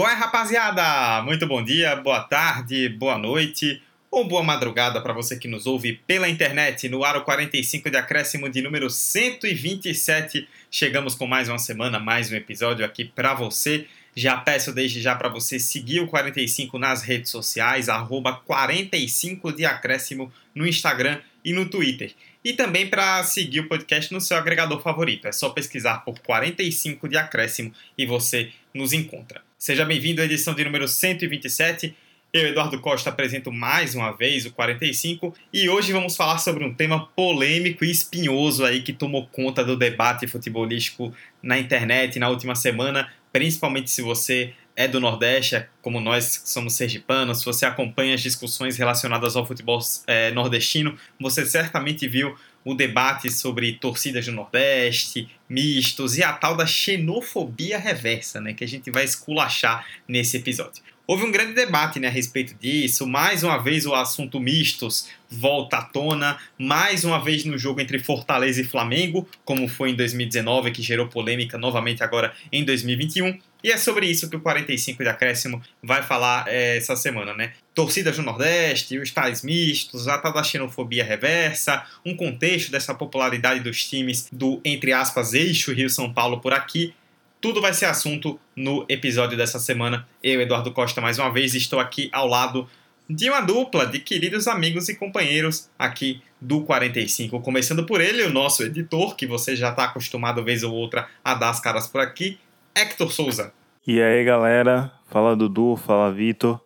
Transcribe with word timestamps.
Qual 0.00 0.08
é, 0.08 0.14
rapaziada? 0.14 1.22
Muito 1.24 1.46
bom 1.46 1.62
dia, 1.62 1.94
boa 1.94 2.20
tarde, 2.20 2.88
boa 2.88 3.18
noite 3.18 3.82
ou 4.10 4.26
boa 4.26 4.42
madrugada 4.42 4.98
para 5.02 5.12
você 5.12 5.38
que 5.38 5.46
nos 5.46 5.66
ouve 5.66 6.00
pela 6.06 6.26
internet 6.26 6.88
no 6.88 7.04
Aro 7.04 7.20
45 7.20 7.90
de 7.90 7.98
acréscimo 7.98 8.48
de 8.48 8.62
número 8.62 8.88
127. 8.88 10.48
Chegamos 10.70 11.14
com 11.14 11.26
mais 11.26 11.50
uma 11.50 11.58
semana, 11.58 12.00
mais 12.00 12.32
um 12.32 12.34
episódio 12.34 12.82
aqui 12.82 13.04
para 13.04 13.34
você. 13.34 13.86
Já 14.16 14.38
peço 14.38 14.72
desde 14.72 15.02
já 15.02 15.14
para 15.14 15.28
você 15.28 15.58
seguir 15.58 16.00
o 16.00 16.06
45 16.06 16.78
nas 16.78 17.02
redes 17.02 17.30
sociais, 17.30 17.90
arroba 17.90 18.32
45 18.32 19.52
de 19.52 19.66
acréscimo 19.66 20.32
no 20.54 20.66
Instagram 20.66 21.20
e 21.44 21.52
no 21.52 21.68
Twitter. 21.68 22.14
E 22.42 22.54
também 22.54 22.88
para 22.88 23.22
seguir 23.22 23.60
o 23.60 23.68
podcast 23.68 24.10
no 24.14 24.20
seu 24.22 24.38
agregador 24.38 24.80
favorito. 24.80 25.28
É 25.28 25.32
só 25.32 25.50
pesquisar 25.50 25.98
por 26.06 26.18
45 26.20 27.06
de 27.06 27.18
acréscimo 27.18 27.70
e 27.98 28.06
você 28.06 28.50
nos 28.72 28.94
encontra. 28.94 29.49
Seja 29.62 29.84
bem-vindo 29.84 30.22
à 30.22 30.24
edição 30.24 30.54
de 30.54 30.64
número 30.64 30.88
127. 30.88 31.94
Eu, 32.32 32.48
Eduardo 32.48 32.80
Costa, 32.80 33.10
apresento 33.10 33.52
mais 33.52 33.94
uma 33.94 34.10
vez 34.10 34.46
o 34.46 34.52
45 34.52 35.34
e 35.52 35.68
hoje 35.68 35.92
vamos 35.92 36.16
falar 36.16 36.38
sobre 36.38 36.64
um 36.64 36.72
tema 36.72 37.08
polêmico 37.08 37.84
e 37.84 37.90
espinhoso 37.90 38.64
aí 38.64 38.80
que 38.80 38.94
tomou 38.94 39.26
conta 39.26 39.62
do 39.62 39.76
debate 39.76 40.26
futebolístico 40.26 41.14
na 41.42 41.58
internet 41.58 42.18
na 42.18 42.30
última 42.30 42.54
semana, 42.54 43.12
principalmente 43.30 43.90
se 43.90 44.00
você 44.00 44.54
é 44.74 44.88
do 44.88 44.98
Nordeste, 44.98 45.56
é 45.56 45.68
como 45.82 46.00
nós 46.00 46.40
somos 46.46 46.72
sergipanos, 46.72 47.40
se 47.40 47.44
você 47.44 47.66
acompanha 47.66 48.14
as 48.14 48.22
discussões 48.22 48.78
relacionadas 48.78 49.36
ao 49.36 49.44
futebol 49.44 49.78
é, 50.06 50.30
nordestino, 50.30 50.96
você 51.20 51.44
certamente 51.44 52.08
viu 52.08 52.34
o 52.64 52.74
debate 52.74 53.30
sobre 53.30 53.72
torcidas 53.72 54.26
do 54.26 54.32
Nordeste, 54.32 55.28
mistos 55.48 56.16
e 56.18 56.22
a 56.22 56.32
tal 56.32 56.56
da 56.56 56.66
xenofobia 56.66 57.78
reversa, 57.78 58.40
né, 58.40 58.54
que 58.54 58.64
a 58.64 58.68
gente 58.68 58.90
vai 58.90 59.04
esculachar 59.04 59.86
nesse 60.06 60.36
episódio. 60.36 60.82
Houve 61.10 61.24
um 61.24 61.32
grande 61.32 61.54
debate 61.54 61.98
né, 61.98 62.06
a 62.06 62.10
respeito 62.10 62.54
disso. 62.54 63.04
Mais 63.04 63.42
uma 63.42 63.58
vez 63.58 63.84
o 63.84 63.92
assunto 63.92 64.38
mistos 64.38 65.08
volta 65.28 65.78
à 65.78 65.82
tona. 65.82 66.38
Mais 66.56 67.04
uma 67.04 67.20
vez 67.20 67.44
no 67.44 67.58
jogo 67.58 67.80
entre 67.80 67.98
Fortaleza 67.98 68.60
e 68.60 68.64
Flamengo, 68.64 69.28
como 69.44 69.66
foi 69.66 69.90
em 69.90 69.96
2019, 69.96 70.70
que 70.70 70.82
gerou 70.82 71.08
polêmica 71.08 71.58
novamente 71.58 72.04
agora 72.04 72.32
em 72.52 72.64
2021. 72.64 73.36
E 73.64 73.72
é 73.72 73.76
sobre 73.76 74.06
isso 74.06 74.30
que 74.30 74.36
o 74.36 74.40
45 74.40 75.02
de 75.02 75.08
acréscimo 75.08 75.60
vai 75.82 76.00
falar 76.00 76.44
é, 76.46 76.76
essa 76.76 76.94
semana, 76.94 77.34
né? 77.34 77.54
Torcidas 77.80 78.14
do 78.14 78.22
Nordeste, 78.22 78.98
os 78.98 79.10
tais 79.10 79.42
mistos, 79.42 80.06
a 80.06 80.18
tal 80.18 80.34
da 80.34 80.42
xenofobia 80.42 81.02
reversa, 81.02 81.82
um 82.04 82.14
contexto 82.14 82.70
dessa 82.70 82.94
popularidade 82.94 83.60
dos 83.60 83.88
times 83.88 84.28
do, 84.30 84.60
entre 84.62 84.92
aspas, 84.92 85.32
eixo 85.32 85.72
Rio-São 85.72 86.12
Paulo 86.12 86.40
por 86.40 86.52
aqui 86.52 86.92
tudo 87.40 87.62
vai 87.62 87.72
ser 87.72 87.86
assunto 87.86 88.38
no 88.54 88.84
episódio 88.86 89.34
dessa 89.34 89.58
semana. 89.58 90.06
Eu, 90.22 90.42
Eduardo 90.42 90.70
Costa, 90.72 91.00
mais 91.00 91.18
uma 91.18 91.32
vez 91.32 91.54
estou 91.54 91.80
aqui 91.80 92.10
ao 92.12 92.26
lado 92.26 92.68
de 93.08 93.30
uma 93.30 93.40
dupla 93.40 93.86
de 93.86 93.98
queridos 93.98 94.46
amigos 94.46 94.90
e 94.90 94.94
companheiros 94.94 95.70
aqui 95.78 96.20
do 96.38 96.60
45. 96.60 97.40
Começando 97.40 97.86
por 97.86 98.02
ele, 98.02 98.24
o 98.24 98.30
nosso 98.30 98.62
editor, 98.62 99.16
que 99.16 99.26
você 99.26 99.56
já 99.56 99.70
está 99.70 99.84
acostumado 99.84 100.44
vez 100.44 100.62
ou 100.62 100.74
outra 100.74 101.08
a 101.24 101.32
dar 101.32 101.48
as 101.48 101.60
caras 101.60 101.88
por 101.88 102.02
aqui, 102.02 102.38
Hector 102.74 103.10
Souza. 103.10 103.54
E 103.86 104.02
aí, 104.02 104.22
galera? 104.22 104.92
Fala 105.06 105.34
Dudu, 105.34 105.76
fala 105.76 106.12
Vitor. 106.12 106.60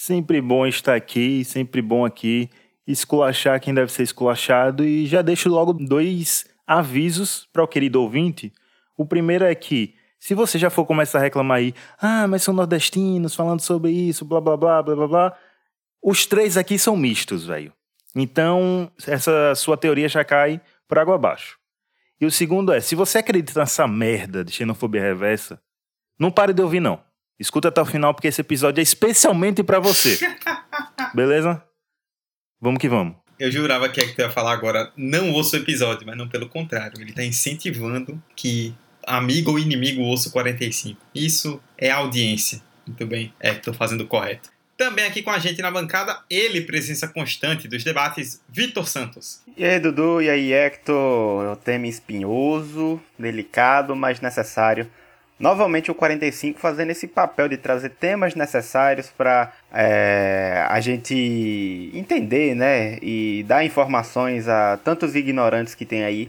Sempre 0.00 0.40
bom 0.40 0.64
estar 0.64 0.94
aqui, 0.94 1.44
sempre 1.44 1.82
bom 1.82 2.04
aqui 2.04 2.48
esculachar 2.86 3.60
quem 3.60 3.74
deve 3.74 3.90
ser 3.90 4.04
esculachado 4.04 4.84
e 4.84 5.04
já 5.06 5.22
deixo 5.22 5.48
logo 5.48 5.72
dois 5.72 6.46
avisos 6.64 7.48
para 7.52 7.64
o 7.64 7.66
querido 7.66 8.00
ouvinte. 8.00 8.52
O 8.96 9.04
primeiro 9.04 9.44
é 9.44 9.52
que 9.56 9.96
se 10.16 10.36
você 10.36 10.56
já 10.56 10.70
for 10.70 10.86
começar 10.86 11.18
a 11.18 11.22
reclamar 11.22 11.56
aí, 11.56 11.74
ah, 12.00 12.28
mas 12.28 12.44
são 12.44 12.54
nordestinos 12.54 13.34
falando 13.34 13.60
sobre 13.60 13.90
isso, 13.90 14.24
blá 14.24 14.40
blá 14.40 14.56
blá 14.56 14.80
blá 14.84 14.94
blá 14.94 15.08
blá. 15.08 15.38
Os 16.00 16.26
três 16.26 16.56
aqui 16.56 16.78
são 16.78 16.96
mistos, 16.96 17.44
velho. 17.44 17.72
Então, 18.14 18.92
essa 19.04 19.52
sua 19.56 19.76
teoria 19.76 20.08
já 20.08 20.24
cai 20.24 20.60
por 20.86 20.96
água 20.96 21.16
abaixo. 21.16 21.58
E 22.20 22.24
o 22.24 22.30
segundo 22.30 22.72
é, 22.72 22.80
se 22.80 22.94
você 22.94 23.18
acredita 23.18 23.58
nessa 23.58 23.88
merda 23.88 24.44
de 24.44 24.52
xenofobia 24.52 25.02
reversa, 25.02 25.60
não 26.16 26.30
pare 26.30 26.52
de 26.52 26.62
ouvir 26.62 26.78
não. 26.78 27.07
Escuta 27.38 27.68
até 27.68 27.80
o 27.80 27.86
final 27.86 28.12
porque 28.12 28.28
esse 28.28 28.40
episódio 28.40 28.80
é 28.80 28.82
especialmente 28.82 29.62
para 29.62 29.78
você. 29.78 30.18
Beleza? 31.14 31.62
Vamos 32.60 32.80
que 32.80 32.88
vamos. 32.88 33.16
Eu 33.38 33.52
jurava 33.52 33.88
que 33.88 34.00
é 34.00 34.06
que 34.06 34.14
tu 34.14 34.20
ia 34.20 34.30
falar 34.30 34.52
agora, 34.52 34.92
não 34.96 35.32
ouça 35.32 35.56
o 35.56 35.60
episódio, 35.60 36.04
mas 36.04 36.16
não 36.16 36.28
pelo 36.28 36.48
contrário. 36.48 37.00
Ele 37.00 37.10
está 37.10 37.24
incentivando 37.24 38.20
que 38.34 38.74
amigo 39.06 39.52
ou 39.52 39.58
inimigo 39.58 40.02
osso 40.02 40.32
45. 40.32 41.00
Isso 41.14 41.60
é 41.76 41.90
audiência. 41.90 42.60
Muito 42.84 43.06
bem, 43.06 43.32
é, 43.38 43.52
estou 43.52 43.72
fazendo 43.72 44.06
correto. 44.06 44.50
Também 44.76 45.04
aqui 45.04 45.22
com 45.22 45.30
a 45.30 45.38
gente 45.38 45.60
na 45.60 45.70
bancada, 45.70 46.20
ele, 46.30 46.60
presença 46.60 47.08
constante 47.08 47.66
dos 47.66 47.82
debates, 47.82 48.40
Vitor 48.48 48.88
Santos. 48.88 49.42
E 49.56 49.64
aí, 49.64 49.80
Dudu, 49.80 50.22
e 50.22 50.30
aí, 50.30 50.52
Hector? 50.52 51.44
É 51.44 51.50
um 51.50 51.56
tema 51.56 51.86
espinhoso, 51.88 53.00
delicado, 53.18 53.96
mas 53.96 54.20
necessário. 54.20 54.88
Novamente 55.38 55.90
o 55.90 55.94
45 55.94 56.58
fazendo 56.58 56.90
esse 56.90 57.06
papel 57.06 57.48
de 57.48 57.56
trazer 57.56 57.90
temas 57.90 58.34
necessários 58.34 59.08
para 59.08 59.52
é, 59.72 60.66
a 60.68 60.80
gente 60.80 61.90
entender, 61.94 62.54
né? 62.56 62.98
E 63.00 63.44
dar 63.46 63.64
informações 63.64 64.48
a 64.48 64.78
tantos 64.82 65.14
ignorantes 65.14 65.74
que 65.74 65.86
tem 65.86 66.02
aí 66.04 66.28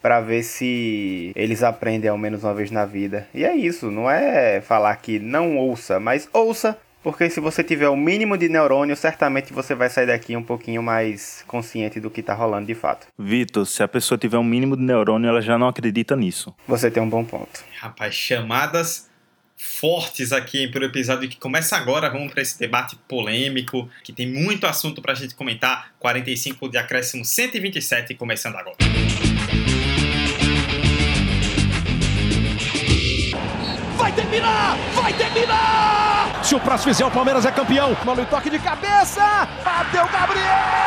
para 0.00 0.20
ver 0.20 0.42
se 0.42 1.32
eles 1.34 1.62
aprendem 1.62 2.10
ao 2.10 2.18
menos 2.18 2.44
uma 2.44 2.52
vez 2.54 2.70
na 2.70 2.84
vida. 2.84 3.26
E 3.34 3.42
é 3.42 3.56
isso, 3.56 3.90
não 3.90 4.08
é 4.08 4.60
falar 4.60 4.94
que 4.96 5.18
não 5.18 5.56
ouça, 5.56 5.98
mas 5.98 6.28
ouça, 6.30 6.78
porque 7.04 7.28
se 7.28 7.38
você 7.38 7.62
tiver 7.62 7.88
o 7.90 7.96
mínimo 7.96 8.36
de 8.38 8.48
neurônio, 8.48 8.96
certamente 8.96 9.52
você 9.52 9.74
vai 9.74 9.90
sair 9.90 10.06
daqui 10.06 10.34
um 10.34 10.42
pouquinho 10.42 10.82
mais 10.82 11.44
consciente 11.46 12.00
do 12.00 12.10
que 12.10 12.22
tá 12.22 12.32
rolando 12.32 12.66
de 12.66 12.74
fato. 12.74 13.06
Vitor, 13.18 13.66
se 13.66 13.82
a 13.82 13.86
pessoa 13.86 14.16
tiver 14.16 14.38
um 14.38 14.44
mínimo 14.44 14.74
de 14.74 14.82
neurônio, 14.82 15.28
ela 15.28 15.42
já 15.42 15.58
não 15.58 15.68
acredita 15.68 16.16
nisso. 16.16 16.54
Você 16.66 16.90
tem 16.90 17.02
um 17.02 17.08
bom 17.08 17.22
ponto. 17.22 17.62
Rapaz, 17.78 18.14
chamadas 18.14 19.10
fortes 19.56 20.32
aqui 20.32 20.66
para 20.66 20.80
o 20.80 20.84
episódio 20.84 21.28
que 21.28 21.36
começa 21.36 21.76
agora. 21.76 22.08
Vamos 22.08 22.32
para 22.32 22.40
esse 22.40 22.58
debate 22.58 22.96
polêmico, 23.06 23.88
que 24.02 24.12
tem 24.12 24.26
muito 24.26 24.66
assunto 24.66 25.02
para 25.02 25.12
a 25.12 25.14
gente 25.14 25.34
comentar. 25.34 25.92
45 26.00 26.70
de 26.70 26.78
acréscimo 26.78 27.24
127 27.24 28.14
começando 28.14 28.56
agora. 28.56 28.76
terminar! 34.14 34.76
Vai 34.94 35.12
terminar! 35.12 36.03
Se 36.44 36.54
o 36.54 36.60
próximo 36.60 36.92
fizer, 36.92 37.06
o 37.06 37.10
Palmeiras 37.10 37.46
é 37.46 37.50
campeão. 37.50 37.96
Mano, 38.04 38.26
toque 38.26 38.50
de 38.50 38.58
cabeça! 38.58 39.48
Bateu 39.64 40.06
Gabriel! 40.12 40.83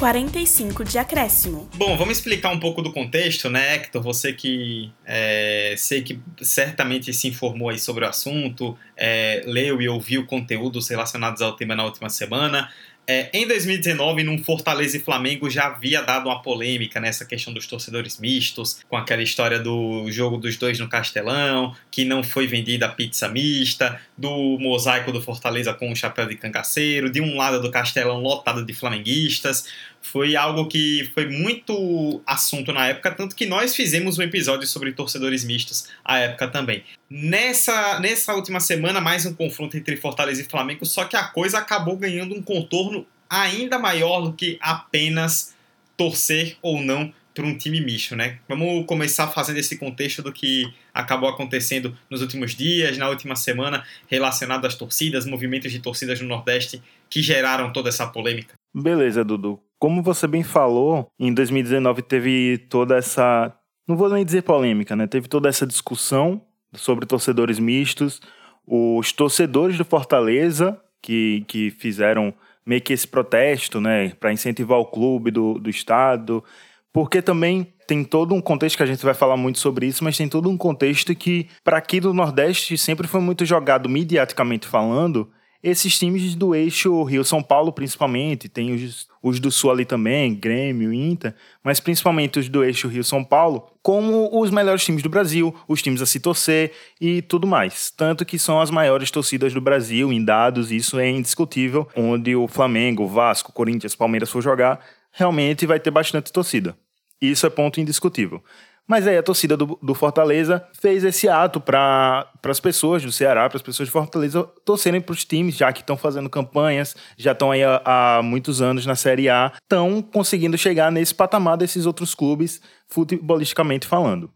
45 0.00 0.82
de 0.82 0.98
acréscimo. 0.98 1.68
Bom, 1.74 1.94
vamos 1.94 2.16
explicar 2.16 2.48
um 2.48 2.58
pouco 2.58 2.80
do 2.80 2.90
contexto, 2.90 3.50
né, 3.50 3.74
Hector? 3.74 4.02
Você 4.02 4.32
que 4.32 4.90
é, 5.04 5.74
sei 5.76 6.00
que 6.00 6.18
certamente 6.40 7.12
se 7.12 7.28
informou 7.28 7.68
aí 7.68 7.78
sobre 7.78 8.06
o 8.06 8.08
assunto, 8.08 8.78
é, 8.96 9.42
leu 9.44 9.82
e 9.82 9.90
ouviu 9.90 10.24
conteúdos 10.24 10.88
relacionados 10.88 11.42
ao 11.42 11.52
tema 11.52 11.76
na 11.76 11.84
última 11.84 12.08
semana. 12.08 12.70
É, 13.12 13.28
em 13.32 13.44
2019, 13.44 14.22
num 14.22 14.38
Fortaleza 14.38 14.96
e 14.96 15.00
Flamengo, 15.00 15.50
já 15.50 15.66
havia 15.66 16.00
dado 16.00 16.28
uma 16.28 16.40
polêmica 16.40 17.00
nessa 17.00 17.24
questão 17.24 17.52
dos 17.52 17.66
torcedores 17.66 18.20
mistos, 18.20 18.84
com 18.88 18.96
aquela 18.96 19.20
história 19.20 19.58
do 19.58 20.08
jogo 20.12 20.36
dos 20.36 20.56
dois 20.56 20.78
no 20.78 20.88
Castelão, 20.88 21.74
que 21.90 22.04
não 22.04 22.22
foi 22.22 22.46
vendida 22.46 22.86
a 22.86 22.88
pizza 22.88 23.28
mista, 23.28 24.00
do 24.16 24.56
mosaico 24.60 25.10
do 25.10 25.20
Fortaleza 25.20 25.74
com 25.74 25.90
o 25.90 25.96
chapéu 25.96 26.26
de 26.26 26.36
cangaceiro, 26.36 27.10
de 27.10 27.20
um 27.20 27.36
lado 27.36 27.60
do 27.60 27.68
Castelão 27.68 28.20
lotado 28.20 28.64
de 28.64 28.72
flamenguistas. 28.72 29.66
Foi 30.02 30.34
algo 30.34 30.66
que 30.66 31.10
foi 31.14 31.28
muito 31.28 32.22
assunto 32.26 32.72
na 32.72 32.88
época, 32.88 33.10
tanto 33.10 33.36
que 33.36 33.46
nós 33.46 33.76
fizemos 33.76 34.18
um 34.18 34.22
episódio 34.22 34.66
sobre 34.66 34.92
torcedores 34.92 35.44
mistos 35.44 35.88
à 36.04 36.18
época 36.18 36.48
também. 36.48 36.82
Nessa, 37.08 38.00
nessa 38.00 38.34
última 38.34 38.60
semana, 38.60 39.00
mais 39.00 39.26
um 39.26 39.34
confronto 39.34 39.76
entre 39.76 39.96
Fortaleza 39.96 40.40
e 40.40 40.44
Flamengo, 40.44 40.86
só 40.86 41.04
que 41.04 41.16
a 41.16 41.24
coisa 41.24 41.58
acabou 41.58 41.96
ganhando 41.96 42.34
um 42.34 42.42
contorno 42.42 43.06
ainda 43.28 43.78
maior 43.78 44.22
do 44.22 44.32
que 44.32 44.58
apenas 44.60 45.54
torcer 45.96 46.56
ou 46.62 46.82
não 46.82 47.12
para 47.34 47.46
um 47.46 47.56
time 47.56 47.80
misto, 47.80 48.16
né? 48.16 48.38
Vamos 48.48 48.84
começar 48.86 49.28
fazendo 49.28 49.58
esse 49.58 49.78
contexto 49.78 50.22
do 50.22 50.32
que 50.32 50.72
acabou 50.92 51.28
acontecendo 51.28 51.96
nos 52.10 52.20
últimos 52.20 52.54
dias, 52.54 52.98
na 52.98 53.08
última 53.08 53.36
semana, 53.36 53.84
relacionado 54.08 54.66
às 54.66 54.74
torcidas, 54.74 55.26
movimentos 55.26 55.70
de 55.70 55.78
torcidas 55.78 56.20
no 56.20 56.28
Nordeste 56.28 56.82
que 57.08 57.22
geraram 57.22 57.72
toda 57.72 57.88
essa 57.88 58.06
polêmica. 58.06 58.59
Beleza, 58.74 59.24
Dudu. 59.24 59.60
Como 59.78 60.02
você 60.02 60.26
bem 60.26 60.42
falou, 60.42 61.10
em 61.18 61.32
2019 61.32 62.02
teve 62.02 62.58
toda 62.68 62.96
essa, 62.96 63.54
não 63.88 63.96
vou 63.96 64.08
nem 64.10 64.24
dizer 64.24 64.42
polêmica, 64.42 64.94
né? 64.94 65.06
Teve 65.06 65.26
toda 65.26 65.48
essa 65.48 65.66
discussão 65.66 66.42
sobre 66.74 67.06
torcedores 67.06 67.58
mistos. 67.58 68.20
Os 68.66 69.12
torcedores 69.12 69.76
do 69.78 69.84
Fortaleza, 69.84 70.80
que, 71.02 71.44
que 71.48 71.70
fizeram 71.70 72.32
meio 72.64 72.80
que 72.80 72.92
esse 72.92 73.08
protesto, 73.08 73.80
né, 73.80 74.10
para 74.10 74.32
incentivar 74.32 74.78
o 74.78 74.86
clube 74.86 75.30
do, 75.30 75.54
do 75.54 75.70
estado, 75.70 76.44
porque 76.92 77.22
também 77.22 77.72
tem 77.86 78.04
todo 78.04 78.34
um 78.34 78.40
contexto 78.40 78.76
que 78.76 78.82
a 78.82 78.86
gente 78.86 79.04
vai 79.04 79.14
falar 79.14 79.36
muito 79.36 79.58
sobre 79.58 79.86
isso, 79.86 80.04
mas 80.04 80.16
tem 80.16 80.28
todo 80.28 80.48
um 80.48 80.56
contexto 80.56 81.14
que, 81.14 81.48
para 81.64 81.78
aqui 81.78 82.00
do 82.00 82.14
Nordeste, 82.14 82.76
sempre 82.78 83.08
foi 83.08 83.20
muito 83.20 83.44
jogado 83.44 83.88
mediaticamente 83.88 84.68
falando, 84.68 85.28
esses 85.62 85.98
times 85.98 86.34
do 86.34 86.54
eixo 86.54 87.02
Rio-São 87.02 87.42
Paulo, 87.42 87.72
principalmente, 87.72 88.48
tem 88.48 88.72
os, 88.72 89.06
os 89.22 89.38
do 89.38 89.50
Sul 89.50 89.70
ali 89.70 89.84
também, 89.84 90.34
Grêmio, 90.34 90.92
Inter, 90.92 91.34
mas 91.62 91.80
principalmente 91.80 92.38
os 92.38 92.48
do 92.48 92.64
eixo 92.64 92.88
Rio-São 92.88 93.22
Paulo, 93.22 93.66
como 93.82 94.30
os 94.40 94.50
melhores 94.50 94.84
times 94.84 95.02
do 95.02 95.10
Brasil, 95.10 95.54
os 95.68 95.82
times 95.82 96.00
a 96.00 96.06
se 96.06 96.18
torcer 96.18 96.72
e 97.00 97.20
tudo 97.20 97.46
mais. 97.46 97.90
Tanto 97.90 98.24
que 98.24 98.38
são 98.38 98.60
as 98.60 98.70
maiores 98.70 99.10
torcidas 99.10 99.52
do 99.52 99.60
Brasil 99.60 100.10
em 100.12 100.24
dados, 100.24 100.72
isso 100.72 100.98
é 100.98 101.10
indiscutível, 101.10 101.86
onde 101.94 102.34
o 102.34 102.48
Flamengo, 102.48 103.06
Vasco, 103.06 103.52
Corinthians, 103.52 103.94
Palmeiras 103.94 104.30
for 104.30 104.42
jogar, 104.42 104.80
realmente 105.12 105.66
vai 105.66 105.78
ter 105.78 105.90
bastante 105.90 106.32
torcida. 106.32 106.76
Isso 107.20 107.46
é 107.46 107.50
ponto 107.50 107.80
indiscutível. 107.80 108.42
Mas 108.90 109.06
aí 109.06 109.16
a 109.16 109.22
torcida 109.22 109.56
do, 109.56 109.78
do 109.80 109.94
Fortaleza 109.94 110.66
fez 110.72 111.04
esse 111.04 111.28
ato 111.28 111.60
para 111.60 112.28
as 112.42 112.58
pessoas 112.58 113.04
do 113.04 113.12
Ceará, 113.12 113.48
para 113.48 113.56
as 113.56 113.62
pessoas 113.62 113.86
de 113.86 113.92
Fortaleza 113.92 114.42
torcerem 114.64 115.00
para 115.00 115.12
os 115.12 115.24
times, 115.24 115.54
já 115.54 115.72
que 115.72 115.78
estão 115.78 115.96
fazendo 115.96 116.28
campanhas, 116.28 116.96
já 117.16 117.30
estão 117.30 117.52
aí 117.52 117.62
há, 117.62 117.80
há, 117.84 118.20
muitos 118.20 118.60
anos 118.60 118.84
na 118.84 118.96
Série 118.96 119.28
A, 119.28 119.52
estão 119.62 120.02
conseguindo 120.02 120.58
chegar 120.58 120.90
nesse 120.90 121.14
patamar 121.14 121.56
desses 121.56 121.86
outros 121.86 122.16
clubes, 122.16 122.60
futebolisticamente 122.88 123.86
falando. 123.86 124.28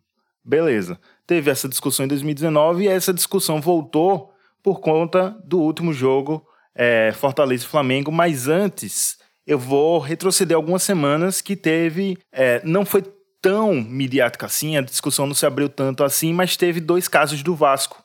Beleza. 0.45 1.01
Teve 1.27 1.51
essa 1.51 1.69
discussão 1.69 2.05
em 2.05 2.09
2019 2.09 2.85
e 2.85 2.87
essa 2.87 3.13
discussão 3.13 3.61
voltou 3.61 4.33
por 4.63 4.79
conta 4.79 5.37
do 5.45 5.59
último 5.59 5.93
jogo 5.93 6.47
é, 6.77 7.13
Fortaleza 7.13 7.65
e 7.65 7.67
Flamengo, 7.67 8.13
mas 8.13 8.47
antes 8.47 9.19
eu 9.47 9.59
vou 9.59 9.99
retroceder 9.99 10.57
algumas 10.57 10.85
semanas 10.85 11.41
que 11.41 11.57
teve. 11.57 12.17
É, 12.33 12.63
não 12.65 12.85
foi 12.85 13.03
tão 13.45 13.75
midiática 13.75 14.47
assim, 14.47 14.79
a 14.79 14.81
discussão 14.81 15.27
não 15.27 15.35
se 15.35 15.45
abriu 15.45 15.69
tanto 15.69 16.03
assim, 16.03 16.33
mas 16.33 16.57
teve 16.57 16.81
dois 16.81 17.09
casos 17.09 17.43
do 17.43 17.55
Vasco. 17.55 18.03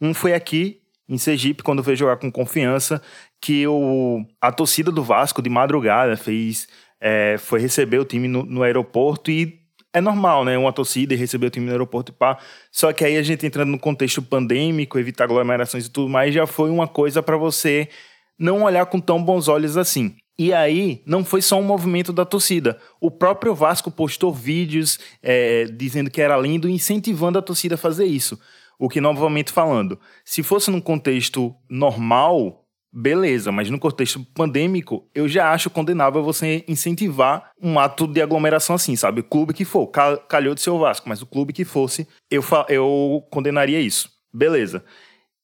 Um 0.00 0.12
foi 0.12 0.34
aqui, 0.34 0.80
em 1.08 1.16
Sergipe, 1.16 1.62
quando 1.62 1.80
veio 1.80 1.96
jogar 1.96 2.16
com 2.16 2.28
confiança, 2.28 3.00
que 3.40 3.64
o, 3.68 4.26
a 4.40 4.50
torcida 4.50 4.90
do 4.90 5.04
Vasco, 5.04 5.40
de 5.40 5.48
madrugada, 5.48 6.16
fez 6.16 6.66
é, 7.00 7.36
foi 7.38 7.60
receber 7.60 8.00
o 8.00 8.04
time 8.04 8.26
no, 8.26 8.42
no, 8.44 8.64
aeroporto 8.64 9.30
e 9.30 9.60
é 9.92 10.00
normal, 10.00 10.44
né? 10.44 10.58
Uma 10.58 10.72
torcida 10.72 11.14
e 11.14 11.16
receber 11.16 11.46
o 11.46 11.50
time 11.50 11.66
no 11.66 11.72
aeroporto 11.72 12.10
e 12.10 12.14
pá. 12.14 12.36
Só 12.72 12.92
que 12.92 13.04
aí 13.04 13.16
a 13.16 13.22
gente 13.22 13.46
entrando 13.46 13.70
no 13.70 13.78
contexto 13.78 14.20
pandêmico, 14.20 14.98
evitar 14.98 15.22
aglomerações 15.22 15.86
e 15.86 15.90
tudo 15.90 16.08
mais, 16.08 16.34
já 16.34 16.48
foi 16.48 16.68
uma 16.68 16.88
coisa 16.88 17.22
para 17.22 17.36
você 17.36 17.88
não 18.36 18.64
olhar 18.64 18.86
com 18.86 18.98
tão 18.98 19.22
bons 19.22 19.46
olhos 19.46 19.76
assim. 19.76 20.16
E 20.40 20.54
aí, 20.54 21.02
não 21.04 21.22
foi 21.22 21.42
só 21.42 21.60
um 21.60 21.62
movimento 21.62 22.14
da 22.14 22.24
torcida. 22.24 22.78
O 22.98 23.10
próprio 23.10 23.54
Vasco 23.54 23.90
postou 23.90 24.32
vídeos 24.32 24.98
é, 25.22 25.64
dizendo 25.64 26.10
que 26.10 26.18
era 26.18 26.34
lindo, 26.38 26.66
incentivando 26.66 27.38
a 27.38 27.42
torcida 27.42 27.74
a 27.74 27.76
fazer 27.76 28.06
isso. 28.06 28.40
O 28.78 28.88
que, 28.88 29.02
novamente 29.02 29.52
falando, 29.52 30.00
se 30.24 30.42
fosse 30.42 30.70
num 30.70 30.80
contexto 30.80 31.54
normal, 31.68 32.64
beleza, 32.90 33.52
mas 33.52 33.68
no 33.68 33.78
contexto 33.78 34.24
pandêmico, 34.34 35.06
eu 35.14 35.28
já 35.28 35.52
acho 35.52 35.68
condenável 35.68 36.22
você 36.22 36.64
incentivar 36.66 37.50
um 37.62 37.78
ato 37.78 38.06
de 38.06 38.22
aglomeração 38.22 38.76
assim, 38.76 38.96
sabe? 38.96 39.20
O 39.20 39.24
clube 39.24 39.52
que 39.52 39.66
for, 39.66 39.88
calhou 40.26 40.54
de 40.54 40.62
ser 40.62 40.70
o 40.70 40.78
Vasco, 40.78 41.06
mas 41.06 41.20
o 41.20 41.26
clube 41.26 41.52
que 41.52 41.66
fosse, 41.66 42.08
eu, 42.30 42.42
eu 42.70 43.22
condenaria 43.30 43.78
isso. 43.78 44.10
Beleza. 44.32 44.82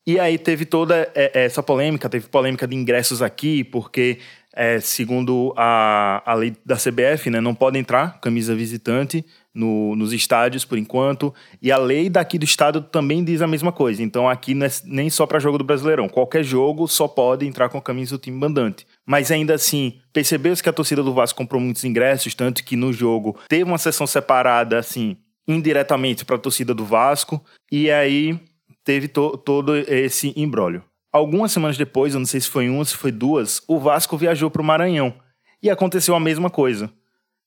E 0.06 0.20
aí 0.20 0.38
teve 0.38 0.64
toda 0.64 1.10
é, 1.16 1.44
essa 1.44 1.62
polêmica, 1.64 2.08
teve 2.08 2.28
polêmica 2.28 2.66
de 2.66 2.76
ingressos 2.76 3.20
aqui, 3.20 3.64
porque 3.64 4.20
é, 4.56 4.80
segundo 4.80 5.52
a, 5.54 6.22
a 6.24 6.32
lei 6.32 6.56
da 6.64 6.76
CBF, 6.76 7.28
né, 7.28 7.42
não 7.42 7.54
pode 7.54 7.78
entrar 7.78 8.18
camisa 8.22 8.54
visitante 8.54 9.22
no, 9.54 9.94
nos 9.94 10.14
estádios 10.14 10.64
por 10.64 10.78
enquanto. 10.78 11.34
E 11.60 11.70
a 11.70 11.76
lei 11.76 12.08
daqui 12.08 12.38
do 12.38 12.44
estado 12.44 12.80
também 12.80 13.22
diz 13.22 13.42
a 13.42 13.46
mesma 13.46 13.70
coisa. 13.70 14.02
Então 14.02 14.26
aqui 14.26 14.52
é 14.52 14.68
nem 14.84 15.10
só 15.10 15.26
para 15.26 15.38
jogo 15.38 15.58
do 15.58 15.64
Brasileirão. 15.64 16.08
Qualquer 16.08 16.42
jogo 16.42 16.88
só 16.88 17.06
pode 17.06 17.46
entrar 17.46 17.68
com 17.68 17.76
a 17.76 17.82
camisa 17.82 18.16
do 18.16 18.20
time 18.20 18.38
mandante. 18.38 18.86
Mas 19.04 19.30
ainda 19.30 19.54
assim, 19.54 20.00
percebeu-se 20.10 20.62
que 20.62 20.70
a 20.70 20.72
torcida 20.72 21.02
do 21.02 21.12
Vasco 21.12 21.36
comprou 21.36 21.60
muitos 21.60 21.84
ingressos, 21.84 22.34
tanto 22.34 22.64
que 22.64 22.76
no 22.76 22.94
jogo 22.94 23.38
teve 23.48 23.64
uma 23.64 23.78
sessão 23.78 24.06
separada, 24.06 24.78
assim, 24.78 25.18
indiretamente 25.46 26.24
para 26.24 26.36
a 26.36 26.40
torcida 26.40 26.72
do 26.72 26.84
Vasco. 26.84 27.44
E 27.70 27.90
aí 27.90 28.40
teve 28.82 29.06
to 29.06 29.36
todo 29.36 29.76
esse 29.76 30.32
imbróglio. 30.34 30.82
Algumas 31.16 31.50
semanas 31.50 31.78
depois, 31.78 32.12
eu 32.12 32.20
não 32.20 32.26
sei 32.26 32.40
se 32.40 32.50
foi 32.50 32.68
uma, 32.68 32.84
se 32.84 32.94
foi 32.94 33.10
duas, 33.10 33.62
o 33.66 33.78
Vasco 33.78 34.18
viajou 34.18 34.50
para 34.50 34.60
o 34.60 34.64
Maranhão. 34.64 35.14
E 35.62 35.70
aconteceu 35.70 36.14
a 36.14 36.20
mesma 36.20 36.50
coisa. 36.50 36.90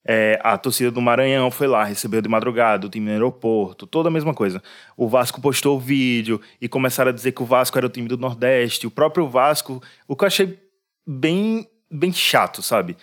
É, 0.04 0.40
a 0.44 0.58
torcida 0.58 0.90
do 0.90 1.00
Maranhão 1.00 1.52
foi 1.52 1.68
lá, 1.68 1.84
recebeu 1.84 2.20
de 2.20 2.28
madrugada 2.28 2.88
o 2.88 2.90
time 2.90 3.06
no 3.06 3.12
aeroporto, 3.12 3.86
toda 3.86 4.10
a 4.10 4.12
mesma 4.12 4.34
coisa. 4.34 4.60
O 4.98 5.08
Vasco 5.08 5.40
postou 5.40 5.78
o 5.78 5.80
vídeo 5.80 6.42
e 6.60 6.68
começaram 6.68 7.12
a 7.12 7.14
dizer 7.14 7.32
que 7.32 7.44
o 7.44 7.46
Vasco 7.46 7.78
era 7.78 7.86
o 7.86 7.90
time 7.92 8.08
do 8.08 8.18
Nordeste. 8.18 8.88
O 8.88 8.92
próprio 8.92 9.30
Vasco, 9.30 9.84
o 10.08 10.16
que 10.16 10.24
eu 10.24 10.28
achei 10.28 10.58
bem, 11.06 11.68
bem 11.92 12.12
chato, 12.12 12.64
sabe? 12.64 12.98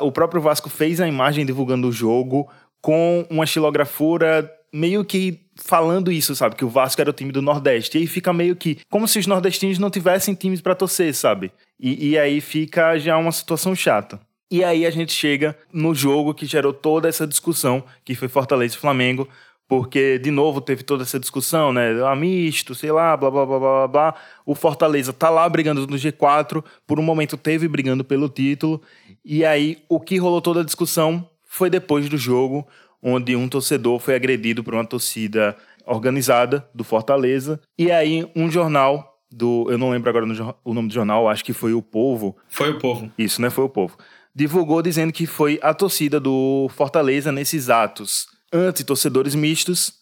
o 0.00 0.12
próprio 0.12 0.40
Vasco 0.40 0.70
fez 0.70 1.00
a 1.00 1.08
imagem 1.08 1.44
divulgando 1.44 1.88
o 1.88 1.92
jogo 1.92 2.48
com 2.80 3.26
uma 3.28 3.42
estilografura 3.42 4.48
meio 4.76 5.04
que 5.04 5.40
falando 5.56 6.12
isso, 6.12 6.34
sabe? 6.36 6.54
Que 6.54 6.64
o 6.64 6.68
Vasco 6.68 7.00
era 7.00 7.10
o 7.10 7.12
time 7.12 7.32
do 7.32 7.40
Nordeste. 7.40 7.96
E 7.96 8.02
aí 8.02 8.06
fica 8.06 8.32
meio 8.32 8.54
que 8.54 8.78
como 8.90 9.08
se 9.08 9.18
os 9.18 9.26
nordestinos 9.26 9.78
não 9.78 9.90
tivessem 9.90 10.34
times 10.34 10.60
para 10.60 10.74
torcer, 10.74 11.14
sabe? 11.14 11.50
E, 11.80 12.10
e 12.10 12.18
aí 12.18 12.40
fica 12.40 12.98
já 12.98 13.16
uma 13.16 13.32
situação 13.32 13.74
chata. 13.74 14.20
E 14.50 14.62
aí 14.62 14.86
a 14.86 14.90
gente 14.90 15.12
chega 15.12 15.56
no 15.72 15.94
jogo 15.94 16.34
que 16.34 16.46
gerou 16.46 16.72
toda 16.72 17.08
essa 17.08 17.26
discussão, 17.26 17.82
que 18.04 18.14
foi 18.14 18.28
Fortaleza 18.28 18.76
e 18.76 18.78
Flamengo, 18.78 19.28
porque, 19.66 20.18
de 20.18 20.30
novo, 20.30 20.60
teve 20.60 20.84
toda 20.84 21.02
essa 21.02 21.18
discussão, 21.18 21.72
né? 21.72 21.90
Ah, 22.04 22.14
misto, 22.14 22.72
sei 22.72 22.92
lá, 22.92 23.16
blá, 23.16 23.28
blá, 23.28 23.44
blá, 23.44 23.58
blá, 23.58 23.88
blá. 23.88 24.14
O 24.44 24.54
Fortaleza 24.54 25.12
tá 25.12 25.28
lá 25.28 25.48
brigando 25.48 25.84
no 25.86 25.96
G4, 25.96 26.62
por 26.86 27.00
um 27.00 27.02
momento 27.02 27.36
teve 27.36 27.66
brigando 27.66 28.04
pelo 28.04 28.28
título, 28.28 28.80
e 29.24 29.44
aí 29.44 29.78
o 29.88 29.98
que 29.98 30.18
rolou 30.18 30.40
toda 30.40 30.60
a 30.60 30.64
discussão 30.64 31.28
foi 31.44 31.68
depois 31.68 32.08
do 32.08 32.16
jogo, 32.16 32.66
onde 33.08 33.36
um 33.36 33.48
torcedor 33.48 34.00
foi 34.00 34.16
agredido 34.16 34.64
por 34.64 34.74
uma 34.74 34.84
torcida 34.84 35.56
organizada 35.86 36.68
do 36.74 36.82
Fortaleza. 36.82 37.60
E 37.78 37.92
aí 37.92 38.28
um 38.34 38.50
jornal 38.50 39.20
do, 39.30 39.70
eu 39.70 39.78
não 39.78 39.90
lembro 39.90 40.10
agora 40.10 40.26
o 40.64 40.74
nome 40.74 40.88
do 40.88 40.94
jornal, 40.94 41.28
acho 41.28 41.44
que 41.44 41.52
foi 41.52 41.72
o 41.72 41.80
Povo. 41.80 42.36
Foi 42.48 42.70
o 42.70 42.78
Povo. 42.80 43.08
Isso, 43.16 43.40
né? 43.40 43.48
Foi 43.48 43.64
o 43.64 43.68
Povo. 43.68 43.96
Divulgou 44.34 44.82
dizendo 44.82 45.12
que 45.12 45.24
foi 45.24 45.60
a 45.62 45.72
torcida 45.72 46.18
do 46.18 46.68
Fortaleza 46.74 47.30
nesses 47.30 47.70
atos 47.70 48.26
anti-torcedores 48.52 49.34
mistos 49.34 49.92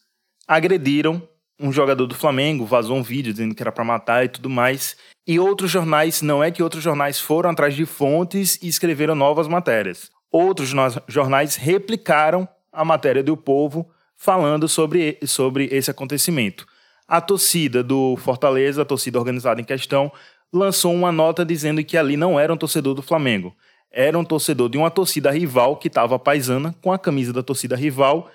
agrediram 0.49 1.23
um 1.61 1.73
jogador 1.73 2.07
do 2.07 2.15
Flamengo, 2.15 2.65
vazou 2.65 2.97
um 2.97 3.03
vídeo 3.03 3.33
dizendo 3.33 3.55
que 3.55 3.63
era 3.63 3.71
para 3.71 3.85
matar 3.85 4.25
e 4.25 4.29
tudo 4.29 4.51
mais. 4.51 4.97
E 5.27 5.39
outros 5.39 5.71
jornais, 5.71 6.21
não 6.21 6.43
é 6.43 6.51
que 6.51 6.63
outros 6.63 6.83
jornais 6.83 7.21
foram 7.21 7.51
atrás 7.51 7.75
de 7.75 7.87
fontes 7.87 8.59
e 8.63 8.69
escreveram 8.69 9.15
novas 9.15 9.47
matérias. 9.47 10.11
Outros 10.31 10.73
jornais 11.07 11.55
replicaram 11.55 12.49
a 12.75 12.85
matéria 12.85 13.23
do 13.23 13.37
Povo 13.37 13.89
falando 14.17 14.69
sobre, 14.69 15.19
sobre 15.27 15.69
esse 15.71 15.91
acontecimento. 15.91 16.67
A 17.07 17.21
torcida 17.21 17.83
do 17.83 18.17
Fortaleza, 18.17 18.83
a 18.83 18.85
torcida 18.85 19.19
organizada 19.19 19.61
em 19.61 19.65
questão, 19.65 20.11
lançou 20.53 20.95
uma 20.95 21.13
nota 21.13 21.45
dizendo 21.45 21.85
que 21.85 21.97
ali 21.97 22.17
não 22.17 22.39
era 22.39 22.53
um 22.53 22.57
torcedor 22.57 22.95
do 22.95 23.03
Flamengo, 23.03 23.55
era 23.91 24.19
um 24.19 24.25
torcedor 24.25 24.69
de 24.69 24.79
uma 24.79 24.91
torcida 24.91 25.31
rival 25.31 25.77
que 25.77 25.89
estava 25.89 26.19
paisana 26.19 26.75
com 26.81 26.93
a 26.93 26.99
camisa 26.99 27.33
da 27.33 27.43
torcida 27.43 27.77
rival 27.77 28.31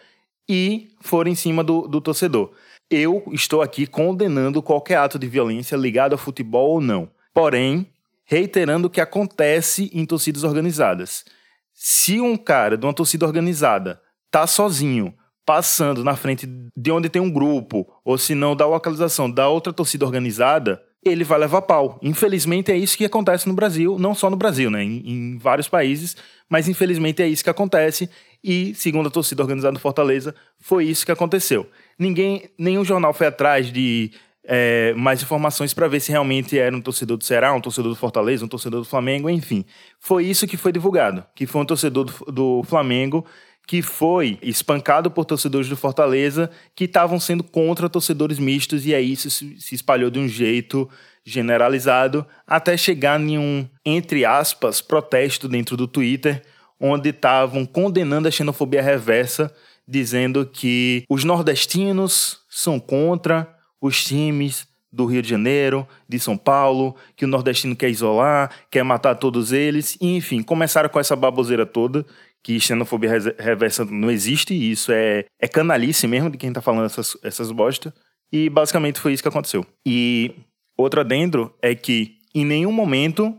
e 0.48 0.90
foram 1.02 1.32
em 1.32 1.36
cima 1.36 1.64
do, 1.64 1.88
do 1.88 2.00
torcedor. 2.00 2.52
Eu 2.90 3.24
estou 3.32 3.62
aqui 3.62 3.86
condenando 3.86 4.64
qualquer 4.64 4.98
ato 4.98 5.20
de 5.20 5.28
violência 5.28 5.76
ligado 5.76 6.14
ao 6.14 6.18
futebol 6.18 6.72
ou 6.72 6.82
não, 6.82 7.10
porém, 7.34 7.88
reiterando 8.26 8.88
o 8.88 8.90
que 8.90 9.02
acontece 9.02 9.90
em 9.94 10.06
torcidas 10.06 10.44
organizadas. 10.44 11.26
Se 11.74 12.20
um 12.20 12.36
cara 12.36 12.78
de 12.78 12.86
uma 12.86 12.94
torcida 12.94 13.26
organizada 13.26 14.02
tá 14.32 14.46
sozinho, 14.48 15.14
passando 15.46 16.04
na 16.04 16.16
frente 16.16 16.48
de 16.78 16.92
onde 16.92 17.10
tem 17.10 17.22
um 17.22 17.32
grupo, 17.32 17.88
ou 18.06 18.18
se 18.18 18.36
não 18.36 18.56
da 18.56 18.68
localização 18.68 19.30
da 19.30 19.48
outra 19.48 19.74
torcida 19.74 20.06
organizada, 20.06 20.82
ele 21.04 21.24
vai 21.24 21.40
levar 21.40 21.62
pau. 21.62 21.98
Infelizmente 22.02 22.72
é 22.72 22.78
isso 22.78 22.98
que 22.98 23.06
acontece 23.06 23.48
no 23.48 23.54
Brasil, 23.54 23.98
não 23.98 24.14
só 24.14 24.30
no 24.30 24.36
Brasil, 24.36 24.70
né? 24.70 24.84
Em, 24.84 25.02
em, 25.06 25.38
vários 25.38 25.68
países, 25.68 26.16
mas 26.50 26.68
infelizmente 26.68 27.22
é 27.24 27.28
isso 27.28 27.44
que 27.44 27.50
acontece. 27.50 28.10
E, 28.44 28.74
segundo 28.76 29.08
a 29.08 29.12
torcida 29.12 29.42
organizada 29.42 29.74
do 29.74 29.80
Fortaleza, 29.80 30.36
foi 30.60 30.86
isso 30.86 31.06
que 31.06 31.12
aconteceu. 31.12 31.68
Ninguém, 31.98 32.50
nenhum 32.58 32.84
jornal 32.84 33.14
foi 33.14 33.28
atrás 33.28 33.72
de 33.72 34.12
é, 34.44 34.94
mais 34.94 35.22
informações 35.22 35.74
para 35.74 35.88
ver 35.88 36.00
se 36.00 36.12
realmente 36.12 36.58
era 36.58 36.76
um 36.76 36.82
torcedor 36.82 37.18
do 37.18 37.24
Ceará, 37.24 37.54
um 37.54 37.62
torcedor 37.62 37.92
do 37.92 37.96
Fortaleza, 37.96 38.44
um 38.44 38.48
torcedor 38.48 38.82
do 38.82 38.86
Flamengo, 38.86 39.30
enfim. 39.30 39.66
Foi 40.00 40.26
isso 40.26 40.48
que 40.48 40.58
foi 40.58 40.72
divulgado, 40.72 41.26
que 41.36 41.46
foi 41.46 41.62
um 41.62 41.66
torcedor 41.66 42.06
do, 42.06 42.32
do 42.32 42.64
Flamengo 42.64 43.26
que 43.70 43.84
foi 43.84 44.40
espancado 44.42 45.12
por 45.12 45.26
torcedores 45.26 45.70
do 45.70 45.78
Fortaleza 45.78 46.50
que 46.76 46.86
estavam 46.86 47.20
sendo 47.20 47.44
contra 47.44 47.88
torcedores 47.88 48.40
mistos 48.40 48.84
e 48.88 48.96
aí 48.96 49.12
isso 49.12 49.30
se 49.30 49.76
espalhou 49.76 50.10
de 50.10 50.18
um 50.18 50.28
jeito 50.28 50.90
generalizado 51.24 52.26
até 52.48 52.76
chegar 52.76 53.22
em 53.22 53.38
um, 53.38 53.70
entre 53.86 54.26
aspas, 54.26 54.82
protesto 54.82 55.48
dentro 55.48 55.78
do 55.78 55.88
Twitter, 55.88 56.42
onde 56.80 57.10
estavam 57.10 57.64
condenando 57.64 58.28
a 58.28 58.32
xenofobia 58.32 58.82
reversa, 58.82 59.54
dizendo 59.88 60.48
que 60.48 61.04
os 61.08 61.24
nordestinos 61.24 62.40
são 62.50 62.80
contra 62.80 63.56
os 63.80 64.04
times 64.04 64.68
do 64.92 65.06
Rio 65.06 65.22
de 65.22 65.30
Janeiro, 65.30 65.88
de 66.08 66.20
São 66.20 66.36
Paulo, 66.36 66.96
que 67.16 67.24
o 67.24 67.28
nordestino 67.28 67.76
quer 67.76 67.90
isolar, 67.90 68.50
quer 68.72 68.84
matar 68.84 69.16
todos 69.16 69.52
eles, 69.52 69.96
enfim, 70.02 70.42
começaram 70.42 70.90
com 70.90 71.00
essa 71.00 71.16
baboseira 71.16 71.66
toda, 71.66 72.04
que 72.44 72.60
xenofobia 72.60 73.12
reversa 73.38 73.86
não 73.86 74.10
existe, 74.10 74.54
e 74.54 74.72
isso 74.72 74.92
é, 74.92 75.26
é 75.40 75.48
canalice 75.48 76.08
mesmo 76.08 76.30
de 76.30 76.38
quem 76.38 76.54
tá 76.54 76.62
falando 76.62 76.86
essas, 76.86 77.18
essas 77.24 77.52
bosta, 77.52 77.94
e 78.32 78.50
basicamente 78.50 79.00
foi 79.00 79.14
isso 79.14 79.24
que 79.24 79.30
aconteceu. 79.30 79.66
E 79.86 80.36
outro 80.78 81.02
adendo 81.02 81.54
é 81.62 81.76
que 81.76 82.18
em 82.34 82.46
nenhum 82.46 82.72
momento 82.72 83.36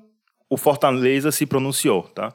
o 0.49 0.57
Fortaleza 0.57 1.31
se 1.31 1.47
pronunciou, 1.47 2.03
tá? 2.03 2.35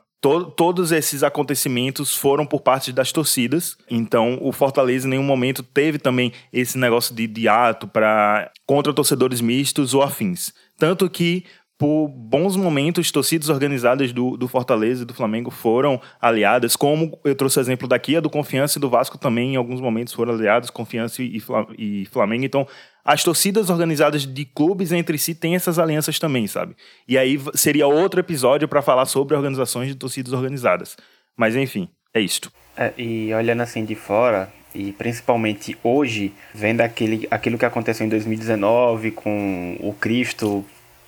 todos 0.56 0.92
esses 0.92 1.22
acontecimentos 1.22 2.16
foram 2.16 2.46
por 2.46 2.62
parte 2.62 2.92
das 2.92 3.12
torcidas. 3.12 3.78
Então, 3.90 4.40
o 4.42 4.52
Fortaleza 4.52 5.06
em 5.06 5.12
nenhum 5.12 5.24
momento 5.24 5.62
teve 5.62 6.00
também 6.00 6.34
esse 6.52 6.78
negócio 6.78 7.14
de, 7.14 7.28
de 7.28 7.48
ato 7.48 7.88
para 7.88 8.52
contra 8.66 8.94
torcedores 8.94 9.40
mistos 9.40 9.94
ou 9.94 10.02
afins. 10.02 10.52
Tanto 10.78 11.10
que 11.10 11.46
por 11.78 12.08
bons 12.08 12.56
momentos, 12.56 13.12
torcidas 13.12 13.50
organizadas 13.50 14.14
do, 14.14 14.38
do 14.38 14.48
Fortaleza 14.48 15.04
e 15.04 15.06
do 15.06 15.14
Flamengo 15.14 15.52
foram 15.52 16.00
aliadas, 16.22 16.76
como 16.76 17.20
eu 17.24 17.36
trouxe 17.36 17.60
o 17.60 17.62
exemplo 17.62 17.88
daqui, 17.88 18.16
a 18.16 18.22
do 18.22 18.30
Confiança 18.30 18.78
e 18.78 18.82
do 18.82 18.90
Vasco 18.90 19.18
também, 19.18 19.54
em 19.54 19.56
alguns 19.58 19.82
momentos 19.82 20.14
foram 20.14 20.34
aliados, 20.34 20.70
Confiança 20.70 21.22
e, 21.22 21.42
e 21.78 22.06
Flamengo. 22.06 22.46
Então, 22.46 22.66
as 23.04 23.24
torcidas 23.24 23.70
organizadas 23.70 24.26
de 24.26 24.46
clubes 24.46 24.92
entre 24.94 25.18
si 25.18 25.36
têm 25.36 25.56
essas 25.56 25.78
alianças 25.78 26.18
também, 26.18 26.48
sabe? 26.48 26.76
E 27.08 27.18
aí 27.18 27.40
seria 27.54 27.88
outro 27.88 28.22
episódio 28.22 28.68
para 28.68 28.82
falar 28.82 29.06
sobre 29.06 29.36
organizações 29.36 29.90
de 29.90 29.96
torcidas 29.96 30.32
organizadas. 30.32 30.96
Mas 31.36 31.56
enfim, 31.58 31.90
é 32.14 32.22
isto. 32.22 32.52
É, 32.78 32.94
e 32.98 33.34
olhando 33.34 33.62
assim 33.62 33.84
de 33.84 33.96
fora, 33.96 34.50
e 34.74 34.94
principalmente 34.94 35.78
hoje, 35.84 36.34
vendo 36.54 36.82
aquele, 36.82 37.28
aquilo 37.30 37.58
que 37.58 37.66
aconteceu 37.66 38.06
em 38.06 38.10
2019 38.10 39.12
com 39.12 39.78
o 39.82 39.94
Cristo 39.94 40.66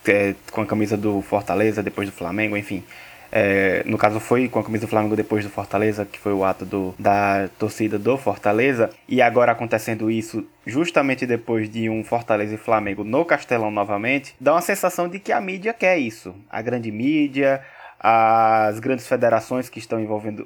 é, 0.07 0.35
com 0.51 0.61
a 0.61 0.65
camisa 0.65 0.97
do 0.97 1.21
Fortaleza 1.21 1.83
depois 1.83 2.07
do 2.07 2.13
Flamengo, 2.13 2.55
enfim. 2.57 2.83
É, 3.31 3.83
no 3.85 3.97
caso 3.97 4.19
foi 4.19 4.47
com 4.47 4.59
a 4.59 4.63
camisa 4.63 4.85
do 4.85 4.89
Flamengo 4.89 5.15
depois 5.15 5.43
do 5.43 5.49
Fortaleza, 5.49 6.05
que 6.05 6.17
foi 6.17 6.33
o 6.33 6.45
ato 6.45 6.65
do, 6.65 6.95
da 6.97 7.49
torcida 7.59 7.99
do 7.99 8.17
Fortaleza, 8.17 8.89
e 9.07 9.21
agora 9.21 9.51
acontecendo 9.51 10.09
isso 10.09 10.45
justamente 10.65 11.25
depois 11.25 11.69
de 11.69 11.89
um 11.89 12.03
Fortaleza 12.03 12.55
e 12.55 12.57
Flamengo 12.57 13.03
no 13.03 13.25
Castelão 13.25 13.69
novamente, 13.69 14.35
dá 14.39 14.53
uma 14.53 14.61
sensação 14.61 15.07
de 15.07 15.19
que 15.19 15.31
a 15.31 15.41
mídia 15.41 15.73
quer 15.73 15.97
isso. 15.97 16.33
A 16.49 16.61
grande 16.61 16.91
mídia, 16.91 17.61
as 17.99 18.79
grandes 18.79 19.07
federações 19.07 19.69
que 19.69 19.79
estão 19.79 19.99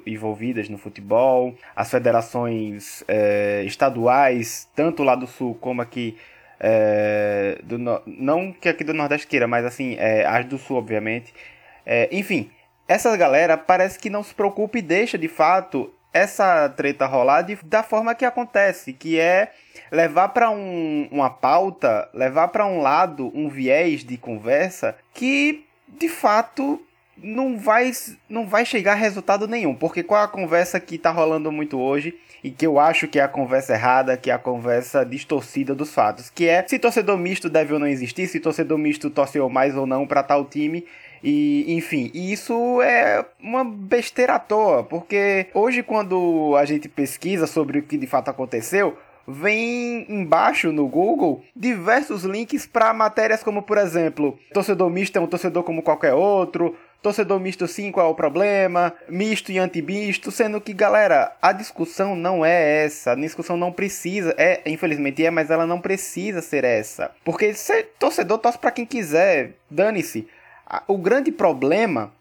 envolvidas 0.06 0.68
no 0.68 0.78
futebol, 0.78 1.54
as 1.76 1.90
federações 1.90 3.04
é, 3.06 3.62
estaduais, 3.64 4.68
tanto 4.74 5.02
lá 5.02 5.14
do 5.14 5.26
Sul 5.26 5.54
como 5.60 5.82
aqui 5.82 6.16
é, 6.64 7.58
do, 7.64 7.76
não 8.06 8.52
que 8.52 8.68
aqui 8.68 8.84
do 8.84 8.94
Nordeste 8.94 9.26
queira, 9.26 9.48
mas 9.48 9.64
assim, 9.64 9.96
é, 9.98 10.24
as 10.24 10.46
do 10.46 10.56
Sul, 10.56 10.76
obviamente. 10.76 11.34
É, 11.84 12.08
enfim, 12.12 12.50
essa 12.86 13.14
galera 13.16 13.58
parece 13.58 13.98
que 13.98 14.08
não 14.08 14.22
se 14.22 14.32
preocupa 14.32 14.78
e 14.78 14.82
deixa 14.82 15.18
de 15.18 15.26
fato 15.26 15.92
essa 16.12 16.68
treta 16.68 17.04
rolar 17.06 17.42
de, 17.42 17.58
da 17.64 17.82
forma 17.82 18.14
que 18.14 18.24
acontece, 18.24 18.92
que 18.92 19.18
é 19.18 19.50
levar 19.90 20.28
para 20.28 20.50
um, 20.50 21.08
uma 21.10 21.30
pauta, 21.30 22.08
levar 22.14 22.48
para 22.48 22.64
um 22.64 22.80
lado 22.80 23.32
um 23.34 23.48
viés 23.48 24.04
de 24.04 24.16
conversa 24.16 24.94
que 25.12 25.64
de 25.88 26.08
fato 26.08 26.80
não 27.16 27.58
vai, 27.58 27.90
não 28.28 28.46
vai 28.46 28.64
chegar 28.64 28.92
a 28.92 28.96
resultado 28.96 29.48
nenhum, 29.48 29.74
porque 29.74 30.02
qual 30.02 30.20
é 30.20 30.24
a 30.24 30.28
conversa 30.28 30.78
que 30.78 30.94
está 30.94 31.10
rolando 31.10 31.50
muito 31.50 31.80
hoje 31.80 32.14
e 32.42 32.50
que 32.50 32.66
eu 32.66 32.78
acho 32.78 33.06
que 33.06 33.18
é 33.18 33.22
a 33.22 33.28
conversa 33.28 33.74
errada, 33.74 34.16
que 34.16 34.30
é 34.30 34.34
a 34.34 34.38
conversa 34.38 35.04
distorcida 35.04 35.74
dos 35.74 35.94
fatos, 35.94 36.28
que 36.30 36.48
é 36.48 36.64
se 36.66 36.78
torcedor 36.78 37.16
misto 37.16 37.48
deve 37.48 37.72
ou 37.72 37.78
não 37.78 37.86
existir, 37.86 38.26
se 38.26 38.40
torcedor 38.40 38.78
misto 38.78 39.10
torceu 39.10 39.48
mais 39.48 39.76
ou 39.76 39.86
não 39.86 40.06
para 40.06 40.22
tal 40.22 40.44
time. 40.44 40.84
E, 41.22 41.72
enfim, 41.76 42.10
isso 42.12 42.82
é 42.82 43.24
uma 43.40 43.64
besteira 43.64 44.34
à 44.34 44.38
toa, 44.40 44.82
porque 44.82 45.46
hoje, 45.54 45.80
quando 45.82 46.56
a 46.56 46.64
gente 46.64 46.88
pesquisa 46.88 47.46
sobre 47.46 47.78
o 47.78 47.82
que 47.82 47.96
de 47.96 48.08
fato 48.08 48.28
aconteceu, 48.28 48.98
vem 49.26 50.04
embaixo 50.08 50.72
no 50.72 50.88
Google 50.88 51.44
diversos 51.54 52.24
links 52.24 52.66
para 52.66 52.92
matérias 52.92 53.42
como, 53.42 53.62
por 53.62 53.78
exemplo, 53.78 54.36
torcedor 54.52 54.90
misto 54.90 55.16
é 55.16 55.20
um 55.20 55.28
torcedor 55.28 55.62
como 55.62 55.80
qualquer 55.80 56.14
outro, 56.14 56.76
torcedor 57.02 57.40
misto 57.40 57.66
sim, 57.66 57.90
qual 57.90 58.06
é 58.06 58.10
o 58.10 58.14
problema, 58.14 58.94
misto 59.08 59.50
e 59.50 59.58
anti-misto, 59.58 60.30
sendo 60.30 60.60
que, 60.60 60.72
galera, 60.72 61.32
a 61.42 61.52
discussão 61.52 62.14
não 62.14 62.44
é 62.44 62.84
essa, 62.84 63.12
a 63.12 63.16
discussão 63.16 63.56
não 63.56 63.72
precisa, 63.72 64.34
é, 64.38 64.62
infelizmente 64.66 65.24
é, 65.24 65.30
mas 65.30 65.50
ela 65.50 65.66
não 65.66 65.80
precisa 65.80 66.40
ser 66.40 66.64
essa, 66.64 67.10
porque 67.24 67.52
ser 67.54 67.90
torcedor 67.98 68.38
torce 68.38 68.58
para 68.58 68.70
quem 68.70 68.86
quiser, 68.86 69.52
dane-se. 69.68 70.28
O 70.86 70.96
grande 70.96 71.32
problema 71.32 72.12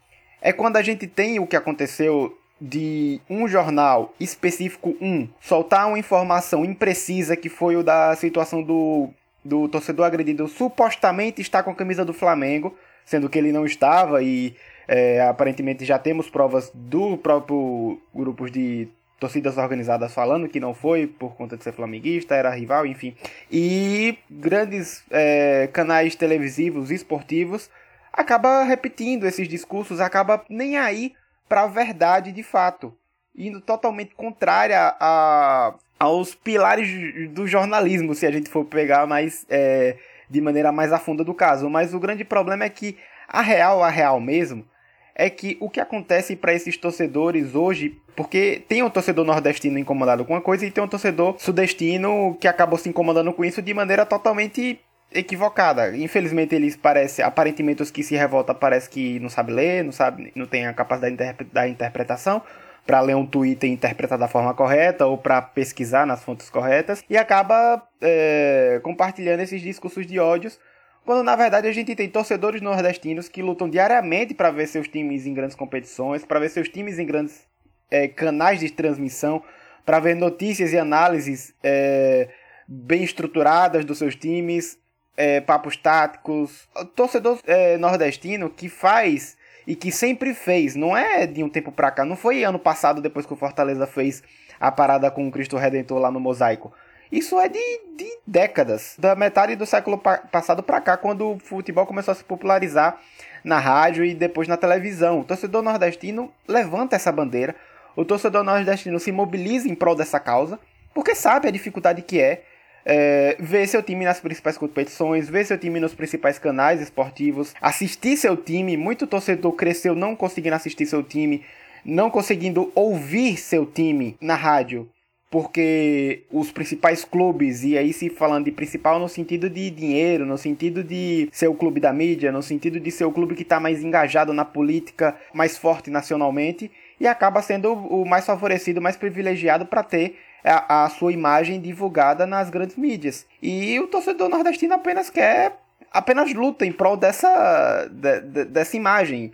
é 0.42 0.52
quando 0.52 0.78
a 0.78 0.82
gente 0.82 1.06
tem 1.08 1.40
o 1.40 1.48
que 1.48 1.56
aconteceu 1.56 2.38
de 2.60 3.22
um 3.30 3.48
jornal 3.48 4.14
específico, 4.20 4.96
um, 5.02 5.28
soltar 5.40 5.88
uma 5.88 5.98
informação 5.98 6.66
imprecisa 6.66 7.36
que 7.36 7.50
foi 7.50 7.76
o 7.76 7.84
da 7.84 8.16
situação 8.16 8.62
do, 8.62 9.10
do 9.44 9.68
torcedor 9.68 10.06
agredido 10.06 10.48
supostamente 10.48 11.42
está 11.42 11.64
com 11.64 11.72
a 11.72 11.76
camisa 11.76 12.06
do 12.06 12.14
Flamengo, 12.14 12.76
sendo 13.04 13.30
que 13.30 13.38
ele 13.38 13.52
não 13.52 13.66
estava 13.66 14.22
e 14.22 14.56
é, 14.92 15.22
aparentemente 15.22 15.86
já 15.86 15.98
temos 15.98 16.30
provas 16.30 16.70
do 16.74 17.18
próprio 17.18 17.98
grupos 18.14 18.52
de 18.52 18.90
torcidas 19.18 19.58
organizadas 19.58 20.14
falando 20.14 20.50
que 20.50 20.60
não 20.60 20.74
foi 20.74 21.08
por 21.08 21.34
conta 21.36 21.56
de 21.56 21.64
ser 21.64 21.72
flamenguista, 21.72 22.36
era 22.36 22.50
rival, 22.50 22.86
enfim. 22.86 23.16
E 23.50 24.18
grandes 24.30 25.02
é, 25.10 25.70
canais 25.72 26.14
televisivos 26.14 26.92
esportivos 26.92 27.70
acaba 28.12 28.64
repetindo 28.64 29.26
esses 29.26 29.48
discursos, 29.48 30.02
acaba 30.02 30.44
nem 30.50 30.76
aí 30.76 31.14
para 31.48 31.64
a 31.64 31.68
verdade 31.68 32.34
de 32.34 32.44
fato, 32.44 32.94
indo 33.34 33.62
totalmente 33.62 34.14
contrária 34.14 34.94
a, 35.00 35.74
aos 35.98 36.36
pilares 36.36 37.30
do 37.30 37.48
jornalismo, 37.48 38.14
se 38.14 38.26
a 38.26 38.32
gente 38.32 38.50
for 38.50 38.66
pegar 38.66 39.08
mais 39.08 39.46
é, 39.50 39.96
de 40.30 40.42
maneira 40.42 40.70
mais 40.70 40.92
a 40.92 41.00
fundo 41.00 41.24
do 41.24 41.34
caso. 41.34 41.70
Mas 41.70 41.94
o 41.94 42.00
grande 42.00 42.26
problema 42.26 42.66
é 42.66 42.70
que 42.70 42.98
a 43.26 43.42
real, 43.42 43.82
a 43.82 43.90
real 43.90 44.20
mesmo, 44.20 44.66
é 45.16 45.30
que 45.30 45.58
o 45.60 45.70
que 45.70 45.80
acontece 45.80 46.36
para 46.36 46.54
esses 46.54 46.78
torcedores 46.78 47.56
hoje, 47.56 47.98
porque 48.16 48.64
tem 48.68 48.84
um 48.84 48.90
torcedor 48.90 49.26
nordestino 49.26 49.78
incomodado 49.78 50.26
com 50.26 50.34
uma 50.34 50.42
coisa 50.42 50.66
e 50.66 50.72
tem 50.72 50.84
um 50.84 50.88
torcedor 50.88 51.36
sudestino 51.40 52.38
que 52.40 52.48
acabou 52.48 52.78
se 52.78 52.90
incomodando 52.90 53.34
com 53.34 53.46
isso 53.46 53.62
de 53.62 53.74
maneira 53.74 54.06
totalmente 54.06 54.80
equivocada. 55.14 55.96
Infelizmente 55.96 56.56
eles 56.56 56.76
parecem, 56.76 57.24
aparentemente 57.24 57.82
os 57.82 57.92
que 57.92 58.04
se 58.04 58.16
revoltam 58.16 58.56
parece 58.56 58.90
que 58.90 59.20
não 59.20 59.30
sabe 59.30 59.52
ler, 59.52 59.84
não 59.84 59.92
sabe, 59.92 60.32
não 60.36 60.46
tem 60.46 60.66
a 60.66 60.74
capacidade 60.74 61.16
da 61.52 61.68
interpretação 61.68 62.42
para 62.86 63.00
ler 63.02 63.16
um 63.16 63.26
tweet 63.26 63.66
e 63.66 63.70
interpretar 63.70 64.18
da 64.18 64.28
forma 64.28 64.54
correta 64.54 65.06
ou 65.06 65.18
para 65.18 65.42
pesquisar 65.42 66.06
nas 66.06 66.24
fontes 66.24 66.50
corretas 66.50 67.04
e 67.10 67.18
acaba 67.18 67.82
é, 68.02 68.80
compartilhando 68.84 69.42
esses 69.42 69.62
discursos 69.62 70.06
de 70.08 70.20
ódios 70.20 70.60
quando 71.06 71.24
na 71.24 71.36
verdade 71.36 71.68
a 71.68 71.72
gente 71.72 71.96
tem 71.96 72.10
torcedores 72.10 72.62
nordestinos 72.62 73.28
que 73.28 73.42
lutam 73.42 73.70
diariamente 73.70 74.34
para 74.34 74.52
ver 74.52 74.68
seus 74.68 74.88
times 74.88 75.26
em 75.26 75.34
grandes 75.34 75.56
competições, 75.56 76.26
para 76.26 76.40
ver 76.40 76.50
seus 76.50 76.70
times 76.70 77.00
em 77.00 77.06
grandes 77.06 77.48
é, 77.90 78.08
canais 78.08 78.60
de 78.60 78.70
transmissão, 78.72 79.44
para 79.86 80.00
ver 80.00 80.16
notícias 80.16 80.74
e 80.74 80.78
análises 80.78 81.54
é, 81.64 82.30
bem 82.68 83.04
estruturadas 83.04 83.84
dos 83.84 83.98
seus 83.98 84.16
times, 84.16 84.78
é, 85.18 85.42
papos 85.42 85.76
táticos. 85.76 86.70
Torcedor 86.96 87.40
é, 87.46 87.78
nordestino 87.78 88.50
que 88.50 88.70
faz 88.70 89.38
e 89.68 89.76
que 89.76 89.92
sempre 89.92 90.34
fez, 90.34 90.76
não 90.76 90.96
é 90.96 91.28
de 91.28 91.44
um 91.44 91.50
tempo 91.50 91.72
para 91.72 91.92
cá, 91.92 92.04
não 92.04 92.16
foi 92.16 92.44
ano 92.44 92.58
passado 92.58 93.02
depois 93.02 93.26
que 93.26 93.34
o 93.34 93.38
Fortaleza 93.38 93.86
fez 93.86 94.24
a 94.60 94.72
parada 94.72 95.10
com 95.12 95.28
o 95.28 95.32
Cristo 95.32 95.58
Redentor 95.58 96.00
lá 96.00 96.12
no 96.12 96.20
Mosaico. 96.20 96.74
Isso 97.12 97.38
é 97.40 97.50
de, 97.50 97.60
de 97.98 98.10
décadas, 98.26 98.96
da 98.98 99.16
metade 99.16 99.56
do 99.56 99.66
século 99.66 99.98
pa 99.98 100.18
passado 100.18 100.64
para 100.64 100.80
cá, 100.80 100.96
quando 100.96 101.32
o 101.32 101.40
futebol 101.40 101.86
começou 101.86 102.14
a 102.14 102.16
se 102.16 102.24
popularizar 102.24 103.00
na 103.44 103.60
rádio 103.60 104.06
e 104.06 104.14
depois 104.14 104.48
na 104.48 104.56
televisão. 104.56 105.20
O 105.20 105.24
torcedor 105.26 105.62
nordestino 105.62 106.32
levanta 106.48 106.96
essa 106.96 107.12
bandeira, 107.12 107.56
o 107.96 108.06
torcedor 108.06 108.44
nordestino 108.44 109.00
se 109.00 109.12
mobiliza 109.12 109.68
em 109.68 109.76
prol 109.76 109.96
dessa 109.96 110.20
causa, 110.20 110.58
porque 110.94 111.14
sabe 111.14 111.50
a 111.50 111.52
dificuldade 111.52 112.02
que 112.02 112.20
é, 112.20 112.44
é, 112.86 113.36
ver 113.40 113.68
seu 113.68 113.84
time 113.84 114.06
nas 114.06 114.22
principais 114.22 114.58
competições, 114.58 115.30
ver 115.30 115.46
seu 115.46 115.58
time 115.58 115.82
nos 115.82 115.94
principais 115.94 116.40
canais 116.40 116.80
esportivos, 116.80 117.54
assistir 117.62 118.16
seu 118.16 118.38
time. 118.38 118.78
Muito 118.78 119.06
torcedor 119.06 119.52
cresceu 119.52 119.94
não 119.94 120.16
conseguindo 120.16 120.56
assistir 120.56 120.86
seu 120.86 121.04
time 121.04 121.44
não 121.84 122.10
conseguindo 122.12 122.72
ouvir 122.76 123.38
seu 123.38 123.66
time 123.66 124.16
na 124.22 124.36
rádio 124.36 124.88
porque 125.32 126.24
os 126.30 126.52
principais 126.52 127.06
clubes, 127.06 127.64
e 127.64 127.78
aí 127.78 127.94
se 127.94 128.10
falando 128.10 128.46
de 128.46 128.52
principal 128.52 129.00
no 129.00 129.08
sentido 129.08 129.50
de 129.50 129.70
dinheiro, 129.70 130.26
no 130.26 130.38
sentido 130.38 130.84
de 130.84 131.30
ser 131.32 131.48
o 131.48 131.56
clube 131.56 131.80
da 131.80 131.94
mídia, 131.94 132.34
no 132.34 132.44
sentido 132.44 132.82
de 132.82 132.92
ser 132.92 133.06
o 133.06 133.14
clube 133.14 133.34
que 133.34 133.44
está 133.44 133.58
mais 133.58 133.82
engajado 133.82 134.34
na 134.34 134.44
política, 134.44 135.16
mais 135.34 135.58
forte 135.58 135.90
nacionalmente, 135.90 136.70
e 137.00 137.08
acaba 137.08 137.42
sendo 137.42 137.72
o 137.74 138.06
mais 138.06 138.26
favorecido, 138.26 138.82
mais 138.82 138.98
privilegiado 138.98 139.66
para 139.66 139.84
ter 139.84 140.18
a, 140.44 140.84
a, 140.84 140.90
sua 140.90 141.14
imagem 141.14 141.62
divulgada 141.62 142.28
nas 142.28 142.50
grandes 142.50 142.76
mídias. 142.76 143.26
E 143.42 143.80
o 143.80 143.88
torcedor 143.88 144.28
nordestino 144.28 144.74
apenas 144.74 145.10
quer, 145.10 145.58
apenas 145.94 146.34
luta 146.34 146.66
em 146.66 146.74
prol 146.74 146.98
dessa, 146.98 147.88
de, 147.90 148.20
de, 148.20 148.46
dessa 148.46 148.76
imagem. 148.76 149.32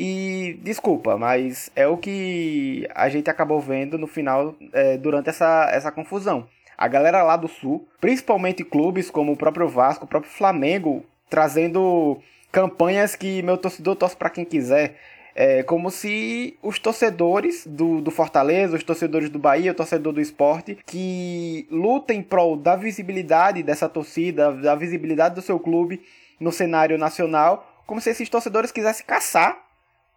E 0.00 0.60
desculpa, 0.62 1.18
mas 1.18 1.72
é 1.74 1.88
o 1.88 1.96
que 1.96 2.88
a 2.94 3.08
gente 3.08 3.28
acabou 3.28 3.60
vendo 3.60 3.98
no 3.98 4.06
final 4.06 4.54
é, 4.72 4.96
durante 4.96 5.28
essa, 5.28 5.68
essa 5.72 5.90
confusão. 5.90 6.46
A 6.76 6.86
galera 6.86 7.24
lá 7.24 7.36
do 7.36 7.48
sul, 7.48 7.88
principalmente 8.00 8.62
clubes 8.62 9.10
como 9.10 9.32
o 9.32 9.36
próprio 9.36 9.68
Vasco, 9.68 10.04
o 10.04 10.08
próprio 10.08 10.30
Flamengo, 10.30 11.04
trazendo 11.28 12.16
campanhas 12.52 13.16
que 13.16 13.42
meu 13.42 13.58
torcedor 13.58 13.96
torce 13.96 14.16
para 14.16 14.30
quem 14.30 14.44
quiser. 14.44 14.94
É 15.34 15.64
como 15.64 15.90
se 15.90 16.56
os 16.62 16.78
torcedores 16.78 17.66
do, 17.66 18.00
do 18.00 18.12
Fortaleza, 18.12 18.76
os 18.76 18.84
torcedores 18.84 19.28
do 19.28 19.38
Bahia, 19.40 19.72
o 19.72 19.74
torcedor 19.74 20.12
do 20.12 20.20
esporte, 20.20 20.78
que 20.86 21.66
lutem 21.72 22.20
em 22.20 22.22
prol 22.22 22.56
da 22.56 22.76
visibilidade 22.76 23.64
dessa 23.64 23.88
torcida, 23.88 24.52
da 24.52 24.76
visibilidade 24.76 25.34
do 25.34 25.42
seu 25.42 25.58
clube 25.58 26.00
no 26.38 26.52
cenário 26.52 26.96
nacional, 26.96 27.82
como 27.84 28.00
se 28.00 28.10
esses 28.10 28.28
torcedores 28.28 28.70
quisessem 28.70 29.04
caçar 29.04 29.67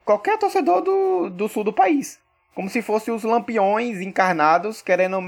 qualquer 0.05 0.37
torcedor 0.37 0.81
do, 0.81 1.29
do 1.29 1.47
sul 1.47 1.63
do 1.63 1.73
país. 1.73 2.19
Como 2.53 2.69
se 2.69 2.81
fossem 2.81 3.13
os 3.13 3.23
lampiões 3.23 4.01
encarnados 4.01 4.81
querendo 4.81 5.19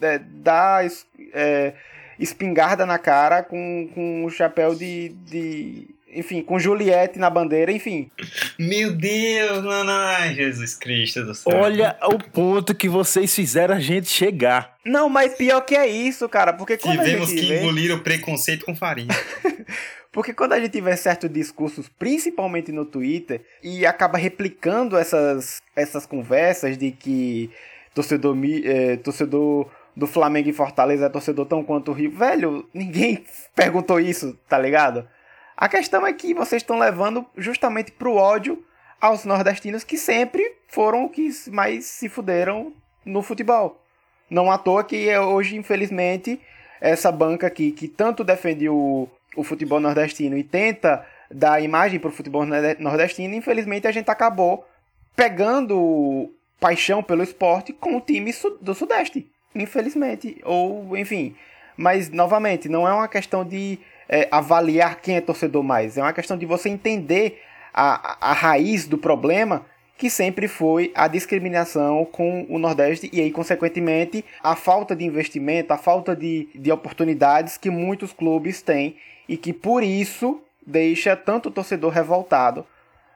é, 0.00 0.18
dar 0.18 0.86
é, 1.32 1.74
espingarda 2.18 2.86
na 2.86 2.98
cara 2.98 3.42
com, 3.42 3.88
com 3.94 4.24
o 4.24 4.30
chapéu 4.30 4.74
de, 4.74 5.10
de. 5.26 5.88
Enfim, 6.12 6.42
com 6.42 6.58
Juliette 6.58 7.18
na 7.18 7.30
bandeira, 7.30 7.70
enfim. 7.70 8.10
Meu 8.58 8.92
Deus, 8.92 9.62
não, 9.62 9.84
não, 9.84 10.34
Jesus 10.34 10.74
Cristo 10.74 11.24
do 11.24 11.34
céu. 11.34 11.56
Olha 11.56 11.96
o 12.02 12.18
ponto 12.18 12.74
que 12.74 12.88
vocês 12.88 13.32
fizeram 13.32 13.76
a 13.76 13.80
gente 13.80 14.08
chegar. 14.08 14.74
Não, 14.84 15.08
mas 15.08 15.34
pior 15.34 15.60
que 15.60 15.76
é 15.76 15.86
isso, 15.86 16.28
cara, 16.28 16.52
porque 16.52 16.76
quando 16.76 16.98
Tivemos 16.98 17.30
que 17.30 17.42
vê... 17.42 17.60
engolir 17.60 17.94
o 17.94 18.00
preconceito 18.00 18.64
com 18.64 18.74
farinha. 18.74 19.14
Porque 20.12 20.34
quando 20.34 20.54
a 20.54 20.60
gente 20.60 20.80
vê 20.80 20.96
certos 20.96 21.30
discursos, 21.30 21.88
principalmente 21.88 22.72
no 22.72 22.84
Twitter, 22.84 23.44
e 23.62 23.86
acaba 23.86 24.18
replicando 24.18 24.96
essas, 24.96 25.62
essas 25.76 26.04
conversas 26.04 26.76
de 26.76 26.90
que 26.90 27.50
torcedor, 27.94 28.36
é, 28.64 28.96
torcedor 28.96 29.70
do 29.94 30.06
Flamengo 30.06 30.48
e 30.48 30.52
Fortaleza 30.52 31.06
é 31.06 31.08
torcedor 31.08 31.46
tão 31.46 31.62
quanto 31.62 31.90
o 31.90 31.94
Rio, 31.94 32.10
velho, 32.10 32.68
ninguém 32.74 33.24
perguntou 33.54 34.00
isso, 34.00 34.36
tá 34.48 34.58
ligado? 34.58 35.08
A 35.56 35.68
questão 35.68 36.06
é 36.06 36.12
que 36.12 36.34
vocês 36.34 36.62
estão 36.62 36.78
levando 36.78 37.24
justamente 37.36 37.92
pro 37.92 38.14
ódio 38.14 38.64
aos 39.00 39.24
nordestinos 39.24 39.84
que 39.84 39.96
sempre 39.96 40.56
foram 40.68 41.06
os 41.06 41.12
que 41.12 41.50
mais 41.50 41.84
se 41.84 42.08
fuderam 42.08 42.72
no 43.04 43.22
futebol. 43.22 43.84
Não 44.28 44.50
à 44.50 44.58
toa 44.58 44.84
que 44.84 45.14
hoje, 45.18 45.56
infelizmente, 45.56 46.40
essa 46.80 47.10
banca 47.12 47.46
aqui 47.46 47.72
que 47.72 47.88
tanto 47.88 48.24
defende 48.24 48.68
o, 48.68 49.08
o 49.36 49.44
futebol 49.44 49.80
nordestino 49.80 50.36
e 50.36 50.44
tenta 50.44 51.04
dar 51.30 51.62
imagem 51.62 52.00
para 52.00 52.08
o 52.08 52.12
futebol 52.12 52.44
nordestino, 52.78 53.34
infelizmente 53.34 53.86
a 53.86 53.92
gente 53.92 54.10
acabou 54.10 54.66
pegando 55.14 56.32
paixão 56.58 57.02
pelo 57.02 57.22
esporte 57.22 57.72
com 57.72 57.96
o 57.96 58.00
time 58.00 58.34
do 58.60 58.74
Sudeste. 58.74 59.30
Infelizmente. 59.54 60.40
Ou, 60.44 60.96
enfim. 60.96 61.34
Mas, 61.76 62.10
novamente, 62.10 62.68
não 62.68 62.86
é 62.86 62.92
uma 62.92 63.08
questão 63.08 63.44
de 63.44 63.78
é, 64.08 64.28
avaliar 64.30 65.00
quem 65.00 65.16
é 65.16 65.20
torcedor 65.20 65.62
mais. 65.62 65.96
É 65.96 66.02
uma 66.02 66.12
questão 66.12 66.36
de 66.36 66.46
você 66.46 66.68
entender 66.68 67.42
a, 67.72 68.30
a 68.30 68.32
raiz 68.32 68.86
do 68.86 68.98
problema 68.98 69.64
que 70.00 70.08
sempre 70.08 70.48
foi 70.48 70.90
a 70.94 71.06
discriminação 71.06 72.06
com 72.06 72.46
o 72.48 72.58
Nordeste 72.58 73.10
e 73.12 73.20
aí, 73.20 73.30
consequentemente, 73.30 74.24
a 74.42 74.56
falta 74.56 74.96
de 74.96 75.04
investimento, 75.04 75.74
a 75.74 75.76
falta 75.76 76.16
de, 76.16 76.48
de 76.54 76.72
oportunidades 76.72 77.58
que 77.58 77.68
muitos 77.68 78.10
clubes 78.10 78.62
têm 78.62 78.96
e 79.28 79.36
que 79.36 79.52
por 79.52 79.82
isso 79.82 80.40
deixa 80.66 81.14
tanto 81.14 81.50
o 81.50 81.52
torcedor 81.52 81.92
revoltado, 81.92 82.64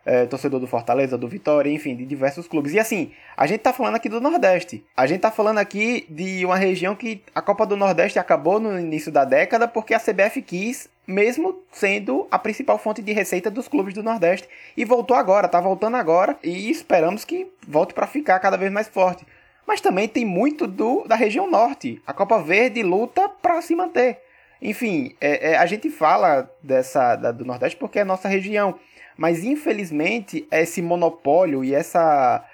é, 0.04 0.26
torcedor 0.26 0.60
do 0.60 0.66
Fortaleza, 0.66 1.16
do 1.16 1.26
Vitória, 1.26 1.70
enfim, 1.70 1.96
de 1.96 2.04
diversos 2.04 2.46
clubes. 2.46 2.74
E 2.74 2.78
assim, 2.78 3.12
a 3.34 3.46
gente 3.46 3.60
tá 3.60 3.72
falando 3.72 3.94
aqui 3.94 4.10
do 4.10 4.20
Nordeste. 4.20 4.84
A 4.94 5.06
gente 5.06 5.20
tá 5.20 5.30
falando 5.30 5.56
aqui 5.56 6.04
de 6.10 6.44
uma 6.44 6.56
região 6.56 6.94
que 6.94 7.22
a 7.34 7.40
Copa 7.40 7.64
do 7.64 7.78
Nordeste 7.78 8.18
acabou 8.18 8.60
no 8.60 8.78
início 8.78 9.10
da 9.10 9.24
década 9.24 9.66
porque 9.66 9.94
a 9.94 9.98
CBF 9.98 10.42
quis, 10.42 10.90
mesmo 11.06 11.62
sendo 11.70 12.26
a 12.30 12.38
principal 12.38 12.78
fonte 12.78 13.02
de 13.02 13.12
receita 13.12 13.50
dos 13.50 13.68
clubes 13.68 13.94
do 13.94 14.02
Nordeste. 14.02 14.48
E 14.76 14.84
voltou 14.84 15.16
agora, 15.16 15.48
tá 15.48 15.60
voltando 15.60 15.96
agora 15.96 16.38
e 16.42 16.70
esperamos 16.70 17.24
que 17.24 17.50
volte 17.66 17.94
para 17.94 18.06
ficar 18.06 18.38
cada 18.40 18.56
vez 18.56 18.72
mais 18.72 18.88
forte. 18.88 19.26
Mas 19.66 19.80
também 19.80 20.08
tem 20.08 20.24
muito 20.24 20.66
do, 20.66 21.04
da 21.06 21.14
região 21.14 21.50
norte. 21.50 22.02
A 22.06 22.12
Copa 22.12 22.42
Verde 22.42 22.82
luta 22.82 23.28
para 23.28 23.60
se 23.62 23.74
manter. 23.74 24.20
Enfim, 24.60 25.14
é, 25.20 25.52
é, 25.52 25.56
a 25.56 25.66
gente 25.66 25.90
fala 25.90 26.50
dessa 26.62 27.16
da, 27.16 27.32
do 27.32 27.44
Nordeste 27.44 27.76
porque 27.76 27.98
é 27.98 28.04
nossa 28.04 28.28
região, 28.28 28.78
mas 29.16 29.44
infelizmente 29.44 30.46
esse 30.50 30.80
monopólio 30.80 31.62
e 31.64 31.74
essa 31.74 32.44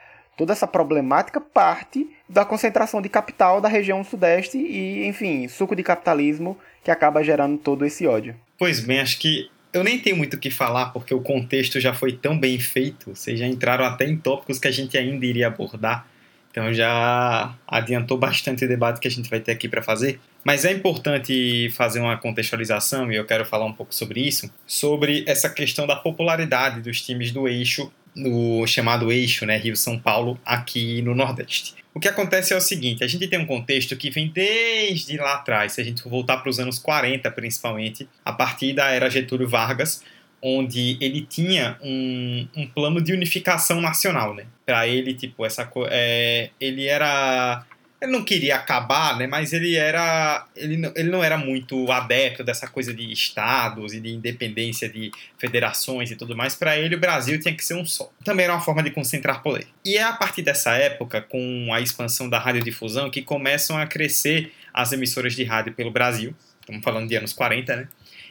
toda 0.40 0.54
essa 0.54 0.66
problemática 0.66 1.38
parte 1.38 2.08
da 2.26 2.46
concentração 2.46 3.02
de 3.02 3.10
capital 3.10 3.60
da 3.60 3.68
região 3.68 4.02
Sudeste 4.02 4.56
e, 4.56 5.06
enfim, 5.06 5.46
suco 5.48 5.76
de 5.76 5.82
capitalismo 5.82 6.56
que 6.82 6.90
acaba 6.90 7.22
gerando 7.22 7.58
todo 7.58 7.84
esse 7.84 8.06
ódio. 8.06 8.34
Pois 8.58 8.80
bem, 8.80 9.00
acho 9.00 9.18
que 9.18 9.50
eu 9.70 9.84
nem 9.84 9.98
tenho 9.98 10.16
muito 10.16 10.38
o 10.38 10.38
que 10.38 10.50
falar 10.50 10.94
porque 10.94 11.12
o 11.12 11.20
contexto 11.20 11.78
já 11.78 11.92
foi 11.92 12.14
tão 12.14 12.40
bem 12.40 12.58
feito, 12.58 13.14
vocês 13.14 13.38
já 13.38 13.46
entraram 13.46 13.84
até 13.84 14.06
em 14.06 14.16
tópicos 14.16 14.58
que 14.58 14.66
a 14.66 14.70
gente 14.70 14.96
ainda 14.96 15.26
iria 15.26 15.48
abordar. 15.48 16.06
Então 16.50 16.72
já 16.72 17.54
adiantou 17.68 18.16
bastante 18.16 18.64
o 18.64 18.68
debate 18.68 18.98
que 18.98 19.06
a 19.06 19.10
gente 19.10 19.28
vai 19.28 19.40
ter 19.40 19.52
aqui 19.52 19.68
para 19.68 19.82
fazer. 19.82 20.18
Mas 20.42 20.64
é 20.64 20.72
importante 20.72 21.70
fazer 21.72 22.00
uma 22.00 22.16
contextualização, 22.16 23.12
e 23.12 23.16
eu 23.16 23.26
quero 23.26 23.44
falar 23.44 23.66
um 23.66 23.74
pouco 23.74 23.94
sobre 23.94 24.26
isso, 24.26 24.50
sobre 24.66 25.22
essa 25.28 25.50
questão 25.50 25.86
da 25.86 25.96
popularidade 25.96 26.80
dos 26.80 27.02
times 27.02 27.30
do 27.30 27.46
eixo, 27.46 27.92
no 28.14 28.66
chamado 28.66 29.10
eixo, 29.12 29.46
né, 29.46 29.56
Rio-São 29.56 29.98
Paulo, 29.98 30.38
aqui 30.44 31.02
no 31.02 31.14
Nordeste. 31.14 31.74
O 31.92 31.98
que 31.98 32.08
acontece 32.08 32.52
é 32.52 32.56
o 32.56 32.60
seguinte, 32.60 33.02
a 33.02 33.06
gente 33.06 33.26
tem 33.26 33.38
um 33.38 33.46
contexto 33.46 33.96
que 33.96 34.10
vem 34.10 34.28
desde 34.28 35.16
lá 35.16 35.34
atrás, 35.34 35.72
se 35.72 35.80
a 35.80 35.84
gente 35.84 36.08
voltar 36.08 36.36
para 36.36 36.48
os 36.48 36.60
anos 36.60 36.78
40 36.78 37.28
principalmente, 37.32 38.08
a 38.24 38.32
partir 38.32 38.72
da 38.72 38.90
era 38.90 39.10
Getúlio 39.10 39.48
Vargas, 39.48 40.02
onde 40.42 40.96
ele 41.00 41.22
tinha 41.22 41.76
um, 41.82 42.46
um 42.56 42.66
plano 42.66 43.02
de 43.02 43.12
unificação 43.12 43.80
nacional, 43.80 44.34
né? 44.34 44.46
Para 44.64 44.86
ele, 44.86 45.14
tipo, 45.14 45.44
essa 45.44 45.70
é, 45.90 46.50
ele 46.58 46.86
era 46.86 47.64
ele 48.00 48.12
não 48.12 48.24
queria 48.24 48.56
acabar, 48.56 49.18
né? 49.18 49.26
Mas 49.26 49.52
ele 49.52 49.76
era 49.76 50.46
ele, 50.56 50.90
ele 50.96 51.10
não 51.10 51.22
era 51.22 51.36
muito 51.36 51.90
adepto 51.92 52.42
dessa 52.42 52.66
coisa 52.66 52.94
de 52.94 53.12
estados 53.12 53.92
e 53.92 54.00
de 54.00 54.10
independência 54.10 54.88
de 54.88 55.10
federações 55.38 56.10
e 56.10 56.16
tudo 56.16 56.34
mais. 56.34 56.54
Para 56.54 56.78
ele, 56.78 56.94
o 56.94 57.00
Brasil 57.00 57.38
tinha 57.38 57.54
que 57.54 57.64
ser 57.64 57.74
um 57.74 57.84
só. 57.84 58.10
Também 58.24 58.44
era 58.44 58.54
uma 58.54 58.62
forma 58.62 58.82
de 58.82 58.90
concentrar 58.90 59.42
poder. 59.42 59.66
E 59.84 59.98
é 59.98 60.02
a 60.02 60.12
partir 60.12 60.42
dessa 60.42 60.72
época, 60.72 61.20
com 61.20 61.68
a 61.72 61.80
expansão 61.80 62.28
da 62.28 62.38
radiodifusão, 62.38 63.10
que 63.10 63.20
começam 63.20 63.76
a 63.76 63.86
crescer 63.86 64.52
as 64.72 64.92
emissoras 64.92 65.34
de 65.34 65.44
rádio 65.44 65.74
pelo 65.74 65.90
Brasil. 65.90 66.34
Estamos 66.60 66.82
falando 66.82 67.08
de 67.08 67.16
anos 67.16 67.32
40, 67.32 67.76
né? 67.76 67.88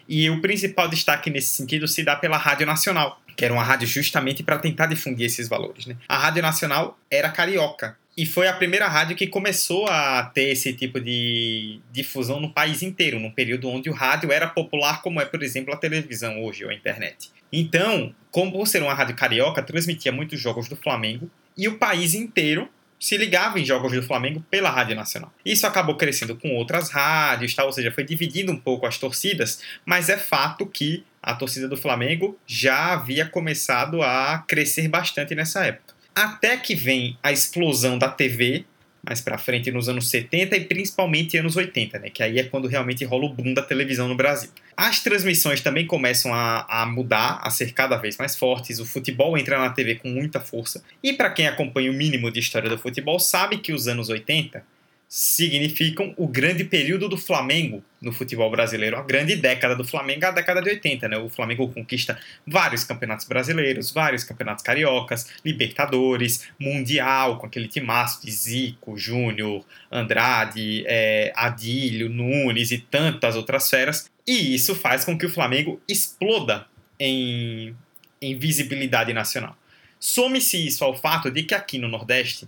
E 0.08 0.28
o 0.32 0.42
principal 0.42 0.88
destaque 0.88 1.30
nesse 1.30 1.50
sentido 1.50 1.88
se 1.88 2.04
dá 2.04 2.16
pela 2.16 2.36
Rádio 2.36 2.66
Nacional, 2.66 3.22
que 3.38 3.46
era 3.46 3.54
uma 3.54 3.62
rádio 3.62 3.88
justamente 3.88 4.42
para 4.42 4.58
tentar 4.58 4.88
difundir 4.88 5.28
esses 5.28 5.48
valores. 5.48 5.86
Né? 5.86 5.96
A 6.08 6.18
Rádio 6.18 6.42
Nacional 6.42 6.98
era 7.12 7.30
carioca, 7.30 7.96
e 8.20 8.26
foi 8.26 8.50
a 8.50 8.54
primeira 8.54 8.86
rádio 8.86 9.16
que 9.16 9.28
começou 9.28 9.88
a 9.88 10.24
ter 10.24 10.50
esse 10.50 10.74
tipo 10.74 11.00
de 11.00 11.80
difusão 11.90 12.42
no 12.42 12.52
país 12.52 12.84
inteiro, 12.84 13.18
num 13.18 13.32
período 13.32 13.70
onde 13.70 13.90
o 13.90 13.94
rádio 13.94 14.30
era 14.30 14.46
popular, 14.46 15.02
como 15.02 15.22
é, 15.22 15.26
por 15.26 15.42
exemplo, 15.42 15.74
a 15.74 15.78
televisão 15.78 16.44
hoje 16.44 16.66
ou 16.66 16.70
a 16.70 16.74
internet. 16.74 17.32
Então, 17.50 18.14
como 18.30 18.52
por 18.52 18.68
ser 18.68 18.84
uma 18.84 18.94
rádio 18.94 19.16
carioca, 19.16 19.64
transmitia 19.64 20.12
muitos 20.12 20.38
jogos 20.38 20.68
do 20.68 20.76
Flamengo 20.76 21.32
e 21.58 21.70
o 21.70 21.78
país 21.78 22.14
inteiro 22.14 22.68
se 23.00 23.16
ligava 23.16 23.58
em 23.58 23.64
jogos 23.64 23.94
do 23.94 24.04
Flamengo 24.04 24.44
pela 24.52 24.70
Rádio 24.70 24.98
Nacional. 24.98 25.34
Isso 25.46 25.66
acabou 25.66 25.96
crescendo 25.96 26.36
com 26.36 26.54
outras 26.56 26.90
rádios, 26.90 27.56
tal, 27.56 27.68
ou 27.68 27.72
seja, 27.72 27.90
foi 27.90 28.04
dividindo 28.04 28.52
um 28.52 28.60
pouco 28.60 28.86
as 28.86 28.98
torcidas, 28.98 29.62
mas 29.86 30.10
é 30.10 30.18
fato 30.18 30.66
que 30.66 31.06
a 31.24 31.34
torcida 31.36 31.70
do 31.70 31.78
Flamengo 31.78 32.38
já 32.46 32.92
havia 32.92 33.26
começado 33.26 34.02
a 34.02 34.44
crescer 34.46 34.90
bastante 34.90 35.34
nessa 35.34 35.66
época. 35.66 35.89
Até 36.16 36.58
que 36.58 36.76
vem 36.76 37.18
a 37.24 37.32
explosão 37.32 37.98
da 37.98 38.10
TV, 38.10 38.66
mais 39.02 39.22
para 39.22 39.38
frente 39.38 39.72
nos 39.72 39.88
anos 39.88 40.10
70 40.10 40.58
e 40.58 40.66
principalmente 40.66 41.38
anos 41.38 41.56
80, 41.56 42.00
né? 42.00 42.10
Que 42.10 42.22
aí 42.22 42.40
é 42.40 42.44
quando 42.44 42.68
realmente 42.68 43.06
rola 43.06 43.26
o 43.26 43.34
boom 43.34 43.54
da 43.54 43.62
televisão 43.62 44.08
no 44.08 44.16
Brasil. 44.16 44.50
As 44.76 45.02
transmissões 45.02 45.62
também 45.62 45.86
começam 45.86 46.34
a, 46.34 46.66
a 46.70 46.86
mudar, 46.86 47.40
a 47.42 47.50
ser 47.50 47.74
cada 47.74 47.98
vez 47.98 48.18
mais 48.18 48.36
fortes. 48.36 48.80
O 48.80 48.86
futebol 48.86 49.38
entra 49.38 49.58
na 49.60 49.70
TV 49.70 49.96
com 49.96 50.10
muita 50.10 50.40
força. 50.40 50.84
E 51.02 51.14
para 51.14 51.30
quem 51.30 51.48
acompanha 51.48 51.92
o 51.92 51.94
mínimo 51.94 52.32
de 52.32 52.40
história 52.40 52.70
do 52.70 52.78
futebol, 52.78 53.20
sabe 53.20 53.58
que 53.58 53.72
os 53.72 53.88
anos 53.88 54.10
80 54.10 54.64
significam 55.12 56.14
o 56.18 56.28
grande 56.28 56.64
período 56.64 57.10
do 57.10 57.18
Flamengo 57.18 57.84
no 58.00 58.12
futebol 58.12 58.50
brasileiro, 58.52 58.96
a 58.96 59.02
grande 59.02 59.36
década 59.36 59.76
do 59.76 59.84
Flamengo, 59.84 60.24
a 60.28 60.32
década 60.32 60.62
de 60.62 60.70
80, 60.70 61.10
né? 61.10 61.18
O 61.18 61.28
Flamengo 61.28 61.68
conquista 61.68 62.20
vários 62.46 62.84
campeonatos 62.84 63.26
brasileiros, 63.28 63.90
vários 63.90 64.24
campeonatos 64.24 64.64
cariocas, 64.64 65.28
Libertadores, 65.44 66.48
Mundial, 66.60 67.40
com 67.40 67.48
aquele 67.48 67.68
timaço 67.68 68.24
de 68.24 68.32
Zico, 68.32 68.96
Júnior, 68.96 69.66
Andrade, 69.92 70.84
é, 70.86 71.34
Adílio, 71.36 72.08
Nunes 72.08 72.70
e 72.70 72.78
tantas 72.78 73.36
outras 73.36 73.68
feras. 73.68 74.12
E 74.28 74.54
isso 74.54 74.76
faz 74.76 75.04
com 75.04 75.18
que 75.18 75.26
o 75.26 75.30
Flamengo 75.30 75.82
exploda 75.88 76.68
em, 77.00 77.76
em 78.22 78.38
visibilidade 78.38 79.12
nacional. 79.12 79.58
Some-se 80.00 80.68
isso 80.68 80.86
ao 80.86 80.96
fato 80.96 81.32
de 81.32 81.42
que 81.42 81.56
aqui 81.56 81.80
no 81.80 81.88
Nordeste 81.88 82.48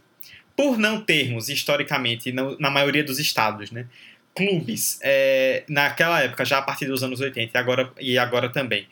por 0.62 0.78
não 0.78 1.02
termos, 1.02 1.50
historicamente, 1.50 2.32
na 2.32 2.69
maioria 2.69 3.04
dos 3.04 3.17
estados, 3.17 3.71
né, 3.71 3.88
clubes, 4.36 5.00
é, 5.02 5.63
naquela 5.67 6.21
época, 6.21 6.45
já 6.45 6.60
a 6.60 6.62
partir 6.62 6.86
dos 6.86 7.02
anos 7.02 7.19
80 7.19 7.52
e 7.52 7.60
agora, 7.60 7.91
e 8.00 8.17
agora 8.19 8.47
também, 8.47 8.86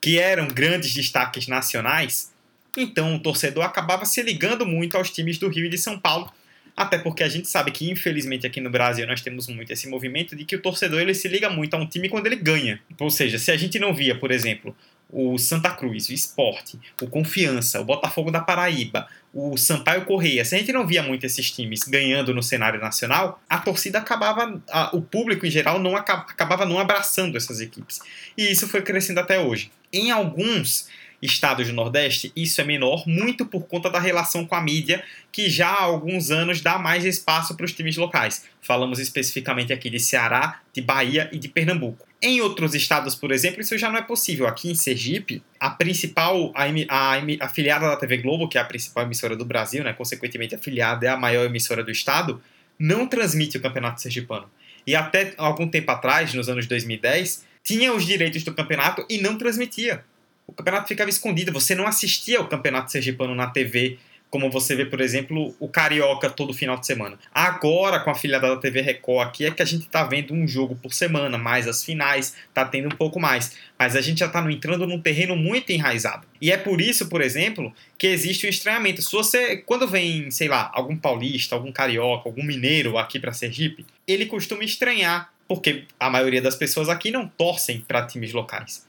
que 0.00 0.20
eram 0.20 0.46
grandes 0.46 0.94
destaques 0.94 1.48
nacionais, 1.48 2.32
então 2.76 3.16
o 3.16 3.18
torcedor 3.18 3.64
acabava 3.64 4.04
se 4.04 4.22
ligando 4.22 4.64
muito 4.64 4.96
aos 4.96 5.10
times 5.10 5.36
do 5.36 5.48
Rio 5.48 5.66
e 5.66 5.68
de 5.68 5.78
São 5.78 5.98
Paulo, 5.98 6.32
até 6.76 6.96
porque 6.96 7.24
a 7.24 7.28
gente 7.28 7.48
sabe 7.48 7.72
que, 7.72 7.90
infelizmente, 7.90 8.46
aqui 8.46 8.60
no 8.60 8.70
Brasil 8.70 9.04
nós 9.04 9.20
temos 9.20 9.48
muito 9.48 9.72
esse 9.72 9.88
movimento 9.88 10.36
de 10.36 10.44
que 10.44 10.54
o 10.54 10.62
torcedor 10.62 11.00
ele 11.00 11.12
se 11.12 11.26
liga 11.26 11.50
muito 11.50 11.74
a 11.74 11.76
um 11.76 11.86
time 11.86 12.08
quando 12.08 12.26
ele 12.26 12.36
ganha. 12.36 12.80
Ou 13.00 13.10
seja, 13.10 13.36
se 13.36 13.50
a 13.50 13.56
gente 13.56 13.80
não 13.80 13.92
via, 13.92 14.14
por 14.14 14.30
exemplo, 14.30 14.76
o 15.10 15.38
Santa 15.38 15.70
Cruz, 15.70 16.08
o 16.08 16.12
Esporte, 16.12 16.78
o 17.00 17.06
Confiança, 17.06 17.80
o 17.80 17.84
Botafogo 17.84 18.30
da 18.30 18.40
Paraíba, 18.40 19.06
o 19.32 19.56
Sampaio 19.56 20.04
Correia, 20.04 20.44
se 20.44 20.54
a 20.54 20.58
gente 20.58 20.72
não 20.72 20.86
via 20.86 21.02
muito 21.02 21.24
esses 21.24 21.50
times 21.50 21.84
ganhando 21.84 22.34
no 22.34 22.42
cenário 22.42 22.80
nacional, 22.80 23.40
a 23.48 23.58
torcida 23.58 23.98
acabava, 23.98 24.60
a, 24.70 24.96
o 24.96 25.02
público 25.02 25.46
em 25.46 25.50
geral 25.50 25.78
não 25.78 25.96
acabava 25.96 26.64
não 26.64 26.78
abraçando 26.78 27.36
essas 27.36 27.60
equipes. 27.60 28.00
E 28.36 28.50
isso 28.50 28.66
foi 28.66 28.82
crescendo 28.82 29.20
até 29.20 29.38
hoje. 29.38 29.70
Em 29.92 30.10
alguns 30.10 30.88
estados 31.30 31.68
do 31.68 31.74
Nordeste, 31.74 32.32
isso 32.34 32.60
é 32.60 32.64
menor, 32.64 33.06
muito 33.06 33.44
por 33.44 33.66
conta 33.66 33.90
da 33.90 33.98
relação 33.98 34.46
com 34.46 34.54
a 34.54 34.60
mídia, 34.60 35.02
que 35.30 35.50
já 35.50 35.68
há 35.68 35.82
alguns 35.82 36.30
anos 36.30 36.60
dá 36.60 36.78
mais 36.78 37.04
espaço 37.04 37.54
para 37.54 37.66
os 37.66 37.72
times 37.72 37.96
locais. 37.96 38.44
Falamos 38.62 38.98
especificamente 38.98 39.72
aqui 39.72 39.90
de 39.90 40.00
Ceará, 40.00 40.60
de 40.72 40.80
Bahia 40.80 41.28
e 41.32 41.38
de 41.38 41.48
Pernambuco. 41.48 42.06
Em 42.22 42.40
outros 42.40 42.74
estados, 42.74 43.14
por 43.14 43.30
exemplo, 43.30 43.60
isso 43.60 43.76
já 43.76 43.90
não 43.90 43.98
é 43.98 44.02
possível. 44.02 44.46
Aqui 44.46 44.70
em 44.70 44.74
Sergipe, 44.74 45.42
a 45.60 45.70
principal, 45.70 46.52
a, 46.54 46.64
a, 46.64 47.14
a 47.14 47.44
afiliada 47.44 47.88
da 47.88 47.96
TV 47.96 48.18
Globo, 48.18 48.48
que 48.48 48.56
é 48.56 48.60
a 48.60 48.64
principal 48.64 49.04
emissora 49.04 49.36
do 49.36 49.44
Brasil, 49.44 49.84
né, 49.84 49.92
consequentemente 49.92 50.54
afiliada 50.54 51.06
é 51.06 51.10
a 51.10 51.16
maior 51.16 51.44
emissora 51.44 51.84
do 51.84 51.90
estado, 51.90 52.42
não 52.78 53.06
transmite 53.06 53.56
o 53.56 53.60
Campeonato 53.60 54.00
Sergipano. 54.00 54.50
E 54.86 54.94
até 54.94 55.34
algum 55.36 55.68
tempo 55.68 55.90
atrás, 55.90 56.32
nos 56.32 56.48
anos 56.48 56.66
2010, 56.66 57.44
tinha 57.62 57.92
os 57.92 58.06
direitos 58.06 58.44
do 58.44 58.54
campeonato 58.54 59.04
e 59.10 59.18
não 59.18 59.36
transmitia 59.36 60.04
o 60.46 60.52
campeonato 60.52 60.88
ficava 60.88 61.10
escondido, 61.10 61.52
você 61.52 61.74
não 61.74 61.86
assistia 61.86 62.38
ao 62.38 62.48
campeonato 62.48 62.90
sergipano 62.92 63.34
na 63.34 63.48
TV, 63.48 63.98
como 64.30 64.50
você 64.50 64.74
vê, 64.74 64.84
por 64.84 65.00
exemplo, 65.00 65.54
o 65.58 65.68
Carioca 65.68 66.28
todo 66.28 66.52
final 66.52 66.76
de 66.78 66.86
semana. 66.86 67.18
Agora, 67.32 68.00
com 68.00 68.10
a 68.10 68.14
filhada 68.14 68.48
da 68.48 68.56
TV 68.56 68.80
Record 68.80 69.28
aqui, 69.28 69.46
é 69.46 69.50
que 69.50 69.62
a 69.62 69.64
gente 69.64 69.88
tá 69.88 70.04
vendo 70.04 70.34
um 70.34 70.46
jogo 70.46 70.76
por 70.76 70.92
semana, 70.92 71.38
mais 71.38 71.66
as 71.68 71.84
finais, 71.84 72.34
tá 72.52 72.64
tendo 72.64 72.86
um 72.86 72.96
pouco 72.96 73.20
mais. 73.20 73.56
Mas 73.78 73.94
a 73.94 74.00
gente 74.00 74.18
já 74.18 74.28
tá 74.28 74.40
entrando 74.50 74.86
num 74.86 75.00
terreno 75.00 75.36
muito 75.36 75.70
enraizado. 75.70 76.26
E 76.40 76.50
é 76.50 76.56
por 76.56 76.80
isso, 76.80 77.08
por 77.08 77.20
exemplo, 77.20 77.72
que 77.96 78.06
existe 78.06 78.46
o 78.46 78.50
estranhamento. 78.50 79.00
Se 79.00 79.12
você, 79.12 79.58
quando 79.58 79.86
vem, 79.86 80.30
sei 80.30 80.48
lá, 80.48 80.70
algum 80.74 80.96
paulista, 80.96 81.54
algum 81.54 81.72
carioca, 81.72 82.28
algum 82.28 82.42
mineiro 82.42 82.98
aqui 82.98 83.18
para 83.18 83.32
Sergipe, 83.32 83.86
ele 84.06 84.26
costuma 84.26 84.64
estranhar, 84.64 85.32
porque 85.46 85.84
a 85.98 86.10
maioria 86.10 86.42
das 86.42 86.56
pessoas 86.56 86.88
aqui 86.88 87.10
não 87.10 87.28
torcem 87.28 87.80
para 87.80 88.06
times 88.06 88.32
locais. 88.32 88.86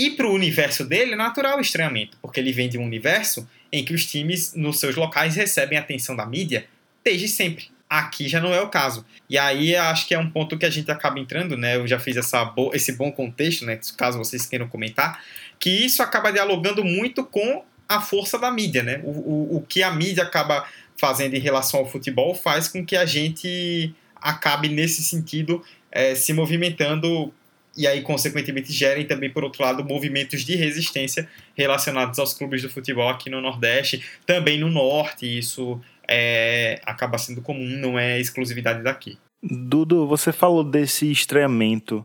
E 0.00 0.08
para 0.08 0.26
o 0.26 0.32
universo 0.32 0.82
dele 0.82 1.12
é 1.12 1.16
natural 1.16 1.58
o 1.58 1.60
estranhamento, 1.60 2.16
porque 2.22 2.40
ele 2.40 2.52
vem 2.52 2.70
de 2.70 2.78
um 2.78 2.84
universo 2.86 3.46
em 3.70 3.84
que 3.84 3.92
os 3.92 4.06
times 4.06 4.54
nos 4.54 4.80
seus 4.80 4.96
locais 4.96 5.36
recebem 5.36 5.76
atenção 5.76 6.16
da 6.16 6.24
mídia 6.24 6.64
desde 7.04 7.28
sempre. 7.28 7.68
Aqui 7.86 8.26
já 8.26 8.40
não 8.40 8.54
é 8.54 8.62
o 8.62 8.70
caso. 8.70 9.04
E 9.28 9.36
aí 9.36 9.76
acho 9.76 10.08
que 10.08 10.14
é 10.14 10.18
um 10.18 10.30
ponto 10.30 10.56
que 10.56 10.64
a 10.64 10.70
gente 10.70 10.90
acaba 10.90 11.20
entrando, 11.20 11.54
né? 11.54 11.76
Eu 11.76 11.86
já 11.86 12.00
fiz 12.00 12.16
essa 12.16 12.50
esse 12.72 12.92
bom 12.92 13.12
contexto, 13.12 13.66
né? 13.66 13.78
Caso 13.98 14.16
vocês 14.16 14.46
queiram 14.46 14.68
comentar, 14.68 15.22
que 15.58 15.68
isso 15.68 16.02
acaba 16.02 16.32
dialogando 16.32 16.82
muito 16.82 17.22
com 17.22 17.62
a 17.86 18.00
força 18.00 18.38
da 18.38 18.50
mídia, 18.50 18.82
né? 18.82 19.02
O, 19.04 19.10
o, 19.10 19.56
o 19.58 19.66
que 19.68 19.82
a 19.82 19.90
mídia 19.90 20.22
acaba 20.22 20.66
fazendo 20.96 21.34
em 21.34 21.40
relação 21.40 21.78
ao 21.78 21.86
futebol 21.86 22.34
faz 22.34 22.68
com 22.68 22.86
que 22.86 22.96
a 22.96 23.04
gente 23.04 23.94
acabe, 24.16 24.70
nesse 24.70 25.04
sentido, 25.04 25.62
é, 25.92 26.14
se 26.14 26.32
movimentando 26.32 27.34
e 27.76 27.86
aí, 27.86 28.02
consequentemente, 28.02 28.72
gerem 28.72 29.06
também, 29.06 29.30
por 29.30 29.44
outro 29.44 29.62
lado, 29.62 29.84
movimentos 29.84 30.44
de 30.44 30.56
resistência 30.56 31.28
relacionados 31.54 32.18
aos 32.18 32.34
clubes 32.34 32.62
do 32.62 32.70
futebol 32.70 33.08
aqui 33.08 33.30
no 33.30 33.40
Nordeste, 33.40 34.04
também 34.26 34.58
no 34.58 34.68
Norte. 34.68 35.38
Isso 35.38 35.80
é, 36.08 36.80
acaba 36.84 37.16
sendo 37.16 37.40
comum, 37.40 37.68
não 37.78 37.98
é 37.98 38.18
exclusividade 38.18 38.82
daqui. 38.82 39.18
Dudu, 39.42 40.06
você 40.06 40.32
falou 40.32 40.62
desse 40.64 41.10
estranhamento 41.10 42.04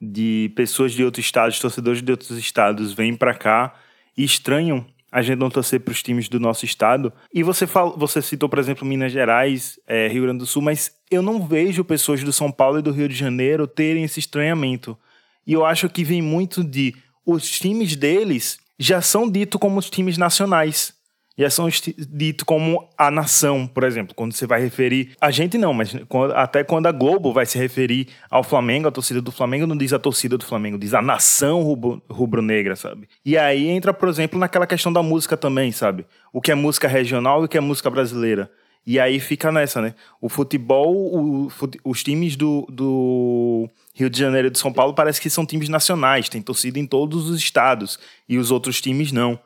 de 0.00 0.52
pessoas 0.54 0.92
de 0.92 1.02
outros 1.02 1.24
estados, 1.24 1.58
torcedores 1.58 2.02
de 2.02 2.10
outros 2.10 2.36
estados 2.38 2.92
vêm 2.92 3.16
para 3.16 3.34
cá 3.34 3.74
e 4.16 4.22
estranham 4.22 4.86
a 5.10 5.22
gente 5.22 5.38
não 5.38 5.48
torcer 5.48 5.80
para 5.80 5.92
os 5.92 6.02
times 6.02 6.28
do 6.28 6.38
nosso 6.38 6.64
estado. 6.64 7.12
E 7.32 7.42
você, 7.42 7.66
fala, 7.66 7.96
você 7.96 8.20
citou, 8.20 8.48
por 8.48 8.58
exemplo, 8.58 8.86
Minas 8.86 9.12
Gerais, 9.12 9.80
é, 9.86 10.08
Rio 10.08 10.24
Grande 10.24 10.40
do 10.40 10.46
Sul, 10.46 10.60
mas 10.60 10.92
eu 11.10 11.22
não 11.22 11.46
vejo 11.46 11.84
pessoas 11.84 12.22
do 12.22 12.32
São 12.32 12.52
Paulo 12.52 12.78
e 12.78 12.82
do 12.82 12.90
Rio 12.90 13.08
de 13.08 13.14
Janeiro 13.14 13.66
terem 13.66 14.04
esse 14.04 14.20
estranhamento. 14.20 14.98
E 15.46 15.52
eu 15.52 15.64
acho 15.64 15.88
que 15.88 16.02
vem 16.02 16.20
muito 16.20 16.64
de 16.64 16.94
os 17.24 17.48
times 17.50 17.94
deles 17.96 18.58
já 18.78 19.00
são 19.00 19.30
ditos 19.30 19.60
como 19.60 19.78
os 19.78 19.88
times 19.88 20.18
nacionais. 20.18 20.94
Já 21.38 21.50
são 21.50 21.68
ditos 21.68 22.44
como 22.44 22.88
a 22.96 23.10
nação, 23.10 23.66
por 23.66 23.84
exemplo, 23.84 24.14
quando 24.14 24.32
você 24.32 24.46
vai 24.46 24.58
referir. 24.58 25.14
A 25.20 25.30
gente 25.30 25.58
não, 25.58 25.74
mas 25.74 25.94
até 26.34 26.64
quando 26.64 26.86
a 26.86 26.92
Globo 26.92 27.30
vai 27.30 27.44
se 27.44 27.58
referir 27.58 28.08
ao 28.30 28.42
Flamengo, 28.42 28.88
a 28.88 28.90
torcida 28.90 29.20
do 29.20 29.30
Flamengo 29.30 29.66
não 29.66 29.76
diz 29.76 29.92
a 29.92 29.98
torcida 29.98 30.38
do 30.38 30.46
Flamengo, 30.46 30.78
diz 30.78 30.94
a 30.94 31.02
nação 31.02 31.62
rubro-negra, 32.08 32.74
sabe? 32.74 33.06
E 33.22 33.36
aí 33.36 33.68
entra, 33.68 33.92
por 33.92 34.08
exemplo, 34.08 34.38
naquela 34.38 34.66
questão 34.66 34.90
da 34.90 35.02
música 35.02 35.36
também, 35.36 35.72
sabe? 35.72 36.06
O 36.32 36.40
que 36.40 36.50
é 36.50 36.54
música 36.54 36.88
regional 36.88 37.42
e 37.42 37.44
o 37.44 37.48
que 37.48 37.58
é 37.58 37.60
música 37.60 37.90
brasileira. 37.90 38.50
E 38.86 38.98
aí 38.98 39.20
fica 39.20 39.52
nessa, 39.52 39.82
né? 39.82 39.94
O 40.20 40.30
futebol, 40.30 40.94
o, 40.94 41.48
os 41.84 42.02
times 42.02 42.34
do, 42.34 42.66
do 42.70 43.68
Rio 43.96 44.10
de 44.10 44.18
Janeiro 44.18 44.48
e 44.48 44.50
de 44.50 44.58
São 44.58 44.70
Paulo 44.70 44.92
parece 44.92 45.20
que 45.20 45.30
são 45.30 45.46
times 45.46 45.70
nacionais, 45.70 46.28
tem 46.28 46.42
torcida 46.42 46.78
em 46.78 46.86
todos 46.86 47.30
os 47.30 47.38
estados 47.38 47.98
e 48.28 48.36
os 48.36 48.50
outros 48.50 48.78
times 48.78 49.10
não. 49.10 49.40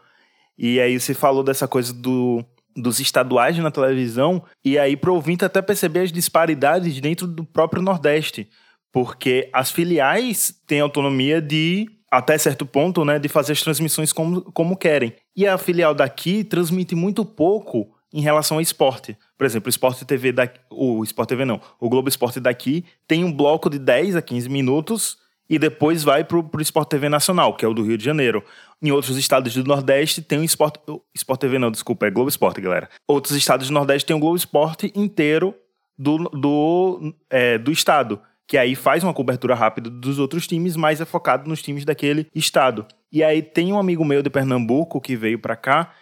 E 0.59 0.81
aí 0.81 0.99
você 0.99 1.15
falou 1.15 1.45
dessa 1.45 1.69
coisa 1.69 1.93
do, 1.95 2.45
dos 2.77 2.99
estaduais 2.99 3.57
na 3.59 3.71
televisão, 3.71 4.43
e 4.65 4.77
aí 4.77 4.97
pro 4.97 5.15
ouvinte 5.15 5.45
até 5.45 5.63
perceber 5.63 6.01
as 6.01 6.13
disparidades 6.13 7.01
dentro 7.01 7.29
do 7.29 7.45
próprio 7.45 7.81
Nordeste, 7.81 8.49
porque 8.93 9.49
as 9.53 9.71
filiais 9.71 10.53
têm 10.67 10.81
autonomia 10.81 11.41
de 11.41 11.89
até 12.11 12.37
certo 12.37 12.67
ponto, 12.67 13.05
né, 13.05 13.21
de 13.21 13.29
fazer 13.29 13.53
as 13.53 13.63
transmissões 13.63 14.13
como, 14.13 14.43
como 14.51 14.77
querem. 14.77 15.15
E 15.37 15.47
a 15.47 15.57
filial 15.57 15.95
daqui 15.95 16.43
transmite 16.43 16.97
muito 16.97 17.25
pouco 17.25 17.89
em 18.13 18.21
relação 18.21 18.57
ao 18.57 18.61
esporte. 18.61 19.17
Por 19.41 19.47
exemplo, 19.47 19.69
o 19.69 19.71
Esporte 19.71 20.05
TV 20.05 20.33
daqui, 20.33 20.61
o 20.69 21.03
Esporte 21.03 21.31
TV 21.31 21.47
não, 21.47 21.63
o 21.81 21.89
Globo 21.89 22.11
Esporte 22.11 22.39
daqui 22.39 22.85
tem 23.09 23.25
um 23.25 23.33
bloco 23.33 23.71
de 23.71 23.79
10 23.79 24.17
a 24.17 24.21
15 24.21 24.51
minutos 24.51 25.17
e 25.49 25.59
depois 25.59 26.05
vai 26.05 26.23
para 26.23 26.37
o 26.37 26.61
Esporte 26.61 26.91
TV 26.91 27.09
Nacional, 27.09 27.55
que 27.57 27.65
é 27.65 27.69
o 27.69 27.73
do 27.73 27.83
Rio 27.83 27.97
de 27.97 28.05
Janeiro. 28.05 28.45
Em 28.83 28.91
outros 28.91 29.17
estados 29.17 29.55
do 29.55 29.65
Nordeste 29.65 30.21
tem 30.21 30.41
o 30.41 30.45
Esporte, 30.45 30.79
Esporte 31.15 31.41
TV 31.41 31.59
não, 31.59 31.71
desculpa, 31.71 32.07
é 32.07 32.11
Globo 32.11 32.29
Esporte, 32.29 32.61
galera. 32.61 32.91
Outros 33.09 33.35
estados 33.35 33.69
do 33.69 33.73
Nordeste 33.73 34.05
tem 34.05 34.15
o 34.15 34.21
Globo 34.21 34.37
Esporte 34.37 34.93
inteiro 34.95 35.55
do, 35.99 36.19
do, 36.19 37.15
é, 37.31 37.57
do 37.57 37.73
estado, 37.73 38.21
que 38.47 38.59
aí 38.59 38.75
faz 38.75 39.03
uma 39.03 39.15
cobertura 39.15 39.55
rápida 39.55 39.89
dos 39.89 40.19
outros 40.19 40.47
times, 40.47 40.77
mas 40.77 41.01
é 41.01 41.07
focado 41.07 41.49
nos 41.49 41.63
times 41.63 41.87
daquele 41.87 42.27
estado. 42.35 42.85
E 43.11 43.25
aí 43.25 43.41
tem 43.41 43.73
um 43.73 43.79
amigo 43.79 44.05
meu 44.05 44.23
de 44.23 44.29
Pernambuco 44.29 45.01
que 45.01 45.17
veio 45.17 45.39
para 45.39 45.57
cá 45.57 45.95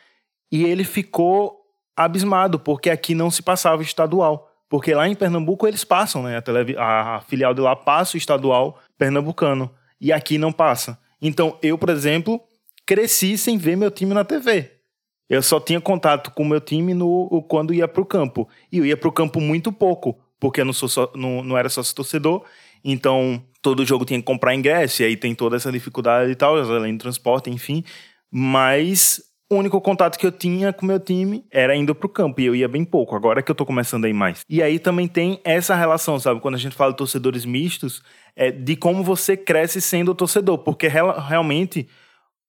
e 0.51 0.64
ele 0.64 0.83
ficou 0.83 1.58
abismado, 2.04 2.58
porque 2.58 2.88
aqui 2.88 3.14
não 3.14 3.30
se 3.30 3.42
passava 3.42 3.82
estadual. 3.82 4.50
Porque 4.68 4.94
lá 4.94 5.08
em 5.08 5.14
Pernambuco 5.14 5.66
eles 5.66 5.82
passam, 5.82 6.22
né? 6.22 6.37
A, 6.37 6.42
televi- 6.42 6.76
a 6.76 7.22
filial 7.26 7.54
de 7.54 7.61
lá 7.61 7.74
passa 7.74 8.16
o 8.16 8.18
estadual 8.18 8.78
pernambucano. 8.98 9.70
E 10.00 10.12
aqui 10.12 10.37
não 10.38 10.52
passa. 10.52 10.98
Então, 11.20 11.58
eu, 11.62 11.76
por 11.78 11.88
exemplo, 11.88 12.40
cresci 12.87 13.37
sem 13.38 13.56
ver 13.56 13.76
meu 13.76 13.90
time 13.90 14.12
na 14.14 14.24
TV. 14.24 14.70
Eu 15.28 15.42
só 15.42 15.58
tinha 15.58 15.80
contato 15.80 16.30
com 16.30 16.44
meu 16.44 16.61
time 16.61 16.94
no, 16.94 17.42
quando 17.48 17.74
ia 17.74 17.88
para 17.88 18.02
o 18.02 18.06
campo. 18.06 18.48
E 18.70 18.78
eu 18.78 18.87
ia 18.87 18.96
para 18.96 19.08
o 19.08 19.12
campo 19.12 19.40
muito 19.40 19.72
pouco, 19.72 20.18
porque 20.38 20.61
eu 20.61 20.64
não, 20.64 20.72
sou 20.72 20.88
só, 20.88 21.11
não, 21.14 21.42
não 21.42 21.56
era 21.58 21.68
sócio 21.68 21.94
torcedor. 21.94 22.44
Então, 22.84 23.42
todo 23.61 23.84
jogo 23.84 24.04
tinha 24.04 24.20
que 24.20 24.24
comprar 24.24 24.54
ingresso, 24.54 25.02
e 25.02 25.06
aí 25.06 25.16
tem 25.16 25.34
toda 25.34 25.56
essa 25.56 25.72
dificuldade 25.72 26.30
e 26.30 26.34
tal, 26.34 26.56
além 26.56 26.96
do 26.96 27.00
transporte, 27.00 27.50
enfim. 27.50 27.82
Mas 28.30 29.20
o 29.50 29.56
único 29.56 29.80
contato 29.80 30.18
que 30.18 30.26
eu 30.26 30.32
tinha 30.32 30.72
com 30.72 30.84
meu 30.84 31.00
time 31.00 31.44
era 31.50 31.74
indo 31.74 31.94
pro 31.94 32.08
campo, 32.08 32.40
e 32.40 32.46
eu 32.46 32.54
ia 32.54 32.68
bem 32.68 32.84
pouco, 32.84 33.16
agora 33.16 33.42
que 33.42 33.50
eu 33.50 33.54
tô 33.54 33.64
começando 33.64 34.04
a 34.04 34.08
ir 34.08 34.12
mais. 34.12 34.42
E 34.48 34.62
aí 34.62 34.78
também 34.78 35.08
tem 35.08 35.40
essa 35.42 35.74
relação, 35.74 36.20
sabe? 36.20 36.40
Quando 36.40 36.56
a 36.56 36.58
gente 36.58 36.76
fala 36.76 36.92
de 36.92 36.98
torcedores 36.98 37.44
mistos, 37.44 38.02
é 38.37 38.50
de 38.50 38.76
como 38.76 39.02
você 39.02 39.37
cresce 39.37 39.80
sendo 39.80 40.14
torcedor, 40.14 40.58
porque 40.58 40.87
realmente 40.87 41.88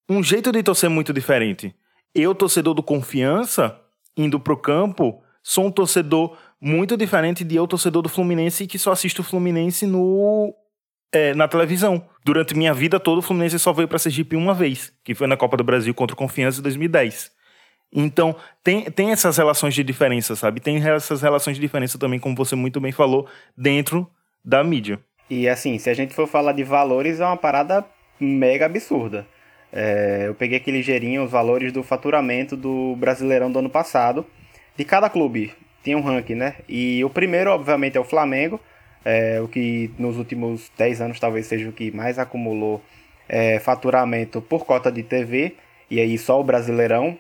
um 0.09 0.21
jeito 0.21 0.51
de 0.51 0.61
torcer 0.61 0.89
muito 0.89 1.13
diferente. 1.13 1.73
Eu, 2.13 2.35
torcedor 2.35 2.73
do 2.73 2.83
Confiança, 2.83 3.79
indo 4.17 4.39
pro 4.39 4.57
campo, 4.57 5.21
sou 5.41 5.67
um 5.67 5.71
torcedor 5.71 6.35
muito 6.59 6.97
diferente 6.97 7.43
de 7.43 7.55
eu, 7.55 7.65
torcedor 7.65 8.01
do 8.01 8.09
Fluminense, 8.09 8.67
que 8.67 8.77
só 8.77 8.91
assisto 8.91 9.21
o 9.21 9.25
Fluminense 9.25 9.85
no 9.85 10.53
é, 11.11 11.33
na 11.33 11.47
televisão. 11.47 12.03
Durante 12.23 12.55
minha 12.55 12.73
vida 12.73 12.99
toda, 12.99 13.19
o 13.19 13.21
Fluminense 13.21 13.57
só 13.59 13.73
veio 13.73 13.87
para 13.87 13.99
Sergipe 13.99 14.35
uma 14.35 14.53
vez, 14.53 14.93
que 15.03 15.15
foi 15.15 15.27
na 15.27 15.37
Copa 15.37 15.57
do 15.57 15.63
Brasil 15.63 15.93
contra 15.93 16.13
o 16.13 16.17
Confiança 16.17 16.59
em 16.59 16.63
2010. 16.63 17.31
Então, 17.91 18.35
tem, 18.63 18.83
tem 18.91 19.11
essas 19.11 19.37
relações 19.37 19.73
de 19.73 19.83
diferença, 19.83 20.35
sabe? 20.35 20.59
Tem 20.59 20.77
essas 20.87 21.21
relações 21.21 21.55
de 21.55 21.61
diferença 21.61 21.97
também, 21.97 22.19
como 22.19 22.35
você 22.35 22.55
muito 22.55 22.79
bem 22.79 22.91
falou, 22.91 23.27
dentro 23.57 24.09
da 24.45 24.63
mídia. 24.63 24.99
E 25.29 25.47
assim, 25.47 25.77
se 25.77 25.89
a 25.89 25.93
gente 25.93 26.13
for 26.13 26.27
falar 26.27 26.53
de 26.53 26.63
valores, 26.63 27.19
é 27.19 27.25
uma 27.25 27.37
parada 27.37 27.85
mega 28.19 28.65
absurda. 28.65 29.25
É, 29.71 30.23
eu 30.27 30.35
peguei 30.35 30.57
aqui 30.57 30.71
ligeirinho 30.71 31.23
os 31.23 31.31
valores 31.31 31.71
do 31.71 31.83
faturamento 31.83 32.57
do 32.57 32.95
Brasileirão 32.95 33.51
do 33.51 33.59
ano 33.59 33.69
passado. 33.69 34.25
De 34.75 34.83
cada 34.83 35.09
clube 35.09 35.53
tinha 35.83 35.97
um 35.97 36.01
ranking, 36.01 36.35
né? 36.35 36.55
E 36.67 37.03
o 37.03 37.09
primeiro, 37.09 37.51
obviamente, 37.51 37.97
é 37.97 37.99
o 37.99 38.03
Flamengo, 38.03 38.59
é, 39.03 39.39
o 39.41 39.47
que 39.47 39.91
nos 39.97 40.17
últimos 40.17 40.71
10 40.77 41.01
anos 41.01 41.19
talvez 41.19 41.45
seja 41.45 41.69
o 41.69 41.73
que 41.73 41.91
mais 41.91 42.19
acumulou 42.19 42.81
é, 43.27 43.59
faturamento 43.59 44.41
por 44.41 44.65
cota 44.65 44.91
de 44.91 45.03
TV, 45.03 45.55
e 45.89 45.99
aí 45.99 46.17
só 46.17 46.39
o 46.39 46.43
Brasileirão 46.43 47.17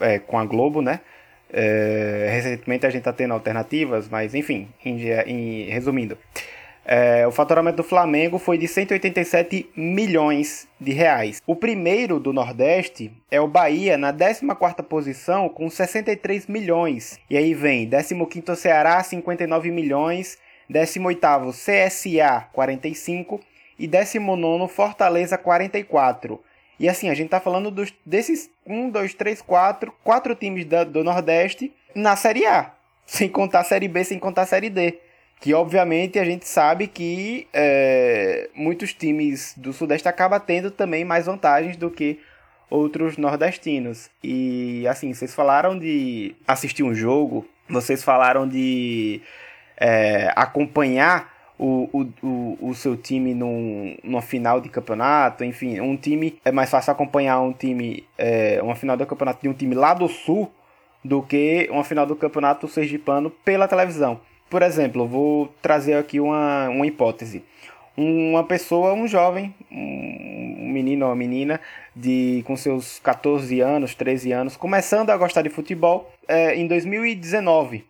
é, 0.00 0.18
com 0.18 0.38
a 0.38 0.44
Globo, 0.44 0.80
né? 0.80 1.00
É, 1.52 2.28
recentemente 2.32 2.86
a 2.86 2.90
gente 2.90 3.00
está 3.00 3.12
tendo 3.12 3.34
alternativas, 3.34 4.08
mas 4.08 4.34
enfim, 4.34 4.68
em, 4.84 5.00
em, 5.26 5.70
resumindo. 5.70 6.16
É, 6.84 7.26
o 7.26 7.30
faturamento 7.30 7.76
do 7.76 7.84
Flamengo 7.84 8.38
foi 8.38 8.56
de 8.56 8.66
187 8.66 9.70
milhões 9.76 10.66
de 10.80 10.92
reais. 10.92 11.40
O 11.46 11.54
primeiro 11.54 12.18
do 12.18 12.32
Nordeste 12.32 13.12
é 13.30 13.40
o 13.40 13.46
Bahia, 13.46 13.98
na 13.98 14.12
14ª 14.12 14.82
posição, 14.82 15.48
com 15.48 15.68
63 15.68 16.46
milhões. 16.46 17.18
E 17.28 17.36
aí 17.36 17.54
vem 17.54 17.88
15º 17.88 18.56
Ceará, 18.56 19.02
59 19.02 19.70
milhões. 19.70 20.38
18º 20.70 21.52
CSA 21.52 22.48
45 22.52 23.40
e 23.78 23.88
19º 23.88 24.68
Fortaleza 24.68 25.36
44. 25.36 26.40
E 26.78 26.88
assim, 26.88 27.10
a 27.10 27.14
gente 27.14 27.28
tá 27.28 27.40
falando 27.40 27.70
dos, 27.70 27.92
desses 28.06 28.50
1, 28.66 28.90
2, 28.90 29.14
3, 29.14 29.42
4, 29.42 29.92
quatro 30.02 30.34
times 30.34 30.64
da, 30.64 30.84
do 30.84 31.04
Nordeste 31.04 31.72
na 31.94 32.16
Série 32.16 32.46
A. 32.46 32.72
Sem 33.04 33.28
contar 33.28 33.60
a 33.60 33.64
Série 33.64 33.88
B, 33.88 34.04
sem 34.04 34.20
contar 34.20 34.42
a 34.42 34.46
Série 34.46 34.70
D. 34.70 34.98
Que 35.40 35.52
obviamente 35.52 36.16
a 36.16 36.24
gente 36.24 36.46
sabe 36.46 36.86
que 36.86 37.48
é, 37.52 38.48
muitos 38.54 38.94
times 38.94 39.52
do 39.56 39.72
Sudeste 39.72 40.06
acabam 40.06 40.38
tendo 40.38 40.70
também 40.70 41.04
mais 41.04 41.26
vantagens 41.26 41.76
do 41.76 41.90
que 41.90 42.20
outros 42.70 43.16
nordestinos. 43.16 44.08
E 44.22 44.86
assim, 44.86 45.12
vocês 45.12 45.34
falaram 45.34 45.76
de 45.76 46.36
assistir 46.46 46.84
um 46.84 46.94
jogo, 46.94 47.48
vocês 47.68 48.04
falaram 48.04 48.46
de 48.46 49.20
é, 49.80 50.30
acompanhar 50.36 51.32
o, 51.58 52.06
o, 52.22 52.58
o, 52.68 52.74
seu 52.74 52.96
time 52.96 53.34
num, 53.34 53.96
numa 54.02 54.22
final 54.22 54.60
de 54.60 54.68
campeonato, 54.68 55.44
enfim, 55.44 55.80
um 55.80 55.96
time 55.96 56.38
é 56.44 56.50
mais 56.50 56.70
fácil 56.70 56.92
acompanhar 56.92 57.40
um 57.40 57.52
time, 57.52 58.06
é, 58.16 58.60
uma 58.62 58.74
final 58.74 58.96
do 58.96 59.04
campeonato 59.04 59.42
de 59.42 59.48
um 59.48 59.52
time 59.52 59.74
lá 59.74 59.92
do 59.92 60.08
sul 60.08 60.50
do 61.04 61.22
que 61.22 61.68
uma 61.70 61.84
final 61.84 62.06
do 62.06 62.16
campeonato 62.16 62.68
sergipano 62.68 63.30
pela 63.30 63.68
televisão. 63.68 64.20
Por 64.48 64.62
exemplo, 64.62 65.06
vou 65.06 65.54
trazer 65.60 65.94
aqui 65.94 66.18
uma, 66.18 66.68
uma 66.68 66.86
hipótese. 66.86 67.44
Uma 67.96 68.44
pessoa, 68.44 68.94
um 68.94 69.06
jovem, 69.06 69.54
um 69.70 70.68
menino 70.72 71.04
ou 71.04 71.10
uma 71.10 71.16
menina 71.16 71.60
de 71.94 72.42
com 72.46 72.56
seus 72.56 72.98
14 73.00 73.60
anos, 73.60 73.94
13 73.94 74.32
anos, 74.32 74.56
começando 74.56 75.10
a 75.10 75.16
gostar 75.16 75.42
de 75.42 75.50
futebol 75.50 76.10
é, 76.26 76.56
em 76.56 76.66
2019. 76.66 77.84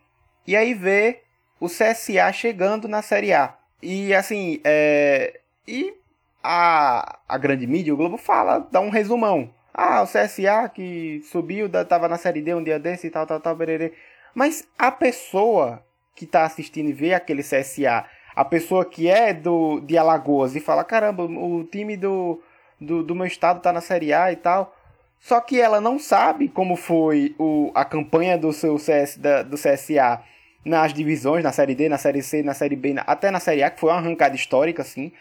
E 0.47 0.57
aí 0.57 0.75
vê 0.75 1.21
o 1.61 1.67
CSA 1.67 2.33
chegando 2.33 2.89
na 2.89 3.03
Série 3.03 3.33
A. 3.33 3.55
E 3.83 4.15
assim, 4.15 4.61
é... 4.65 5.41
e 5.69 5.95
a, 6.43 7.19
a 7.29 7.39
grande 7.39 7.67
mídia, 7.67 7.93
o 7.93 7.97
Globo 7.97 8.17
fala, 8.17 8.67
dá 8.71 8.81
um 8.81 8.89
resumão. 8.89 9.53
Ah, 9.73 10.03
o 10.03 10.07
CSA 10.07 10.69
que 10.75 11.23
subiu, 11.31 11.69
tava 11.85 12.09
na 12.09 12.17
Série 12.17 12.43
D 12.43 12.55
um 12.55 12.65
dia 12.65 12.79
desse 12.79 13.07
e 13.07 13.11
tal, 13.11 13.27
tal, 13.27 13.41
tal, 13.41 13.55
bererê. 13.55 13.93
Mas 14.35 14.67
a 14.79 14.91
pessoa 14.91 15.85
que 16.15 16.27
tá 16.27 16.45
assistindo 16.45 16.89
e 16.89 16.93
vê 16.93 17.15
aquele 17.15 17.43
CSA, 17.43 18.05
a 18.35 18.45
pessoa 18.45 18.85
que 18.85 19.09
é 19.09 19.33
do 19.33 19.81
de 19.81 19.97
Alagoas 19.97 20.57
e 20.57 20.61
fala, 20.61 20.83
caramba, 20.83 21.25
o 21.25 21.65
time 21.65 21.97
do, 21.97 22.43
do, 22.81 23.03
do 23.03 23.15
meu 23.15 23.27
estado 23.27 23.61
tá 23.61 23.73
na 23.73 23.81
Série 23.81 24.13
A 24.13 24.33
e 24.33 24.37
tal. 24.37 24.75
Só 25.21 25.41
que 25.41 25.61
ela 25.61 25.81
não 25.81 25.99
sabe 25.99 26.49
como 26.49 26.77
foi 26.77 27.35
o, 27.39 27.71
a 27.75 27.85
campanha 27.85 28.39
do 28.39 28.53
seu 28.53 28.79
CS, 28.79 29.19
da, 29.19 29.43
do 29.43 29.57
CSA 29.57 30.23
nas 30.65 30.93
divisões, 30.93 31.43
na 31.43 31.53
Série 31.53 31.75
D, 31.75 31.89
na 31.89 31.99
Série 31.99 32.23
C, 32.23 32.43
na 32.43 32.55
Série 32.55 32.77
B, 32.77 32.95
até 33.07 33.31
na 33.31 33.41
Série 33.41 33.63
A, 33.63 33.71
que 33.71 33.81
foi 33.81 33.91
uma 33.91 33.99
arrancada 33.99 34.37
histórica, 34.37 34.83
assim. 34.83 35.13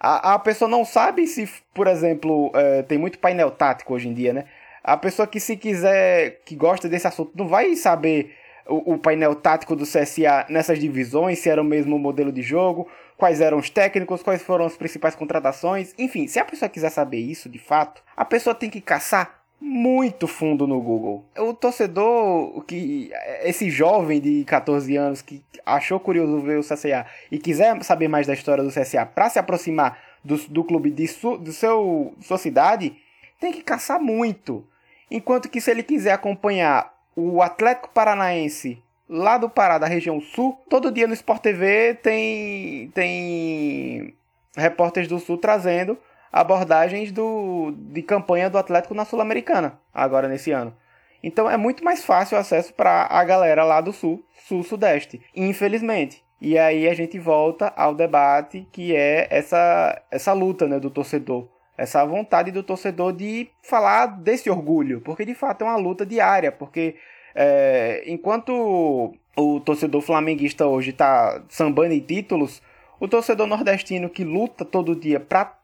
A, 0.00 0.34
a 0.34 0.38
pessoa 0.38 0.68
não 0.68 0.84
sabe 0.84 1.26
se, 1.26 1.48
por 1.74 1.86
exemplo, 1.86 2.50
é, 2.54 2.82
tem 2.82 2.98
muito 2.98 3.18
painel 3.18 3.50
tático 3.50 3.94
hoje 3.94 4.08
em 4.08 4.14
dia, 4.14 4.32
né? 4.32 4.44
A 4.82 4.96
pessoa 4.96 5.26
que 5.26 5.40
se 5.40 5.56
quiser, 5.56 6.42
que 6.44 6.54
gosta 6.54 6.88
desse 6.88 7.06
assunto, 7.06 7.32
não 7.34 7.48
vai 7.48 7.74
saber 7.74 8.34
o, 8.68 8.94
o 8.94 8.98
painel 8.98 9.34
tático 9.34 9.74
do 9.74 9.84
CSA 9.84 10.46
nessas 10.48 10.78
divisões, 10.78 11.38
se 11.38 11.48
era 11.48 11.60
o 11.60 11.64
mesmo 11.64 11.98
modelo 11.98 12.30
de 12.30 12.42
jogo, 12.42 12.88
quais 13.16 13.40
eram 13.40 13.58
os 13.58 13.70
técnicos, 13.70 14.22
quais 14.22 14.42
foram 14.42 14.64
as 14.64 14.76
principais 14.76 15.14
contratações. 15.14 15.94
Enfim, 15.98 16.26
se 16.26 16.38
a 16.38 16.44
pessoa 16.44 16.68
quiser 16.68 16.90
saber 16.90 17.18
isso 17.18 17.48
de 17.48 17.58
fato, 17.58 18.02
a 18.16 18.24
pessoa 18.24 18.54
tem 18.54 18.70
que 18.70 18.80
caçar 18.80 19.42
muito 19.60 20.26
fundo 20.26 20.66
no 20.66 20.80
Google. 20.80 21.24
O 21.38 21.54
torcedor, 21.54 22.62
que 22.64 23.10
esse 23.42 23.70
jovem 23.70 24.20
de 24.20 24.44
14 24.44 24.96
anos 24.96 25.22
que 25.22 25.42
achou 25.64 25.98
curioso 25.98 26.40
ver 26.40 26.58
o 26.58 26.62
CSA 26.62 27.06
e 27.30 27.38
quiser 27.38 27.82
saber 27.82 28.08
mais 28.08 28.26
da 28.26 28.34
história 28.34 28.62
do 28.62 28.70
CSA 28.70 29.06
para 29.06 29.30
se 29.30 29.38
aproximar 29.38 29.98
do, 30.24 30.36
do 30.48 30.64
clube 30.64 30.90
de 30.90 31.06
su, 31.06 31.40
seu 31.52 32.14
sua 32.20 32.38
cidade, 32.38 32.96
tem 33.40 33.52
que 33.52 33.62
caçar 33.62 34.00
muito. 34.00 34.66
Enquanto 35.10 35.48
que 35.48 35.60
se 35.60 35.70
ele 35.70 35.82
quiser 35.82 36.12
acompanhar 36.12 36.92
o 37.14 37.40
Atlético 37.40 37.90
Paranaense 37.90 38.82
lá 39.08 39.38
do 39.38 39.48
Pará, 39.48 39.78
da 39.78 39.86
região 39.86 40.20
sul, 40.20 40.60
todo 40.68 40.92
dia 40.92 41.06
no 41.06 41.14
Sport 41.14 41.40
TV 41.40 41.94
tem 41.94 42.90
tem 42.92 44.14
repórteres 44.56 45.08
do 45.08 45.18
sul 45.18 45.38
trazendo 45.38 45.96
abordagens 46.36 47.10
do, 47.10 47.72
de 47.74 48.02
campanha 48.02 48.50
do 48.50 48.58
Atlético 48.58 48.94
na 48.94 49.06
Sul-Americana, 49.06 49.80
agora 49.92 50.28
nesse 50.28 50.50
ano. 50.52 50.76
Então 51.22 51.50
é 51.50 51.56
muito 51.56 51.82
mais 51.82 52.04
fácil 52.04 52.36
o 52.36 52.40
acesso 52.40 52.74
para 52.74 53.06
a 53.10 53.24
galera 53.24 53.64
lá 53.64 53.80
do 53.80 53.90
Sul, 53.90 54.22
Sul-Sudeste, 54.46 55.22
infelizmente. 55.34 56.22
E 56.38 56.58
aí 56.58 56.86
a 56.86 56.92
gente 56.92 57.18
volta 57.18 57.72
ao 57.74 57.94
debate 57.94 58.68
que 58.70 58.94
é 58.94 59.26
essa, 59.30 60.00
essa 60.10 60.34
luta 60.34 60.68
né, 60.68 60.78
do 60.78 60.90
torcedor. 60.90 61.48
Essa 61.78 62.04
vontade 62.04 62.50
do 62.50 62.62
torcedor 62.62 63.14
de 63.14 63.48
falar 63.62 64.06
desse 64.06 64.50
orgulho, 64.50 65.00
porque 65.00 65.24
de 65.24 65.34
fato 65.34 65.62
é 65.62 65.64
uma 65.64 65.76
luta 65.76 66.04
diária, 66.04 66.52
porque 66.52 66.96
é, 67.34 68.02
enquanto 68.06 69.14
o 69.36 69.60
torcedor 69.60 70.02
flamenguista 70.02 70.66
hoje 70.66 70.90
está 70.90 71.42
sambando 71.48 71.94
em 71.94 72.00
títulos, 72.00 72.62
o 73.00 73.08
torcedor 73.08 73.46
nordestino 73.46 74.10
que 74.10 74.24
luta 74.24 74.64
todo 74.64 74.94
dia 74.94 75.18
para 75.18 75.56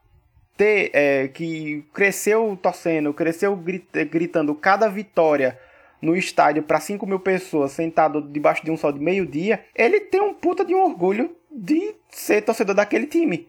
ter 0.55 0.91
é, 0.93 1.27
que 1.27 1.83
cresceu 1.93 2.57
torcendo, 2.61 3.13
cresceu 3.13 3.55
gritando 3.55 4.53
cada 4.53 4.87
vitória 4.87 5.57
no 6.01 6.15
estádio 6.15 6.63
para 6.63 6.79
5 6.79 7.05
mil 7.07 7.19
pessoas 7.19 7.71
sentado 7.71 8.21
debaixo 8.21 8.63
de 8.63 8.69
um 8.69 8.77
sol 8.77 8.91
de 8.91 8.99
meio-dia, 8.99 9.63
ele 9.73 10.01
tem 10.01 10.21
um 10.21 10.33
puta 10.33 10.65
de 10.65 10.75
um 10.75 10.83
orgulho 10.83 11.33
de 11.49 11.95
ser 12.09 12.41
torcedor 12.41 12.75
daquele 12.75 13.07
time. 13.07 13.47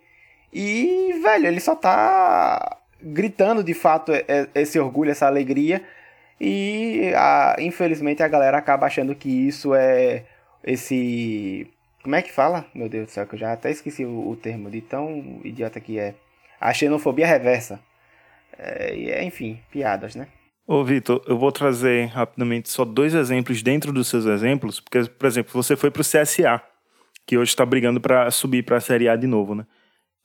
E, 0.52 1.18
velho, 1.20 1.48
ele 1.48 1.58
só 1.58 1.74
tá 1.74 2.78
gritando 3.02 3.64
de 3.64 3.74
fato 3.74 4.12
esse 4.54 4.78
orgulho, 4.78 5.10
essa 5.10 5.26
alegria. 5.26 5.82
E 6.40 7.12
a, 7.16 7.56
infelizmente 7.58 8.22
a 8.22 8.28
galera 8.28 8.56
acaba 8.56 8.86
achando 8.86 9.14
que 9.14 9.28
isso 9.28 9.74
é 9.74 10.24
esse. 10.62 11.66
Como 12.02 12.14
é 12.14 12.22
que 12.22 12.30
fala? 12.30 12.66
Meu 12.72 12.88
Deus 12.88 13.06
do 13.06 13.10
céu, 13.10 13.26
que 13.26 13.34
eu 13.34 13.38
já 13.38 13.52
até 13.52 13.70
esqueci 13.70 14.04
o, 14.04 14.28
o 14.28 14.36
termo 14.36 14.70
de 14.70 14.80
tão 14.80 15.40
idiota 15.42 15.80
que 15.80 15.98
é 15.98 16.14
a 16.60 16.72
xenofobia 16.72 17.26
reversa. 17.26 17.80
É, 18.58 19.24
enfim, 19.24 19.60
piadas, 19.70 20.14
né? 20.14 20.28
Ô, 20.66 20.82
Vitor, 20.82 21.22
eu 21.26 21.36
vou 21.36 21.52
trazer 21.52 22.06
rapidamente 22.06 22.70
só 22.70 22.84
dois 22.84 23.14
exemplos 23.14 23.62
dentro 23.62 23.92
dos 23.92 24.08
seus 24.08 24.24
exemplos, 24.24 24.80
porque, 24.80 25.04
por 25.10 25.26
exemplo, 25.26 25.52
você 25.52 25.76
foi 25.76 25.90
para 25.90 26.00
o 26.00 26.04
CSA, 26.04 26.62
que 27.26 27.36
hoje 27.36 27.50
está 27.50 27.66
brigando 27.66 28.00
para 28.00 28.30
subir 28.30 28.64
para 28.64 28.78
a 28.78 28.80
Série 28.80 29.08
A 29.08 29.16
de 29.16 29.26
novo, 29.26 29.54
né? 29.54 29.66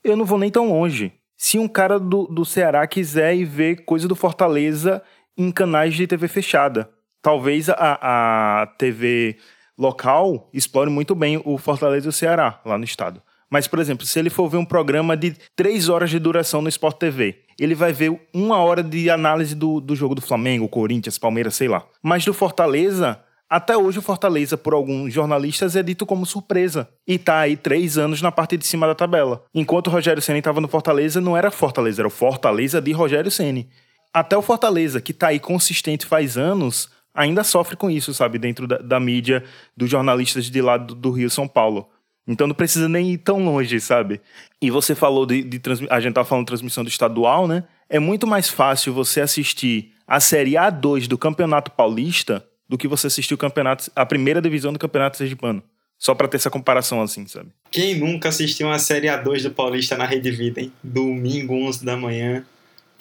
Eu 0.03 0.15
não 0.15 0.25
vou 0.25 0.37
nem 0.37 0.49
tão 0.49 0.69
longe. 0.69 1.11
Se 1.35 1.57
um 1.57 1.67
cara 1.67 1.99
do, 1.99 2.25
do 2.27 2.45
Ceará 2.45 2.85
quiser 2.87 3.35
ir 3.35 3.45
ver 3.45 3.83
coisa 3.83 4.07
do 4.07 4.15
Fortaleza 4.15 5.03
em 5.37 5.51
canais 5.51 5.93
de 5.93 6.07
TV 6.07 6.27
fechada, 6.27 6.89
talvez 7.21 7.69
a, 7.69 8.61
a 8.61 8.67
TV 8.77 9.37
local 9.77 10.49
explore 10.53 10.89
muito 10.89 11.15
bem 11.15 11.41
o 11.43 11.57
Fortaleza 11.57 12.07
e 12.07 12.09
o 12.09 12.13
Ceará 12.13 12.61
lá 12.65 12.77
no 12.77 12.83
estado. 12.83 13.21
Mas, 13.49 13.67
por 13.67 13.79
exemplo, 13.79 14.05
se 14.05 14.19
ele 14.19 14.29
for 14.29 14.47
ver 14.47 14.57
um 14.57 14.65
programa 14.65 15.17
de 15.17 15.35
três 15.55 15.89
horas 15.89 16.09
de 16.09 16.19
duração 16.19 16.61
no 16.61 16.69
Sport 16.69 16.97
TV, 16.97 17.39
ele 17.59 17.73
vai 17.73 17.91
ver 17.91 18.19
uma 18.33 18.57
hora 18.57 18.83
de 18.83 19.09
análise 19.09 19.55
do, 19.55 19.81
do 19.81 19.95
jogo 19.95 20.15
do 20.15 20.21
Flamengo, 20.21 20.67
Corinthians, 20.67 21.17
Palmeiras, 21.17 21.55
sei 21.55 21.67
lá. 21.67 21.83
Mas 22.01 22.23
do 22.23 22.33
Fortaleza, 22.33 23.19
até 23.49 23.75
hoje 23.75 23.97
o 23.97 24.01
Fortaleza, 24.03 24.55
por 24.55 24.73
alguns 24.73 25.11
jornalistas, 25.11 25.75
é 25.75 25.81
dito 25.81 26.05
como 26.05 26.25
surpresa. 26.25 26.87
E 27.07 27.17
tá 27.17 27.39
aí 27.39 27.57
três 27.57 27.97
anos 27.97 28.21
na 28.21 28.31
parte 28.31 28.55
de 28.55 28.67
cima 28.67 28.85
da 28.85 28.93
tabela. 28.93 29.43
Enquanto 29.53 29.87
o 29.87 29.89
Rogério 29.89 30.21
Ceni 30.21 30.37
estava 30.39 30.61
no 30.61 30.67
Fortaleza, 30.67 31.19
não 31.19 31.35
era 31.35 31.49
Fortaleza, 31.49 32.01
era 32.01 32.07
o 32.07 32.11
Fortaleza 32.11 32.79
de 32.79 32.91
Rogério 32.91 33.31
Ceni. 33.31 33.67
Até 34.13 34.37
o 34.37 34.41
Fortaleza, 34.43 35.01
que 35.01 35.13
tá 35.13 35.29
aí 35.29 35.39
consistente 35.39 36.05
faz 36.05 36.37
anos, 36.37 36.89
ainda 37.13 37.43
sofre 37.43 37.75
com 37.75 37.89
isso, 37.89 38.13
sabe? 38.13 38.37
Dentro 38.37 38.67
da, 38.67 38.77
da 38.77 38.99
mídia, 38.99 39.43
dos 39.75 39.89
jornalistas 39.89 40.45
de 40.45 40.61
lá 40.61 40.77
do, 40.77 40.93
do 40.93 41.11
Rio 41.11 41.29
São 41.29 41.47
Paulo. 41.47 41.89
Então 42.29 42.45
não 42.45 42.53
precisa 42.53 42.87
nem 42.87 43.13
ir 43.13 43.17
tão 43.17 43.43
longe, 43.43 43.81
sabe? 43.81 44.21
E 44.61 44.69
você 44.69 44.93
falou 44.93 45.25
de, 45.25 45.41
de 45.41 45.59
a 45.89 45.99
gente 45.99 46.13
tava 46.13 46.27
falando 46.27 46.45
de 46.45 46.49
transmissão 46.49 46.83
do 46.83 46.87
estadual, 46.87 47.47
né? 47.47 47.63
É 47.89 47.97
muito 47.97 48.27
mais 48.27 48.47
fácil 48.47 48.93
você 48.93 49.19
assistir 49.19 49.93
a 50.07 50.19
Série 50.19 50.51
A2 50.51 51.07
do 51.07 51.17
Campeonato 51.17 51.71
Paulista 51.71 52.45
do 52.69 52.77
que 52.77 52.87
você 52.87 53.07
assistir 53.07 53.33
o 53.33 53.37
campeonato, 53.37 53.91
a 53.95 54.05
primeira 54.05 54.39
divisão 54.39 54.71
do 54.71 54.77
Campeonato 54.77 55.17
Sergipano. 55.17 55.63
Só 55.97 56.13
para 56.13 56.27
ter 56.27 56.37
essa 56.37 56.51
comparação 56.51 57.01
assim, 57.01 57.27
sabe? 57.27 57.49
Quem 57.71 57.97
nunca 57.97 58.29
assistiu 58.29 58.67
uma 58.67 58.77
Série 58.77 59.07
A2 59.07 59.41
do 59.41 59.51
Paulista 59.51 59.97
na 59.97 60.05
Rede 60.05 60.29
Vida, 60.29 60.61
hein? 60.61 60.71
Domingo, 60.83 61.55
11 61.55 61.83
da 61.83 61.97
manhã, 61.97 62.45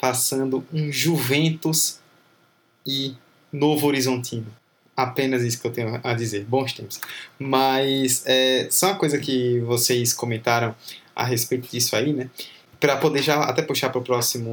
passando 0.01 0.67
um 0.73 0.91
Juventus 0.91 2.01
e 2.87 3.15
Novo 3.53 3.87
Horizontino. 3.87 4.47
Apenas 4.99 5.45
isso 5.45 5.61
que 5.61 5.67
eu 5.69 5.71
tenho 5.71 6.01
a 6.03 6.13
dizer. 6.13 6.45
Bons 6.45 6.73
tempos. 6.73 7.01
Mas 7.39 8.25
é, 8.27 8.67
só 8.69 8.89
uma 8.89 8.99
coisa 8.99 9.17
que 9.17 9.61
vocês 9.61 10.13
comentaram 10.13 10.75
a 11.15 11.23
respeito 11.23 11.69
disso 11.71 11.95
aí, 11.95 12.13
né? 12.13 12.29
Para 12.81 12.97
poder 12.97 13.23
já 13.23 13.45
até 13.45 13.63
puxar 13.63 13.91
para 13.91 14.01
o 14.01 14.03
próximo, 14.03 14.51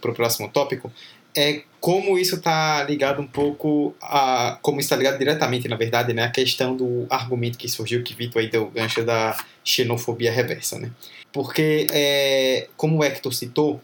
pro 0.00 0.14
próximo 0.14 0.48
tópico, 0.48 0.92
é 1.36 1.62
como 1.80 2.16
isso 2.16 2.36
está 2.36 2.84
ligado 2.84 3.20
um 3.20 3.26
pouco 3.26 3.92
a. 4.00 4.60
Como 4.62 4.78
está 4.78 4.94
ligado 4.94 5.18
diretamente, 5.18 5.66
na 5.66 5.74
verdade, 5.74 6.12
né? 6.12 6.22
A 6.22 6.30
questão 6.30 6.76
do 6.76 7.08
argumento 7.10 7.58
que 7.58 7.68
surgiu, 7.68 8.04
que 8.04 8.14
Vitor 8.14 8.42
aí 8.42 8.48
deu 8.48 8.62
o 8.62 8.70
gancho 8.70 9.04
da 9.04 9.36
xenofobia 9.64 10.30
reversa, 10.30 10.78
né? 10.78 10.92
Porque, 11.32 11.88
é, 11.90 12.68
como 12.76 12.98
o 12.98 13.04
Hector 13.04 13.32
citou, 13.32 13.80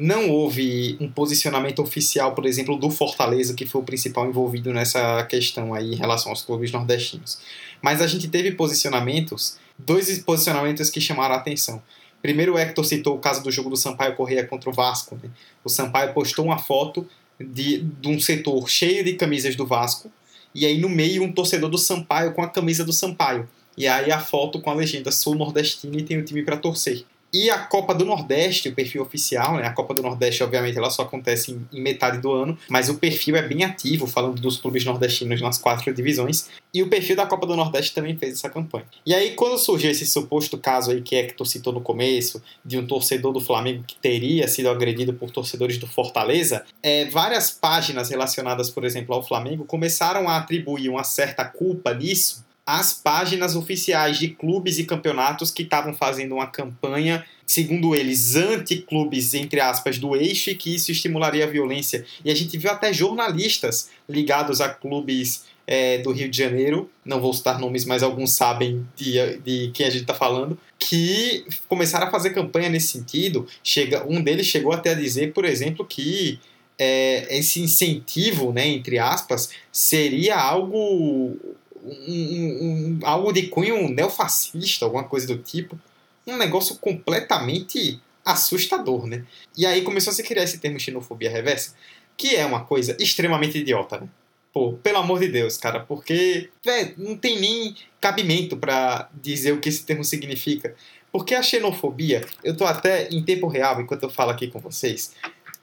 não 0.00 0.30
houve 0.30 0.96
um 0.98 1.10
posicionamento 1.10 1.82
oficial, 1.82 2.34
por 2.34 2.46
exemplo, 2.46 2.74
do 2.78 2.88
Fortaleza, 2.88 3.52
que 3.52 3.66
foi 3.66 3.82
o 3.82 3.84
principal 3.84 4.26
envolvido 4.26 4.72
nessa 4.72 5.22
questão 5.24 5.74
aí 5.74 5.92
em 5.92 5.94
relação 5.94 6.30
aos 6.30 6.40
clubes 6.40 6.72
nordestinos. 6.72 7.38
Mas 7.82 8.00
a 8.00 8.06
gente 8.06 8.26
teve 8.28 8.52
posicionamentos, 8.52 9.58
dois 9.78 10.18
posicionamentos 10.20 10.88
que 10.88 11.02
chamaram 11.02 11.34
a 11.34 11.38
atenção. 11.38 11.82
Primeiro, 12.22 12.54
o 12.54 12.58
Hector 12.58 12.82
citou 12.82 13.14
o 13.14 13.18
caso 13.18 13.42
do 13.42 13.50
jogo 13.50 13.68
do 13.68 13.76
Sampaio 13.76 14.16
Correia 14.16 14.46
contra 14.46 14.70
o 14.70 14.72
Vasco. 14.72 15.20
Né? 15.22 15.28
O 15.62 15.68
Sampaio 15.68 16.14
postou 16.14 16.46
uma 16.46 16.58
foto 16.58 17.06
de, 17.38 17.82
de 17.82 18.08
um 18.08 18.18
setor 18.18 18.70
cheio 18.70 19.04
de 19.04 19.12
camisas 19.14 19.54
do 19.54 19.66
Vasco, 19.66 20.10
e 20.54 20.64
aí 20.64 20.80
no 20.80 20.88
meio 20.88 21.22
um 21.22 21.30
torcedor 21.30 21.68
do 21.68 21.78
Sampaio 21.78 22.32
com 22.32 22.42
a 22.42 22.48
camisa 22.48 22.86
do 22.86 22.92
Sampaio. 22.92 23.46
E 23.76 23.86
aí 23.86 24.10
a 24.10 24.18
foto 24.18 24.62
com 24.62 24.70
a 24.70 24.74
legenda 24.74 25.12
Sou 25.12 25.34
nordestino 25.34 25.98
e 25.98 26.02
tenho 26.02 26.24
time 26.24 26.42
para 26.42 26.56
torcer. 26.56 27.04
E 27.32 27.48
a 27.48 27.58
Copa 27.58 27.94
do 27.94 28.04
Nordeste, 28.04 28.68
o 28.68 28.74
perfil 28.74 29.02
oficial, 29.02 29.56
né? 29.56 29.66
A 29.66 29.72
Copa 29.72 29.94
do 29.94 30.02
Nordeste, 30.02 30.42
obviamente, 30.42 30.76
ela 30.76 30.90
só 30.90 31.02
acontece 31.02 31.52
em, 31.52 31.66
em, 31.72 31.80
metade 31.80 32.18
do 32.18 32.32
ano, 32.32 32.58
mas 32.68 32.88
o 32.88 32.94
perfil 32.94 33.36
é 33.36 33.42
bem 33.42 33.62
ativo, 33.64 34.06
falando 34.06 34.40
dos 34.40 34.56
clubes 34.56 34.84
nordestinos 34.84 35.40
nas 35.40 35.58
quatro 35.58 35.92
divisões. 35.94 36.48
E 36.74 36.82
o 36.82 36.88
perfil 36.88 37.16
da 37.16 37.26
Copa 37.26 37.46
do 37.46 37.56
Nordeste 37.56 37.94
também 37.94 38.16
fez 38.16 38.34
essa 38.34 38.50
campanha. 38.50 38.84
E 39.06 39.14
aí, 39.14 39.32
quando 39.34 39.58
surgiu 39.58 39.90
esse 39.90 40.06
suposto 40.06 40.58
caso 40.58 40.90
aí 40.90 41.02
que 41.02 41.14
Hector 41.14 41.46
citou 41.46 41.72
no 41.72 41.80
começo, 41.80 42.42
de 42.64 42.78
um 42.78 42.86
torcedor 42.86 43.32
do 43.32 43.40
Flamengo 43.40 43.84
que 43.86 43.96
teria 43.96 44.48
sido 44.48 44.68
agredido 44.68 45.12
por 45.12 45.30
torcedores 45.30 45.78
do 45.78 45.86
Fortaleza, 45.86 46.64
é, 46.82 47.06
várias 47.06 47.50
páginas 47.50 48.10
relacionadas, 48.10 48.70
por 48.70 48.84
exemplo, 48.84 49.14
ao 49.14 49.26
Flamengo 49.26 49.64
começaram 49.64 50.28
a 50.28 50.36
atribuir 50.36 50.88
uma 50.88 51.04
certa 51.04 51.44
culpa 51.44 51.94
nisso 51.94 52.44
as 52.78 52.92
páginas 52.92 53.56
oficiais 53.56 54.16
de 54.16 54.28
clubes 54.28 54.78
e 54.78 54.84
campeonatos 54.84 55.50
que 55.50 55.62
estavam 55.62 55.92
fazendo 55.92 56.36
uma 56.36 56.46
campanha, 56.46 57.26
segundo 57.44 57.96
eles, 57.96 58.36
anti-clubes, 58.36 59.34
entre 59.34 59.60
aspas, 59.60 59.98
do 59.98 60.14
eixo 60.14 60.50
e 60.50 60.54
que 60.54 60.72
isso 60.76 60.92
estimularia 60.92 61.44
a 61.44 61.48
violência. 61.50 62.04
E 62.24 62.30
a 62.30 62.34
gente 62.34 62.56
viu 62.56 62.70
até 62.70 62.92
jornalistas 62.92 63.90
ligados 64.08 64.60
a 64.60 64.68
clubes 64.68 65.46
é, 65.66 65.98
do 65.98 66.12
Rio 66.12 66.28
de 66.28 66.38
Janeiro, 66.38 66.88
não 67.04 67.20
vou 67.20 67.32
citar 67.32 67.58
nomes, 67.58 67.84
mas 67.84 68.04
alguns 68.04 68.32
sabem 68.32 68.86
de, 68.94 69.38
de 69.38 69.72
quem 69.74 69.86
a 69.86 69.90
gente 69.90 70.02
está 70.02 70.14
falando, 70.14 70.56
que 70.78 71.44
começaram 71.68 72.06
a 72.06 72.10
fazer 72.10 72.30
campanha 72.30 72.68
nesse 72.68 72.88
sentido. 72.88 73.48
Chega, 73.64 74.06
um 74.08 74.22
deles 74.22 74.46
chegou 74.46 74.72
até 74.72 74.90
a 74.90 74.94
dizer, 74.94 75.32
por 75.32 75.44
exemplo, 75.44 75.84
que 75.84 76.38
é, 76.78 77.36
esse 77.36 77.60
incentivo, 77.60 78.52
né, 78.52 78.68
entre 78.68 78.98
aspas, 78.98 79.50
seria 79.72 80.36
algo 80.36 81.36
um, 81.84 82.98
um, 82.98 82.98
algo 83.02 83.32
de 83.32 83.48
cunho 83.48 83.88
neofascista, 83.88 84.84
alguma 84.84 85.04
coisa 85.04 85.26
do 85.26 85.38
tipo. 85.38 85.78
Um 86.26 86.36
negócio 86.36 86.76
completamente 86.76 88.00
assustador, 88.24 89.06
né? 89.06 89.24
E 89.56 89.66
aí 89.66 89.82
começou 89.82 90.10
a 90.10 90.14
se 90.14 90.22
criar 90.22 90.44
esse 90.44 90.58
termo 90.58 90.78
xenofobia 90.78 91.30
reversa, 91.30 91.74
que 92.16 92.36
é 92.36 92.44
uma 92.44 92.64
coisa 92.64 92.96
extremamente 93.00 93.58
idiota, 93.58 94.00
né? 94.00 94.08
Pô, 94.52 94.72
pelo 94.72 94.98
amor 94.98 95.20
de 95.20 95.28
Deus, 95.28 95.56
cara, 95.56 95.80
porque 95.80 96.50
véio, 96.64 96.94
não 96.98 97.16
tem 97.16 97.38
nem 97.38 97.74
cabimento 98.00 98.56
para 98.56 99.08
dizer 99.14 99.52
o 99.52 99.60
que 99.60 99.68
esse 99.68 99.84
termo 99.84 100.02
significa. 100.02 100.74
Porque 101.12 101.34
a 101.34 101.42
xenofobia, 101.42 102.24
eu 102.42 102.56
tô 102.56 102.64
até 102.64 103.08
em 103.08 103.22
tempo 103.22 103.46
real, 103.46 103.80
enquanto 103.80 104.02
eu 104.04 104.10
falo 104.10 104.30
aqui 104.30 104.48
com 104.48 104.58
vocês, 104.58 105.12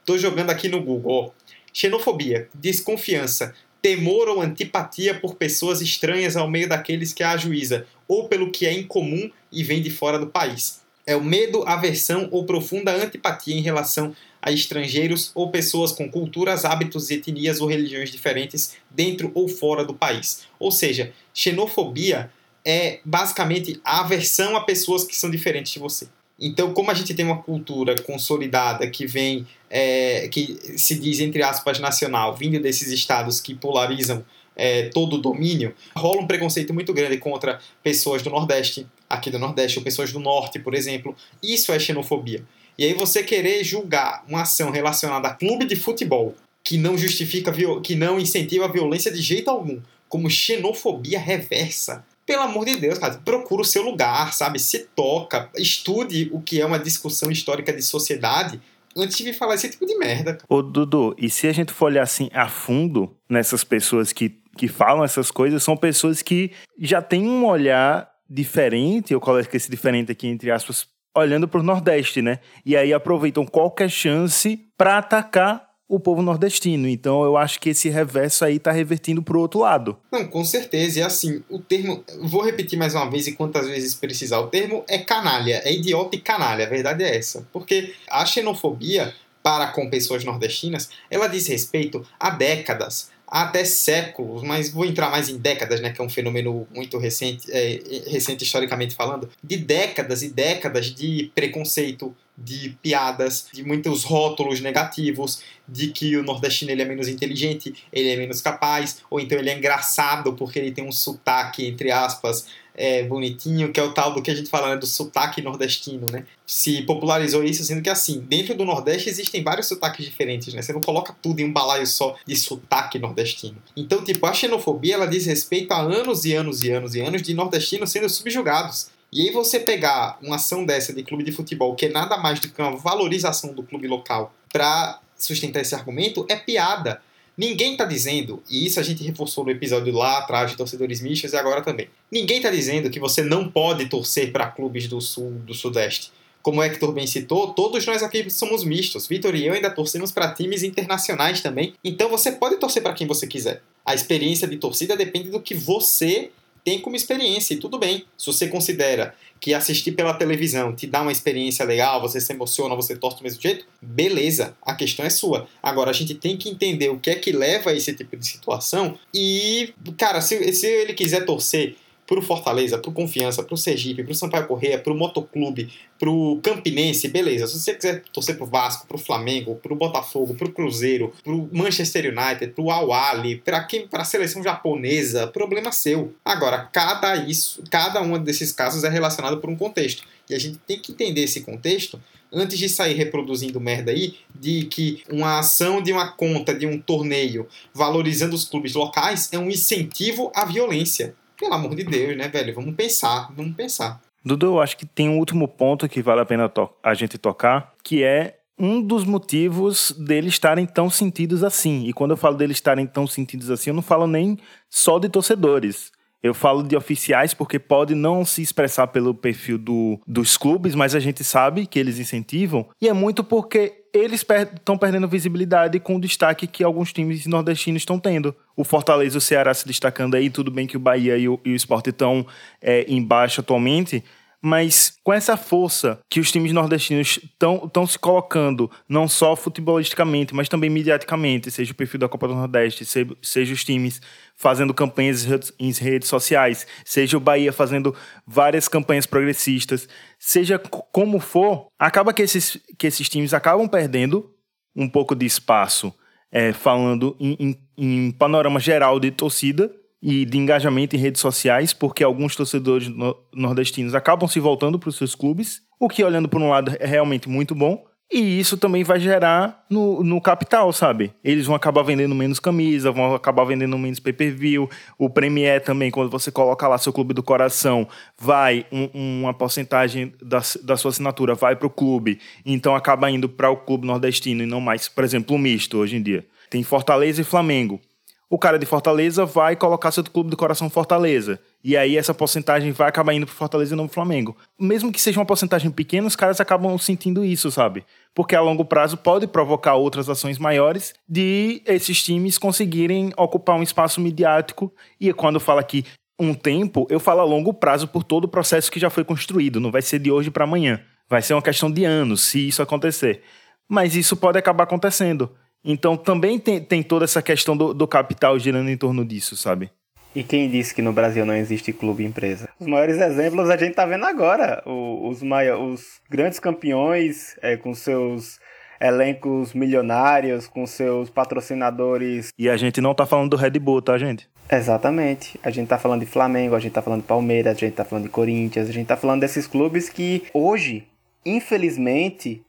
tô 0.06 0.18
jogando 0.18 0.50
aqui 0.50 0.70
no 0.70 0.82
Google, 0.82 1.34
xenofobia, 1.74 2.50
desconfiança, 2.54 3.54
temor 3.88 4.28
ou 4.28 4.42
antipatia 4.42 5.18
por 5.18 5.36
pessoas 5.36 5.80
estranhas 5.80 6.36
ao 6.36 6.50
meio 6.50 6.68
daqueles 6.68 7.14
que 7.14 7.24
a 7.24 7.32
ajuiza, 7.32 7.88
ou 8.06 8.28
pelo 8.28 8.52
que 8.52 8.66
é 8.66 8.74
incomum 8.74 9.32
e 9.50 9.64
vem 9.64 9.82
de 9.82 9.90
fora 9.90 10.20
do 10.20 10.28
país. 10.28 10.82
É 11.06 11.16
o 11.16 11.24
medo, 11.24 11.64
aversão 11.66 12.28
ou 12.30 12.46
profunda 12.46 12.92
antipatia 12.92 13.56
em 13.56 13.62
relação 13.62 14.14
a 14.42 14.52
estrangeiros 14.52 15.32
ou 15.34 15.52
pessoas 15.52 15.94
com 15.94 16.12
culturas, 16.12 16.66
hábitos, 16.66 17.10
etnias 17.10 17.62
ou 17.62 17.68
religiões 17.70 18.12
diferentes 18.12 18.76
dentro 18.92 19.32
ou 19.34 19.48
fora 19.48 19.86
do 19.86 19.94
país. 19.94 20.42
Ou 20.60 20.70
seja, 20.70 21.14
xenofobia 21.34 22.30
é 22.66 23.00
basicamente 23.06 23.80
a 23.86 24.02
aversão 24.02 24.58
a 24.58 24.66
pessoas 24.66 25.06
que 25.06 25.16
são 25.16 25.32
diferentes 25.32 25.72
de 25.72 25.80
você. 25.80 26.10
Então, 26.40 26.74
como 26.74 26.92
a 26.92 26.94
gente 26.94 27.14
tem 27.16 27.26
uma 27.26 27.42
cultura 27.42 27.96
consolidada 28.04 28.88
que 28.90 29.08
vem, 29.08 29.48
é, 29.70 30.28
que 30.28 30.60
se 30.78 31.00
diz, 31.00 31.20
entre 31.20 31.42
aspas, 31.42 31.80
nacional, 31.80 32.36
vindo 32.36 32.60
desses 32.60 32.92
estados 32.92 33.42
que 33.42 33.56
polarizam 33.56 34.24
é, 34.56 34.90
todo 34.90 35.16
o 35.16 35.22
domínio, 35.22 35.74
rola 35.96 36.22
um 36.22 36.28
preconceito 36.28 36.74
muito 36.74 36.94
grande 36.94 37.18
contra 37.18 37.60
pessoas 37.82 38.22
do 38.22 38.30
Nordeste, 38.30 38.86
aqui 39.10 39.32
do 39.32 39.40
Nordeste, 39.40 39.80
ou 39.80 39.84
pessoas 39.84 40.12
do 40.12 40.20
Norte, 40.20 40.60
por 40.60 40.76
exemplo. 40.76 41.16
Isso 41.42 41.72
é 41.72 41.80
xenofobia. 41.80 42.44
E 42.78 42.84
aí 42.84 42.94
você 42.94 43.24
querer 43.24 43.64
julgar 43.64 44.24
uma 44.28 44.42
ação 44.42 44.70
relacionada 44.70 45.28
a 45.28 45.34
clube 45.34 45.66
de 45.66 45.76
futebol 45.76 46.36
que 46.64 46.78
não 46.78 46.98
justifica, 46.98 47.52
que 47.82 47.96
não 47.96 48.20
incentiva 48.20 48.66
a 48.66 48.72
violência 48.72 49.12
de 49.12 49.22
jeito 49.22 49.50
algum, 49.50 49.80
como 50.10 50.30
xenofobia 50.30 51.20
reversa, 51.20 52.06
pelo 52.28 52.42
amor 52.42 52.66
de 52.66 52.76
Deus, 52.76 53.00
cara, 53.00 53.16
procura 53.24 53.62
o 53.62 53.66
seu 53.66 53.82
lugar, 53.82 54.34
sabe? 54.34 54.60
Se 54.60 54.80
toca, 54.94 55.50
estude 55.56 56.30
o 56.34 56.42
que 56.42 56.60
é 56.60 56.66
uma 56.66 56.78
discussão 56.78 57.32
histórica 57.32 57.72
de 57.72 57.82
sociedade 57.82 58.60
antes 58.96 59.18
de 59.18 59.32
falar 59.32 59.56
esse 59.56 59.70
tipo 59.70 59.86
de 59.86 59.98
merda. 59.98 60.38
Ô, 60.50 60.62
Dudu, 60.62 61.16
e 61.18 61.30
se 61.30 61.48
a 61.48 61.54
gente 61.54 61.72
for 61.72 61.86
olhar 61.86 62.04
assim 62.04 62.30
a 62.34 62.50
fundo 62.50 63.16
nessas 63.30 63.64
pessoas 63.64 64.12
que, 64.12 64.38
que 64.58 64.68
falam 64.68 65.06
essas 65.06 65.32
coisas, 65.32 65.64
são 65.64 65.78
pessoas 65.78 66.22
que 66.22 66.52
já 66.78 67.02
têm 67.02 67.26
um 67.26 67.46
olhar 67.46 68.12
diferente, 68.30 69.14
eu 69.14 69.22
coloco 69.22 69.56
esse 69.56 69.72
diferente 69.72 70.12
aqui 70.12 70.28
entre 70.28 70.52
aspas, 70.52 70.86
olhando 71.16 71.48
para 71.48 71.62
o 71.62 71.64
Nordeste, 71.64 72.22
né? 72.22 72.40
E 72.66 72.76
aí 72.76 72.94
aproveitam 72.94 73.46
qualquer 73.46 73.90
chance 73.90 74.68
para 74.78 74.98
atacar 74.98 75.67
o 75.88 76.00
povo 76.00 76.22
nordestino. 76.22 76.88
Então 76.88 77.24
eu 77.24 77.38
acho 77.38 77.60
que 77.60 77.70
esse 77.70 77.90
reverso 77.90 78.44
aí 78.44 78.60
tá 78.60 78.72
revertindo 78.72 79.22
pro 79.22 79.40
outro 79.40 79.62
lado. 79.62 79.98
Não, 80.12 80.28
com 80.28 80.44
certeza. 80.44 81.00
E 81.00 81.04
assim, 81.04 81.44
o 81.50 81.60
termo. 81.60 82.04
Vou 82.22 82.44
repetir 82.44 82.78
mais 82.78 82.94
uma 82.94 83.10
vez 83.10 83.28
e 83.28 83.34
quantas 83.34 83.68
vezes 83.68 83.96
precisar. 83.96 84.40
O 84.40 84.48
termo 84.48 84.84
é 84.88 84.98
canalha, 84.98 85.62
é 85.64 85.74
idiota 85.74 86.16
e 86.16 86.20
canalha. 86.20 86.66
A 86.66 86.70
verdade 86.70 87.04
é 87.04 87.18
essa. 87.18 87.48
Porque 87.54 87.94
a 88.10 88.26
xenofobia 88.26 89.14
para 89.48 89.68
com 89.68 89.90
pessoas 89.90 90.26
nordestinas, 90.26 90.90
ela 91.10 91.28
diz 91.28 91.48
respeito 91.48 92.06
a 92.20 92.32
décadas, 92.32 93.12
até 93.28 93.66
séculos, 93.66 94.42
mas 94.42 94.70
vou 94.70 94.86
entrar 94.86 95.10
mais 95.12 95.28
em 95.28 95.38
décadas, 95.38 95.82
né, 95.82 95.92
que 95.92 96.00
é 96.00 96.04
um 96.04 96.10
fenômeno 96.10 96.66
muito 96.74 96.98
recente, 96.98 97.52
é, 97.52 97.82
recente 98.08 98.44
historicamente 98.44 98.96
falando, 98.96 99.30
de 99.44 99.58
décadas 99.58 100.24
e 100.24 100.30
décadas 100.30 100.88
de 100.88 101.32
preconceito, 101.36 102.16
de 102.38 102.78
piadas, 102.82 103.48
de 103.52 103.64
muitos 103.64 104.04
rótulos 104.04 104.62
negativos, 104.62 105.42
de 105.68 105.88
que 105.88 106.16
o 106.16 106.24
nordestino 106.24 106.72
ele 106.72 106.84
é 106.84 106.86
menos 106.86 107.08
inteligente, 107.08 107.74
ele 107.92 108.10
é 108.10 108.16
menos 108.16 108.42
capaz, 108.42 109.00
ou 109.10 109.20
então 109.20 109.38
ele 109.38 109.50
é 109.50 109.58
engraçado 109.58 110.34
porque 110.34 110.60
ele 110.60 110.72
tem 110.72 110.86
um 110.86 110.92
sotaque, 110.92 111.66
entre 111.66 111.92
aspas, 111.92 112.46
é, 112.78 113.04
bonitinho, 113.04 113.72
que 113.74 113.80
é 113.80 113.84
o 113.84 113.92
tal 113.92 114.14
do 114.14 114.22
que 114.22 114.30
a 114.30 114.36
gente 114.36 114.50
fala, 114.50 114.70
né, 114.70 114.78
do 114.78 114.86
sotaque 114.86 115.42
nordestino, 115.42 116.06
né? 116.12 116.26
Se 116.46 116.84
popularizou 116.84 117.44
isso, 117.44 117.64
sendo 117.64 117.82
que 117.82 117.90
assim, 117.90 118.20
dentro 118.20 118.54
do 118.56 118.64
Nordeste 118.64 119.10
existem 119.10 119.44
vários 119.44 119.68
sotaques 119.68 120.06
diferentes, 120.06 120.54
né? 120.54 120.62
Você 120.62 120.72
não 120.72 120.80
coloca 120.80 121.16
tudo 121.22 121.40
em 121.40 121.46
um 121.46 121.52
balaio 121.52 121.88
só 121.88 122.16
de 122.26 122.36
sotaque 122.36 123.00
nordestino. 123.00 123.58
Então, 123.76 124.04
tipo, 124.04 124.26
a 124.28 124.34
xenofobia, 124.34 124.94
ela 124.94 125.08
diz 125.08 125.26
respeito 125.26 125.72
a 125.72 125.82
anos 125.82 126.24
e 126.24 126.34
anos 126.34 126.64
e 126.64 126.72
anos 126.72 126.94
e 126.94 127.02
anos 127.02 127.24
de 127.24 127.34
nordestinos 127.34 127.92
sendo 127.92 128.08
subjugados. 128.08 128.90
E 129.12 129.22
aí 129.22 129.32
você 129.32 129.60
pegar 129.60 130.18
uma 130.22 130.36
ação 130.36 130.66
dessa 130.66 130.94
de 130.94 131.02
clube 131.02 131.24
de 131.24 131.32
futebol, 131.32 131.76
que 131.76 131.88
é 131.88 131.90
nada 131.90 132.18
mais 132.18 132.40
do 132.40 132.50
que 132.50 132.62
uma 132.62 132.78
valorização 132.78 133.54
do 133.54 133.64
clube 133.64 133.88
local, 133.88 134.34
para 134.52 135.00
sustentar 135.18 135.62
esse 135.62 135.74
argumento, 135.74 136.26
é 136.30 136.36
piada. 136.36 137.02
Ninguém 137.38 137.74
está 137.74 137.86
dizendo, 137.86 138.42
e 138.50 138.66
isso 138.66 138.80
a 138.80 138.84
gente 138.84 139.04
reforçou 139.04 139.46
no 139.46 139.52
episódio 139.52 139.94
lá 139.94 140.18
atrás 140.18 140.50
de 140.50 140.58
torcedores 140.58 141.02
mistos 141.02 141.34
e 141.34 141.38
agora 141.38 141.62
também. 141.62 141.88
Ninguém 142.12 142.38
está 142.38 142.50
dizendo 142.50 142.90
que 142.90 143.00
você 143.00 143.22
não 143.22 143.48
pode 143.48 143.88
torcer 143.88 144.32
para 144.32 144.48
clubes 144.48 144.88
do 144.88 145.00
sul, 145.00 145.34
do 145.46 145.54
sudeste. 145.54 146.12
Como 146.42 146.62
o 146.62 146.64
Hector 146.64 146.92
bem 146.94 147.06
citou, 147.06 147.54
todos 147.54 147.86
nós 147.86 148.02
aqui 148.02 148.28
somos 148.32 148.64
mistos. 148.64 149.06
Vitor 149.06 149.36
e 149.36 149.46
eu 149.46 149.54
ainda 149.54 149.70
torcemos 149.70 150.12
para 150.12 150.34
times 150.34 150.64
internacionais 150.64 151.42
também. 151.42 151.74
Então 151.84 152.10
você 152.10 152.32
pode 152.32 152.56
torcer 152.56 152.82
para 152.82 152.94
quem 152.94 153.06
você 153.06 153.28
quiser. 153.28 153.62
A 153.86 153.94
experiência 153.94 154.48
de 154.48 154.58
torcida 154.58 154.96
depende 154.98 155.30
do 155.30 155.40
que 155.40 155.54
você 155.54 156.32
tem 156.64 156.82
como 156.82 156.96
experiência, 156.98 157.54
e 157.54 157.58
tudo 157.58 157.78
bem. 157.78 158.04
Se 158.18 158.26
você 158.26 158.48
considera 158.48 159.16
que 159.40 159.54
assistir 159.54 159.92
pela 159.92 160.14
televisão 160.14 160.74
te 160.74 160.88
dá 160.88 161.02
uma 161.02 161.12
experiência 161.12 161.66
legal, 161.66 162.02
você 162.02 162.20
se 162.20 162.34
emociona, 162.34 162.76
você 162.76 162.96
torce 162.96 163.18
do 163.18 163.24
mesmo 163.24 163.42
jeito, 163.42 163.66
beleza, 163.82 164.56
a 164.62 164.76
questão 164.76 165.06
é 165.06 165.10
sua. 165.10 165.48
Agora 165.62 165.90
a 165.90 165.94
gente 165.94 166.16
tem 166.16 166.38
que 166.38 166.50
entender 166.50 166.90
o 166.90 167.00
que 167.00 167.10
é 167.10 167.16
que 167.16 167.32
leva 167.32 167.72
a 167.72 167.74
esse 167.74 167.94
tipo 167.94 168.16
de 168.16 168.26
situação 168.26 168.98
e, 169.14 169.74
cara, 169.98 170.22
se, 170.22 170.54
se 170.54 170.68
ele 170.68 170.94
quiser 170.94 171.26
torcer 171.26 171.76
pro 172.08 172.22
Fortaleza, 172.22 172.78
pro 172.78 172.92
Confiança, 172.92 173.44
pro 173.44 173.58
Sergipe, 173.58 174.04
pro 174.04 174.16
Sampaio 174.16 174.48
Correia, 174.48 174.80
pro 174.80 174.96
Motoclube, 174.96 175.70
pro 176.00 176.40
Campinense, 176.42 177.10
beleza. 177.10 177.46
Se 177.48 177.60
você 177.60 177.76
quiser 177.76 178.02
torcer 178.14 178.38
pro 178.38 178.46
Vasco, 178.46 178.88
pro 178.88 178.98
Flamengo, 178.98 179.56
pro 179.56 179.76
Botafogo, 179.76 180.34
pro 180.34 180.52
Cruzeiro, 180.52 181.14
pro 181.24 181.50
Manchester 181.52 182.06
United, 182.06 182.54
pro 182.54 182.72
Al 182.72 182.94
Ahly, 182.94 183.36
para 183.36 183.62
quem, 183.66 183.86
para 183.86 184.04
a 184.04 184.06
seleção 184.06 184.42
japonesa, 184.42 185.28
problema 185.28 185.72
seu. 185.74 186.14
Agora, 186.24 186.60
cada 186.72 187.18
isso, 187.18 187.62
cada 187.70 188.02
um 188.02 188.18
desses 188.18 188.54
casos 188.54 188.86
é 188.86 188.90
relacionado 188.90 189.40
por 189.40 189.50
um 189.50 189.56
contexto. 189.56 190.04
E 190.30 190.34
a 190.34 190.40
gente 190.40 190.58
tem 190.66 190.80
que 190.80 190.94
entender 190.94 191.24
esse 191.24 191.42
contexto 191.42 192.00
antes 192.32 192.58
de 192.58 192.70
sair 192.70 192.94
reproduzindo 192.94 193.60
merda 193.60 193.92
aí, 193.92 194.16
de 194.34 194.66
que 194.66 195.04
uma 195.10 195.40
ação 195.40 195.82
de 195.82 195.92
uma 195.92 196.12
conta 196.12 196.54
de 196.54 196.66
um 196.66 196.80
torneio 196.80 197.48
valorizando 197.74 198.36
os 198.36 198.46
clubes 198.46 198.74
locais 198.74 199.30
é 199.32 199.40
um 199.40 199.50
incentivo 199.50 200.32
à 200.36 200.46
violência. 200.46 201.16
Pelo 201.38 201.54
amor 201.54 201.76
de 201.76 201.84
Deus, 201.84 202.18
né, 202.18 202.28
velho? 202.28 202.54
Vamos 202.56 202.76
pensar, 202.76 203.32
vamos 203.36 203.56
pensar. 203.56 204.02
Dudu, 204.26 204.48
eu 204.48 204.62
acho 204.62 204.76
que 204.78 204.86
tem 204.86 205.08
um 205.08 205.20
último 205.20 205.48
ponto 205.48 205.88
que 205.88 206.02
vale 206.02 206.22
a 206.22 206.26
pena 206.26 206.52
a 206.84 206.94
gente 206.94 207.18
tocar, 207.18 207.74
que 207.84 208.04
é 208.04 208.38
um 208.60 208.82
dos 208.82 209.06
motivos 209.06 209.92
deles 209.92 210.34
estarem 210.34 210.66
tão 210.66 210.90
sentidos 210.90 211.44
assim. 211.44 211.86
E 211.86 211.94
quando 211.94 212.12
eu 212.12 212.18
falo 212.18 212.36
deles 212.36 212.58
estarem 212.58 212.88
tão 212.88 213.06
sentidos 213.06 213.52
assim, 213.52 213.70
eu 213.70 213.74
não 213.76 213.82
falo 213.84 214.08
nem 214.08 214.38
só 214.70 214.98
de 214.98 215.08
torcedores. 215.08 215.92
Eu 216.22 216.34
falo 216.34 216.64
de 216.64 216.76
oficiais 216.76 217.34
porque 217.34 217.60
pode 217.60 217.94
não 217.94 218.26
se 218.26 218.42
expressar 218.42 218.88
pelo 218.88 219.14
perfil 219.14 219.58
do, 219.58 220.00
dos 220.06 220.36
clubes, 220.36 220.74
mas 220.74 220.96
a 220.96 221.00
gente 221.00 221.24
sabe 221.24 221.68
que 221.68 221.78
eles 221.78 222.00
incentivam. 222.00 222.68
E 222.82 222.90
é 222.90 222.94
muito 222.94 223.24
porque 223.24 223.86
eles 223.98 224.22
estão 224.22 224.78
per 224.78 224.88
perdendo 224.88 225.08
visibilidade 225.08 225.80
com 225.80 225.96
o 225.96 226.02
destaque 226.02 226.48
que 226.48 226.64
alguns 226.64 226.94
times 226.94 227.26
nordestinos 227.26 227.82
estão 227.82 228.00
tendo. 228.00 228.36
O 228.56 228.64
Fortaleza 228.64 229.18
e 229.18 229.20
o 229.20 229.22
Ceará 229.22 229.54
se 229.54 229.68
destacando 229.68 230.16
aí, 230.16 230.30
tudo 230.30 230.50
bem 230.50 230.66
que 230.66 230.78
o 230.78 230.80
Bahia 230.80 231.18
e 231.18 231.28
o, 231.28 231.40
e 231.44 231.52
o 231.52 231.56
Sport 231.56 231.88
estão 231.88 232.26
é, 232.62 232.86
embaixo 232.88 233.42
atualmente, 233.42 234.04
mas 234.48 234.98
com 235.04 235.12
essa 235.12 235.36
força 235.36 236.00
que 236.10 236.22
os 236.22 236.32
times 236.32 236.54
nordestinos 236.54 237.20
estão 237.22 237.86
se 237.86 238.00
colocando, 238.00 238.72
não 238.88 239.06
só 239.06 239.36
futebolisticamente, 239.36 240.34
mas 240.34 240.48
também 240.48 240.70
mediaticamente, 240.70 241.52
seja 241.52 241.74
o 241.74 241.76
perfil 241.76 242.00
da 242.00 242.08
Copa 242.08 242.30
do 242.30 242.34
Nordeste, 242.34 242.86
seja, 242.86 243.14
seja 243.22 243.54
os 243.54 243.66
times 243.66 244.02
fazendo 244.38 244.74
campanhas 244.74 245.28
em 245.60 245.72
redes 245.74 246.08
sociais, 246.08 246.66
seja 246.86 247.18
o 247.18 247.20
Bahia 247.20 247.52
fazendo 247.52 247.94
várias 248.26 248.70
campanhas 248.70 249.06
progressistas, 249.06 249.90
seja 250.18 250.58
como 250.58 251.20
for, 251.20 251.68
acaba 251.78 252.14
que 252.14 252.22
esses, 252.22 252.58
que 252.80 252.88
esses 252.88 253.10
times 253.10 253.34
acabam 253.34 253.68
perdendo 253.68 254.34
um 254.74 254.88
pouco 254.88 255.14
de 255.14 255.26
espaço, 255.26 255.94
é, 256.32 256.54
falando 256.54 257.18
em, 257.20 257.36
em, 257.38 257.58
em 257.78 258.12
panorama 258.12 258.62
geral 258.62 258.98
de 258.98 259.12
torcida, 259.12 259.70
e 260.02 260.26
de 260.26 260.38
engajamento 260.38 260.96
em 260.96 261.00
redes 261.00 261.22
sociais, 261.22 261.74
porque 261.74 262.04
alguns 262.04 262.36
torcedores 262.36 262.92
nordestinos 263.34 263.96
acabam 263.96 264.28
se 264.28 264.40
voltando 264.40 264.78
para 264.78 264.90
os 264.90 264.96
seus 264.96 265.16
clubes, 265.16 265.62
o 265.80 265.88
que, 265.88 266.04
olhando 266.04 266.30
por 266.30 266.42
um 266.42 266.50
lado, 266.50 266.76
é 266.80 266.86
realmente 266.86 267.30
muito 267.30 267.54
bom. 267.54 267.84
E 268.10 268.40
isso 268.40 268.56
também 268.56 268.86
vai 268.86 269.02
gerar 269.02 269.66
no, 269.70 270.02
no 270.02 270.22
capital, 270.22 270.72
sabe? 270.72 271.12
Eles 271.22 271.46
vão 271.46 271.54
acabar 271.54 271.84
vendendo 271.84 272.16
menos 272.16 272.40
camisa, 272.40 272.90
vão 272.90 273.14
acabar 273.14 273.44
vendendo 273.44 273.78
menos 273.78 274.00
pay-per-view. 274.00 274.70
O 274.98 275.10
Premier 275.10 275.62
também, 275.62 275.92
quando 275.92 276.10
você 276.10 276.32
coloca 276.32 276.66
lá 276.70 276.78
seu 276.78 276.94
clube 276.94 277.14
do 277.14 277.22
coração, 277.22 277.86
vai 278.18 278.66
um, 278.72 278.90
uma 278.94 279.34
porcentagem 279.34 280.14
da, 280.22 280.42
da 280.64 280.78
sua 280.78 280.92
assinatura 280.92 281.36
vai 281.36 281.58
para 281.58 281.68
o 281.68 281.70
clube. 281.70 282.18
Então 282.46 282.78
acaba 282.78 283.12
indo 283.12 283.28
para 283.28 283.50
o 283.50 283.58
clube 283.58 283.86
nordestino 283.86 284.42
e 284.42 284.46
não 284.46 284.62
mais, 284.62 284.88
por 284.88 285.04
exemplo, 285.04 285.36
o 285.36 285.40
misto 285.40 285.78
hoje 285.78 285.98
em 285.98 286.02
dia. 286.02 286.26
Tem 286.50 286.64
Fortaleza 286.64 287.20
e 287.20 287.26
Flamengo 287.26 287.82
o 288.30 288.38
cara 288.38 288.60
de 288.60 288.66
Fortaleza 288.66 289.26
vai 289.26 289.56
colocar 289.56 289.92
seu 289.92 290.04
clube 290.04 290.30
do 290.30 290.38
coração 290.38 290.70
Fortaleza. 290.70 291.40
E 291.64 291.78
aí 291.78 291.98
essa 291.98 292.14
porcentagem 292.14 292.72
vai 292.72 292.90
acabar 292.90 293.14
indo 293.14 293.26
pro 293.26 293.36
Fortaleza 293.36 293.74
e 293.74 293.78
não 293.78 293.88
pro 293.88 293.96
Flamengo. 293.96 294.36
Mesmo 294.60 294.92
que 294.92 295.00
seja 295.00 295.20
uma 295.20 295.26
porcentagem 295.26 295.72
pequena, 295.72 296.08
os 296.08 296.16
caras 296.16 296.42
acabam 296.42 296.78
sentindo 296.78 297.24
isso, 297.24 297.50
sabe? 297.50 297.86
Porque 298.14 298.36
a 298.36 298.42
longo 298.42 298.66
prazo 298.66 298.98
pode 298.98 299.28
provocar 299.28 299.76
outras 299.76 300.10
ações 300.10 300.38
maiores 300.38 300.94
de 301.08 301.62
esses 301.66 302.04
times 302.04 302.38
conseguirem 302.38 303.14
ocupar 303.16 303.56
um 303.56 303.64
espaço 303.64 304.02
midiático. 304.02 304.74
E 305.00 305.14
quando 305.14 305.40
fala 305.40 305.62
aqui 305.62 305.86
um 306.20 306.34
tempo, 306.34 306.86
eu 306.90 307.00
falo 307.00 307.22
a 307.22 307.26
longo 307.26 307.54
prazo 307.54 307.88
por 307.88 308.04
todo 308.04 308.26
o 308.26 308.30
processo 308.30 308.72
que 308.72 308.80
já 308.80 308.90
foi 308.90 309.06
construído. 309.06 309.60
Não 309.60 309.72
vai 309.72 309.82
ser 309.82 310.00
de 310.00 310.12
hoje 310.12 310.30
para 310.30 310.44
amanhã. 310.44 310.82
Vai 311.10 311.22
ser 311.22 311.34
uma 311.34 311.42
questão 311.42 311.72
de 311.72 311.86
anos, 311.86 312.22
se 312.22 312.48
isso 312.48 312.62
acontecer. 312.62 313.22
Mas 313.70 313.96
isso 313.96 314.18
pode 314.18 314.38
acabar 314.38 314.66
acontecendo. 314.66 315.32
Então 315.64 315.98
também 315.98 316.40
tem, 316.40 316.62
tem 316.62 316.84
toda 316.84 317.06
essa 317.06 317.22
questão 317.22 317.56
do, 317.56 317.74
do 317.74 317.88
capital 317.88 318.38
girando 318.40 318.70
em 318.70 318.78
torno 318.78 319.04
disso, 319.04 319.36
sabe? 319.36 319.72
E 320.16 320.24
quem 320.24 320.50
disse 320.50 320.74
que 320.74 320.82
no 320.82 320.94
Brasil 320.94 321.26
não 321.26 321.36
existe 321.36 321.72
clube 321.72 322.04
empresa? 322.04 322.50
Os 322.60 322.66
maiores 322.66 322.98
exemplos 322.98 323.50
a 323.50 323.58
gente 323.58 323.76
tá 323.76 323.86
vendo 323.86 324.06
agora. 324.06 324.64
O, 324.66 325.10
os, 325.10 325.22
os 325.22 326.02
grandes 326.10 326.40
campeões 326.40 327.38
é, 327.42 327.56
com 327.56 327.74
seus 327.76 328.40
elencos 328.80 329.54
milionários, 329.54 330.48
com 330.48 330.66
seus 330.66 331.10
patrocinadores. 331.10 332.30
E 332.38 332.50
a 332.50 332.58
gente 332.58 332.82
não 332.82 332.96
tá 332.96 333.06
falando 333.06 333.30
do 333.32 333.38
Red 333.38 333.60
Bull, 333.60 333.82
tá, 333.82 333.98
gente? 333.98 334.28
Exatamente. 334.52 335.40
A 335.44 335.50
gente 335.50 335.68
tá 335.68 335.78
falando 335.78 336.00
de 336.02 336.06
Flamengo, 336.06 336.56
a 336.56 336.60
gente 336.60 336.74
tá 336.74 336.82
falando 336.82 337.02
de 337.02 337.08
Palmeiras, 337.08 337.56
a 337.56 337.60
gente 337.60 337.74
tá 337.74 337.84
falando 337.84 338.06
de 338.06 338.10
Corinthians, 338.10 338.70
a 338.70 338.72
gente 338.72 338.88
tá 338.88 338.96
falando 338.96 339.22
desses 339.22 339.46
clubes 339.46 339.90
que 339.90 340.24
hoje, 340.34 340.88
infelizmente, 341.26 342.42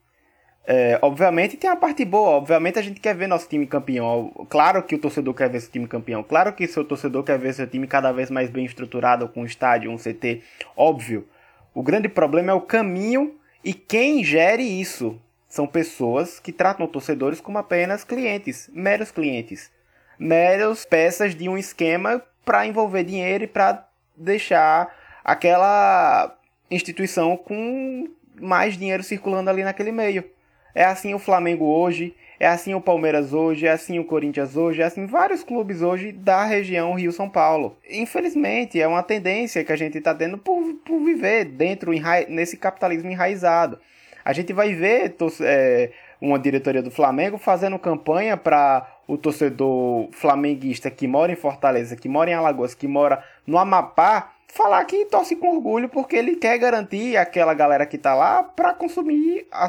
é, 0.70 0.98
obviamente 1.00 1.56
tem 1.56 1.70
a 1.70 1.76
parte 1.76 2.04
boa, 2.04 2.36
obviamente 2.36 2.78
a 2.78 2.82
gente 2.82 3.00
quer 3.00 3.16
ver 3.16 3.26
nosso 3.26 3.48
time 3.48 3.66
campeão. 3.66 4.30
Claro 4.50 4.82
que 4.82 4.94
o 4.94 4.98
torcedor 4.98 5.32
quer 5.32 5.48
ver 5.48 5.60
seu 5.62 5.70
time 5.70 5.88
campeão. 5.88 6.22
Claro 6.22 6.52
que 6.52 6.66
seu 6.66 6.84
torcedor 6.84 7.24
quer 7.24 7.38
ver 7.38 7.54
seu 7.54 7.66
time 7.66 7.86
cada 7.86 8.12
vez 8.12 8.30
mais 8.30 8.50
bem 8.50 8.66
estruturado, 8.66 9.26
com 9.30 9.40
um 9.40 9.46
estádio, 9.46 9.90
um 9.90 9.96
CT. 9.96 10.42
Óbvio. 10.76 11.26
O 11.72 11.82
grande 11.82 12.06
problema 12.06 12.52
é 12.52 12.54
o 12.54 12.60
caminho 12.60 13.34
e 13.64 13.72
quem 13.72 14.22
gere 14.22 14.62
isso. 14.62 15.18
São 15.48 15.66
pessoas 15.66 16.38
que 16.38 16.52
tratam 16.52 16.86
torcedores 16.86 17.40
como 17.40 17.56
apenas 17.56 18.04
clientes, 18.04 18.68
meros 18.70 19.10
clientes. 19.10 19.70
Meros 20.18 20.84
peças 20.84 21.34
de 21.34 21.48
um 21.48 21.56
esquema 21.56 22.22
para 22.44 22.66
envolver 22.66 23.04
dinheiro 23.04 23.44
e 23.44 23.46
para 23.46 23.88
deixar 24.14 24.94
aquela 25.24 26.36
instituição 26.70 27.38
com 27.38 28.06
mais 28.38 28.76
dinheiro 28.76 29.02
circulando 29.02 29.48
ali 29.48 29.64
naquele 29.64 29.92
meio. 29.92 30.36
É 30.74 30.84
assim 30.84 31.14
o 31.14 31.18
Flamengo 31.18 31.64
hoje, 31.64 32.14
é 32.40 32.46
assim 32.46 32.74
o 32.74 32.80
Palmeiras 32.80 33.32
hoje, 33.32 33.66
é 33.66 33.70
assim 33.70 33.98
o 33.98 34.04
Corinthians 34.04 34.56
hoje, 34.56 34.80
é 34.80 34.84
assim 34.84 35.06
vários 35.06 35.42
clubes 35.42 35.82
hoje 35.82 36.12
da 36.12 36.44
região 36.44 36.94
Rio-São 36.94 37.28
Paulo. 37.28 37.76
Infelizmente, 37.90 38.80
é 38.80 38.86
uma 38.86 39.02
tendência 39.02 39.64
que 39.64 39.72
a 39.72 39.76
gente 39.76 39.98
está 39.98 40.14
tendo 40.14 40.38
por, 40.38 40.74
por 40.84 41.00
viver 41.00 41.46
dentro 41.46 41.90
nesse 42.28 42.56
capitalismo 42.56 43.10
enraizado. 43.10 43.78
A 44.24 44.32
gente 44.32 44.52
vai 44.52 44.74
ver 44.74 45.16
é, 45.40 45.90
uma 46.20 46.38
diretoria 46.38 46.82
do 46.82 46.90
Flamengo 46.90 47.38
fazendo 47.38 47.78
campanha 47.78 48.36
para 48.36 48.86
o 49.06 49.16
torcedor 49.16 50.08
flamenguista 50.12 50.90
que 50.90 51.08
mora 51.08 51.32
em 51.32 51.36
Fortaleza, 51.36 51.96
que 51.96 52.08
mora 52.08 52.30
em 52.30 52.34
Alagoas, 52.34 52.74
que 52.74 52.86
mora 52.86 53.24
no 53.46 53.56
Amapá, 53.56 54.32
falar 54.48 54.84
que 54.86 55.04
torce 55.04 55.36
com 55.36 55.54
orgulho 55.54 55.88
porque 55.88 56.16
ele 56.16 56.36
quer 56.36 56.58
garantir 56.58 57.16
aquela 57.16 57.54
galera 57.54 57.86
que 57.86 57.98
tá 57.98 58.14
lá 58.14 58.42
para 58.42 58.74
consumir 58.74 59.46
a, 59.52 59.68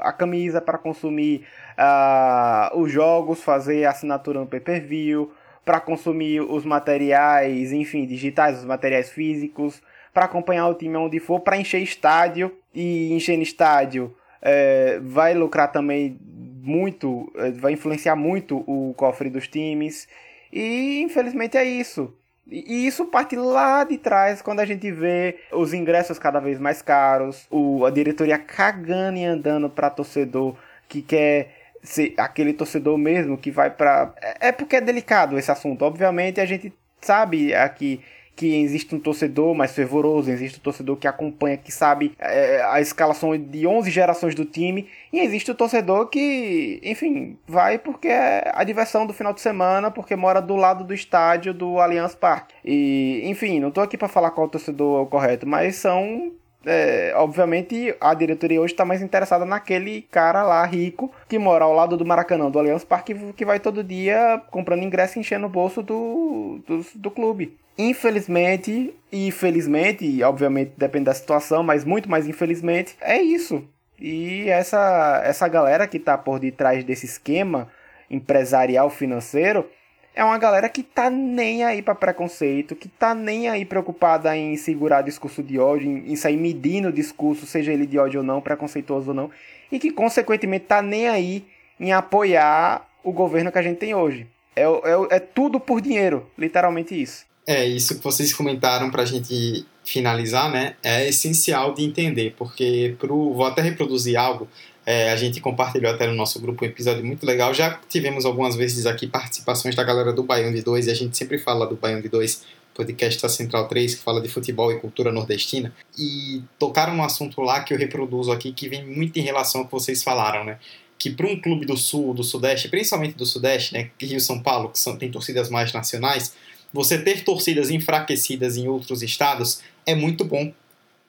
a 0.00 0.12
camisa, 0.12 0.60
para 0.60 0.78
consumir 0.78 1.46
uh, 1.78 2.76
os 2.78 2.90
jogos, 2.90 3.42
fazer 3.42 3.84
assinatura 3.84 4.40
no 4.40 4.46
pay-per-view, 4.46 5.30
para 5.64 5.78
consumir 5.80 6.40
os 6.40 6.64
materiais, 6.64 7.72
enfim, 7.72 8.06
digitais, 8.06 8.58
os 8.58 8.64
materiais 8.64 9.10
físicos, 9.10 9.80
para 10.12 10.24
acompanhar 10.24 10.68
o 10.68 10.74
time 10.74 10.96
onde 10.96 11.20
for, 11.20 11.40
para 11.40 11.56
encher 11.56 11.82
estádio 11.82 12.52
e 12.74 13.12
encher 13.12 13.38
estádio 13.38 14.14
é, 14.42 14.98
vai 15.00 15.34
lucrar 15.34 15.70
também 15.70 16.18
muito, 16.20 17.32
é, 17.36 17.52
vai 17.52 17.72
influenciar 17.72 18.16
muito 18.16 18.58
o 18.66 18.92
cofre 18.94 19.30
dos 19.30 19.46
times. 19.46 20.08
E 20.52 21.00
infelizmente 21.00 21.56
é 21.56 21.64
isso. 21.64 22.12
E 22.46 22.86
isso 22.86 23.06
parte 23.06 23.36
lá 23.36 23.84
de 23.84 23.96
trás, 23.96 24.42
quando 24.42 24.60
a 24.60 24.64
gente 24.64 24.90
vê 24.90 25.38
os 25.52 25.72
ingressos 25.72 26.18
cada 26.18 26.40
vez 26.40 26.58
mais 26.58 26.82
caros, 26.82 27.46
o, 27.50 27.84
a 27.84 27.90
diretoria 27.90 28.38
cagando 28.38 29.18
e 29.18 29.24
andando 29.24 29.70
para 29.70 29.88
torcedor 29.88 30.56
que 30.88 31.02
quer 31.02 31.62
ser 31.82 32.14
aquele 32.16 32.52
torcedor 32.52 32.98
mesmo 32.98 33.38
que 33.38 33.50
vai 33.50 33.70
para. 33.70 34.12
É, 34.20 34.48
é 34.48 34.52
porque 34.52 34.76
é 34.76 34.80
delicado 34.80 35.38
esse 35.38 35.50
assunto. 35.50 35.84
Obviamente 35.84 36.40
a 36.40 36.46
gente 36.46 36.72
sabe 37.00 37.54
aqui 37.54 38.00
que 38.34 38.62
existe 38.62 38.94
um 38.94 39.00
torcedor 39.00 39.54
mais 39.54 39.72
fervoroso, 39.72 40.30
existe 40.30 40.58
um 40.58 40.62
torcedor 40.62 40.96
que 40.96 41.06
acompanha, 41.06 41.56
que 41.56 41.70
sabe 41.70 42.12
é, 42.18 42.62
a 42.62 42.80
escalação 42.80 43.36
de 43.36 43.66
11 43.66 43.90
gerações 43.90 44.34
do 44.34 44.44
time, 44.44 44.88
e 45.12 45.20
existe 45.20 45.50
o 45.50 45.54
torcedor 45.54 46.08
que, 46.08 46.80
enfim, 46.82 47.36
vai 47.46 47.78
porque 47.78 48.08
é 48.08 48.50
a 48.54 48.64
diversão 48.64 49.06
do 49.06 49.12
final 49.12 49.32
de 49.32 49.40
semana, 49.40 49.90
porque 49.90 50.16
mora 50.16 50.40
do 50.40 50.56
lado 50.56 50.84
do 50.84 50.94
estádio 50.94 51.52
do 51.52 51.78
Allianz 51.78 52.14
Parque. 52.14 52.54
E, 52.64 53.22
enfim, 53.24 53.60
não 53.60 53.68
estou 53.68 53.84
aqui 53.84 53.96
para 53.96 54.08
falar 54.08 54.30
qual 54.30 54.48
torcedor 54.48 55.00
é 55.00 55.02
o 55.02 55.06
correto, 55.06 55.46
mas 55.46 55.76
são 55.76 56.32
é, 56.64 57.12
obviamente 57.16 57.94
a 58.00 58.14
diretoria 58.14 58.60
hoje 58.60 58.72
está 58.72 58.84
mais 58.84 59.02
interessada 59.02 59.44
naquele 59.44 60.02
cara 60.10 60.42
lá 60.42 60.64
rico 60.64 61.12
que 61.28 61.38
mora 61.38 61.64
ao 61.64 61.72
lado 61.72 61.96
do 61.96 62.04
Maracanã, 62.04 62.50
do 62.50 62.58
Allianz 62.58 62.84
Parque, 62.84 63.14
que 63.32 63.44
vai 63.44 63.58
todo 63.58 63.82
dia 63.82 64.40
comprando 64.50 64.82
ingresso 64.82 65.18
e 65.18 65.20
enchendo 65.20 65.46
o 65.46 65.50
bolso 65.50 65.82
do, 65.82 66.60
do, 66.66 66.84
do 66.94 67.10
clube. 67.10 67.56
Infelizmente, 67.76 68.94
e 69.10 69.30
felizmente, 69.30 70.22
obviamente 70.22 70.72
depende 70.76 71.06
da 71.06 71.14
situação, 71.14 71.62
mas 71.62 71.84
muito 71.84 72.08
mais 72.10 72.28
infelizmente, 72.28 72.96
é 73.00 73.20
isso. 73.20 73.64
E 73.98 74.48
essa, 74.48 75.22
essa 75.24 75.48
galera 75.48 75.86
que 75.86 75.96
está 75.96 76.18
por 76.18 76.38
detrás 76.38 76.84
desse 76.84 77.06
esquema 77.06 77.68
empresarial 78.10 78.90
financeiro 78.90 79.66
é 80.14 80.22
uma 80.22 80.38
galera 80.38 80.68
que 80.68 80.82
tá 80.82 81.08
nem 81.08 81.64
aí 81.64 81.80
para 81.82 81.94
preconceito, 81.94 82.76
que 82.76 82.88
tá 82.88 83.14
nem 83.14 83.48
aí 83.48 83.64
preocupada 83.64 84.36
em 84.36 84.56
segurar 84.56 85.02
discurso 85.02 85.42
de 85.42 85.58
ódio, 85.58 85.90
em, 85.90 86.12
em 86.12 86.16
sair 86.16 86.36
medindo 86.36 86.88
o 86.88 86.92
discurso, 86.92 87.46
seja 87.46 87.72
ele 87.72 87.86
de 87.86 87.98
ódio 87.98 88.20
ou 88.20 88.26
não, 88.26 88.40
preconceituoso 88.40 89.08
ou 89.08 89.14
não, 89.14 89.30
e 89.70 89.78
que 89.78 89.90
consequentemente 89.90 90.66
tá 90.66 90.82
nem 90.82 91.08
aí 91.08 91.44
em 91.80 91.92
apoiar 91.92 92.88
o 93.02 93.12
governo 93.12 93.50
que 93.50 93.58
a 93.58 93.62
gente 93.62 93.78
tem 93.78 93.94
hoje. 93.94 94.26
É, 94.54 94.62
é, 94.64 95.16
é 95.16 95.18
tudo 95.18 95.58
por 95.58 95.80
dinheiro, 95.80 96.26
literalmente 96.36 97.00
isso. 97.00 97.24
É, 97.46 97.66
isso 97.66 97.96
que 97.96 98.04
vocês 98.04 98.32
comentaram 98.32 98.90
para 98.90 99.02
a 99.02 99.06
gente 99.06 99.66
finalizar, 99.84 100.50
né? 100.50 100.76
É 100.82 101.08
essencial 101.08 101.74
de 101.74 101.82
entender, 101.82 102.34
porque 102.38 102.94
pro, 102.98 103.32
vou 103.32 103.46
até 103.46 103.62
reproduzir 103.62 104.16
algo. 104.16 104.46
É, 104.84 105.10
a 105.10 105.16
gente 105.16 105.40
compartilhou 105.40 105.92
até 105.92 106.06
no 106.06 106.14
nosso 106.14 106.40
grupo 106.40 106.64
um 106.64 106.68
episódio 106.68 107.04
muito 107.04 107.24
legal. 107.24 107.54
Já 107.54 107.78
tivemos 107.88 108.24
algumas 108.24 108.56
vezes 108.56 108.86
aqui 108.86 109.06
participações 109.06 109.74
da 109.74 109.84
galera 109.84 110.12
do 110.12 110.22
Baião 110.22 110.52
de 110.52 110.62
2 110.62 110.86
e 110.86 110.90
a 110.90 110.94
gente 110.94 111.16
sempre 111.16 111.38
fala 111.38 111.66
do 111.66 111.76
Baião 111.76 112.00
de 112.00 112.08
2, 112.08 112.42
podcast 112.74 113.22
da 113.22 113.28
Central 113.28 113.68
3, 113.68 113.94
que 113.94 114.02
fala 114.02 114.20
de 114.20 114.28
futebol 114.28 114.72
e 114.72 114.80
cultura 114.80 115.12
nordestina. 115.12 115.72
E 115.96 116.42
tocaram 116.58 116.94
um 116.94 117.04
assunto 117.04 117.40
lá 117.40 117.60
que 117.60 117.72
eu 117.72 117.78
reproduzo 117.78 118.32
aqui 118.32 118.52
que 118.52 118.68
vem 118.68 118.84
muito 118.84 119.16
em 119.18 119.22
relação 119.22 119.60
ao 119.60 119.66
que 119.66 119.72
vocês 119.72 120.02
falaram, 120.02 120.44
né? 120.44 120.58
Que 120.98 121.10
para 121.10 121.26
um 121.26 121.40
clube 121.40 121.66
do 121.66 121.76
Sul, 121.76 122.14
do 122.14 122.24
Sudeste, 122.24 122.68
principalmente 122.68 123.16
do 123.16 123.26
Sudeste, 123.26 123.74
né? 123.74 123.90
Rio 124.00 124.20
São 124.20 124.40
Paulo, 124.40 124.68
que 124.68 124.78
são, 124.78 124.96
tem 124.96 125.10
torcidas 125.10 125.48
mais 125.48 125.72
nacionais 125.72 126.32
você 126.72 126.98
ter 126.98 127.22
torcidas 127.22 127.70
enfraquecidas 127.70 128.56
em 128.56 128.66
outros 128.66 129.02
estados 129.02 129.60
é 129.84 129.94
muito 129.94 130.24
bom, 130.24 130.52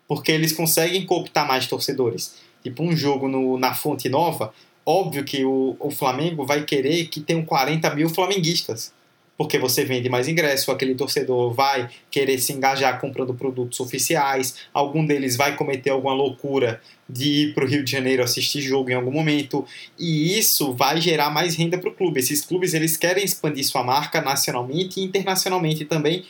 porque 0.07 0.31
eles 0.31 0.51
conseguem 0.51 1.05
cooptar 1.05 1.47
mais 1.47 1.67
torcedores. 1.67 2.35
Tipo, 2.63 2.83
um 2.83 2.95
jogo 2.95 3.27
no, 3.27 3.57
na 3.57 3.73
Fonte 3.73 4.07
Nova, 4.09 4.53
óbvio 4.85 5.23
que 5.23 5.43
o, 5.43 5.75
o 5.79 5.91
Flamengo 5.91 6.45
vai 6.45 6.63
querer 6.63 7.07
que 7.07 7.19
tenham 7.19 7.43
40 7.43 7.93
mil 7.95 8.09
flamenguistas 8.09 8.93
porque 9.37 9.57
você 9.57 9.83
vende 9.83 10.09
mais 10.09 10.27
ingresso, 10.27 10.71
aquele 10.71 10.95
torcedor 10.95 11.53
vai 11.53 11.89
querer 12.11 12.37
se 12.37 12.53
engajar 12.53 12.99
comprando 12.99 13.33
produtos 13.33 13.79
oficiais, 13.79 14.55
algum 14.73 15.05
deles 15.05 15.35
vai 15.35 15.55
cometer 15.55 15.89
alguma 15.89 16.13
loucura 16.13 16.79
de 17.09 17.47
ir 17.47 17.53
para 17.53 17.65
o 17.65 17.67
Rio 17.67 17.83
de 17.83 17.91
Janeiro 17.91 18.23
assistir 18.23 18.61
jogo 18.61 18.89
em 18.89 18.93
algum 18.93 19.11
momento, 19.11 19.65
e 19.97 20.37
isso 20.37 20.73
vai 20.73 21.01
gerar 21.01 21.29
mais 21.29 21.55
renda 21.55 21.77
para 21.77 21.89
o 21.89 21.93
clube. 21.93 22.19
Esses 22.19 22.45
clubes 22.45 22.73
eles 22.73 22.95
querem 22.95 23.23
expandir 23.23 23.65
sua 23.65 23.83
marca 23.83 24.21
nacionalmente 24.21 24.99
e 24.99 25.03
internacionalmente 25.03 25.83
também, 25.85 26.25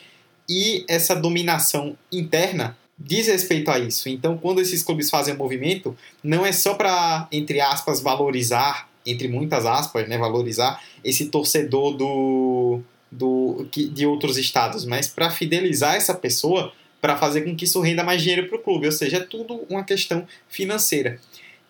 e 0.48 0.84
essa 0.88 1.14
dominação 1.14 1.96
interna 2.10 2.76
diz 2.98 3.26
respeito 3.26 3.70
a 3.70 3.78
isso. 3.78 4.08
Então, 4.08 4.36
quando 4.36 4.60
esses 4.60 4.82
clubes 4.82 5.10
fazem 5.10 5.34
movimento, 5.36 5.96
não 6.22 6.44
é 6.44 6.52
só 6.52 6.74
para, 6.74 7.28
entre 7.30 7.60
aspas, 7.60 8.00
valorizar, 8.00 8.88
entre 9.04 9.28
muitas 9.28 9.66
aspas, 9.66 10.08
né, 10.08 10.16
valorizar 10.16 10.82
esse 11.02 11.26
torcedor 11.26 11.96
do 11.96 12.82
do, 13.14 13.66
de 13.72 14.06
outros 14.06 14.36
estados, 14.36 14.84
mas 14.84 15.06
para 15.06 15.30
fidelizar 15.30 15.94
essa 15.94 16.14
pessoa, 16.14 16.72
para 17.00 17.16
fazer 17.16 17.42
com 17.42 17.54
que 17.54 17.64
isso 17.64 17.80
renda 17.80 18.02
mais 18.02 18.22
dinheiro 18.22 18.48
para 18.48 18.58
o 18.58 18.62
clube, 18.62 18.86
ou 18.86 18.92
seja, 18.92 19.18
é 19.18 19.20
tudo 19.20 19.64
uma 19.68 19.84
questão 19.84 20.26
financeira. 20.48 21.20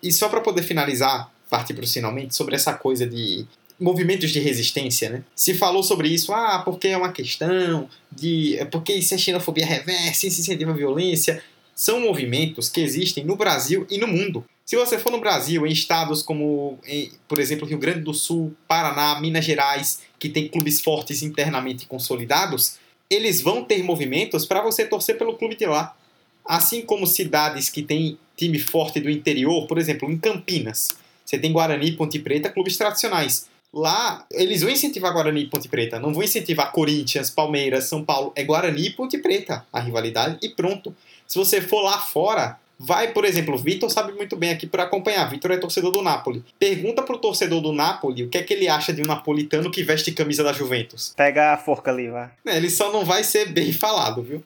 E 0.01 0.11
só 0.11 0.27
para 0.27 0.41
poder 0.41 0.63
finalizar, 0.63 1.31
partir 1.49 1.73
para 1.73 1.83
o 1.83 1.87
finalmente, 1.87 2.35
sobre 2.35 2.55
essa 2.55 2.73
coisa 2.73 3.05
de 3.05 3.45
movimentos 3.79 4.31
de 4.31 4.39
resistência, 4.39 5.09
né? 5.09 5.23
Se 5.35 5.53
falou 5.53 5.83
sobre 5.83 6.07
isso, 6.07 6.33
ah, 6.33 6.61
porque 6.63 6.89
é 6.89 6.97
uma 6.97 7.11
questão 7.11 7.89
de. 8.11 8.57
É 8.57 8.65
porque 8.65 8.93
isso 8.93 9.13
é 9.13 9.17
xenofobia 9.17 9.65
reversa, 9.65 10.27
isso 10.27 10.41
incentiva 10.41 10.71
a 10.71 10.75
violência. 10.75 11.43
São 11.75 11.99
movimentos 11.99 12.69
que 12.69 12.79
existem 12.79 13.25
no 13.25 13.35
Brasil 13.35 13.85
e 13.89 13.97
no 13.97 14.07
mundo. 14.07 14.45
Se 14.65 14.75
você 14.75 14.97
for 14.97 15.11
no 15.11 15.19
Brasil, 15.19 15.67
em 15.67 15.71
estados 15.71 16.23
como, 16.23 16.79
em, 16.87 17.11
por 17.27 17.39
exemplo, 17.39 17.67
Rio 17.67 17.77
Grande 17.77 17.99
do 17.99 18.13
Sul, 18.13 18.55
Paraná, 18.67 19.19
Minas 19.19 19.45
Gerais, 19.45 19.99
que 20.17 20.29
tem 20.29 20.47
clubes 20.47 20.81
fortes 20.81 21.21
internamente 21.21 21.85
consolidados, 21.85 22.77
eles 23.09 23.41
vão 23.41 23.63
ter 23.63 23.83
movimentos 23.83 24.45
para 24.45 24.61
você 24.61 24.85
torcer 24.85 25.17
pelo 25.17 25.35
clube 25.35 25.55
de 25.55 25.65
lá. 25.65 25.95
Assim 26.43 26.81
como 26.81 27.05
cidades 27.05 27.69
que 27.69 27.83
têm 27.83 28.17
time 28.35 28.57
forte 28.57 28.99
do 28.99 29.09
interior, 29.09 29.67
por 29.67 29.77
exemplo, 29.77 30.09
em 30.09 30.17
Campinas, 30.17 30.97
você 31.25 31.37
tem 31.37 31.51
Guarani 31.51 31.91
Ponte 31.93 32.19
Preta, 32.19 32.49
clubes 32.49 32.77
tradicionais. 32.77 33.47
Lá, 33.75 34.25
eles 34.31 34.61
vão 34.61 34.71
incentivar 34.71 35.11
Guarani 35.11 35.41
e 35.41 35.47
Ponte 35.47 35.67
Preta, 35.67 35.99
não 35.99 36.13
vão 36.13 36.23
incentivar 36.23 36.71
Corinthians, 36.71 37.29
Palmeiras, 37.29 37.83
São 37.83 38.05
Paulo. 38.05 38.31
É 38.33 38.43
Guarani 38.43 38.87
e 38.87 38.89
Ponte 38.91 39.17
Preta 39.17 39.65
a 39.73 39.81
rivalidade 39.81 40.37
e 40.41 40.47
pronto. 40.47 40.95
Se 41.27 41.37
você 41.37 41.59
for 41.59 41.81
lá 41.81 41.99
fora, 41.99 42.57
Vai, 42.77 43.13
por 43.13 43.23
exemplo, 43.23 43.55
o 43.55 43.57
Vitor 43.57 43.89
sabe 43.89 44.11
muito 44.11 44.35
bem 44.35 44.49
aqui 44.49 44.67
para 44.67 44.83
acompanhar. 44.83 45.29
Vitor 45.29 45.51
é 45.51 45.57
torcedor 45.57 45.91
do 45.91 46.01
Napoli. 46.01 46.43
Pergunta 46.59 47.01
pro 47.01 47.17
torcedor 47.17 47.61
do 47.61 47.71
Napoli 47.71 48.23
o 48.23 48.29
que 48.29 48.37
é 48.37 48.43
que 48.43 48.53
ele 48.53 48.67
acha 48.67 48.91
de 48.91 49.01
um 49.01 49.05
napolitano 49.05 49.71
que 49.71 49.81
veste 49.81 50.11
camisa 50.11 50.43
da 50.43 50.51
Juventus. 50.51 51.13
Pega 51.15 51.53
a 51.53 51.57
forca 51.57 51.89
ali, 51.89 52.09
vai. 52.09 52.29
É, 52.45 52.57
ele 52.57 52.69
só 52.69 52.91
não 52.91 53.05
vai 53.05 53.23
ser 53.23 53.51
bem 53.53 53.71
falado, 53.71 54.21
viu? 54.21 54.43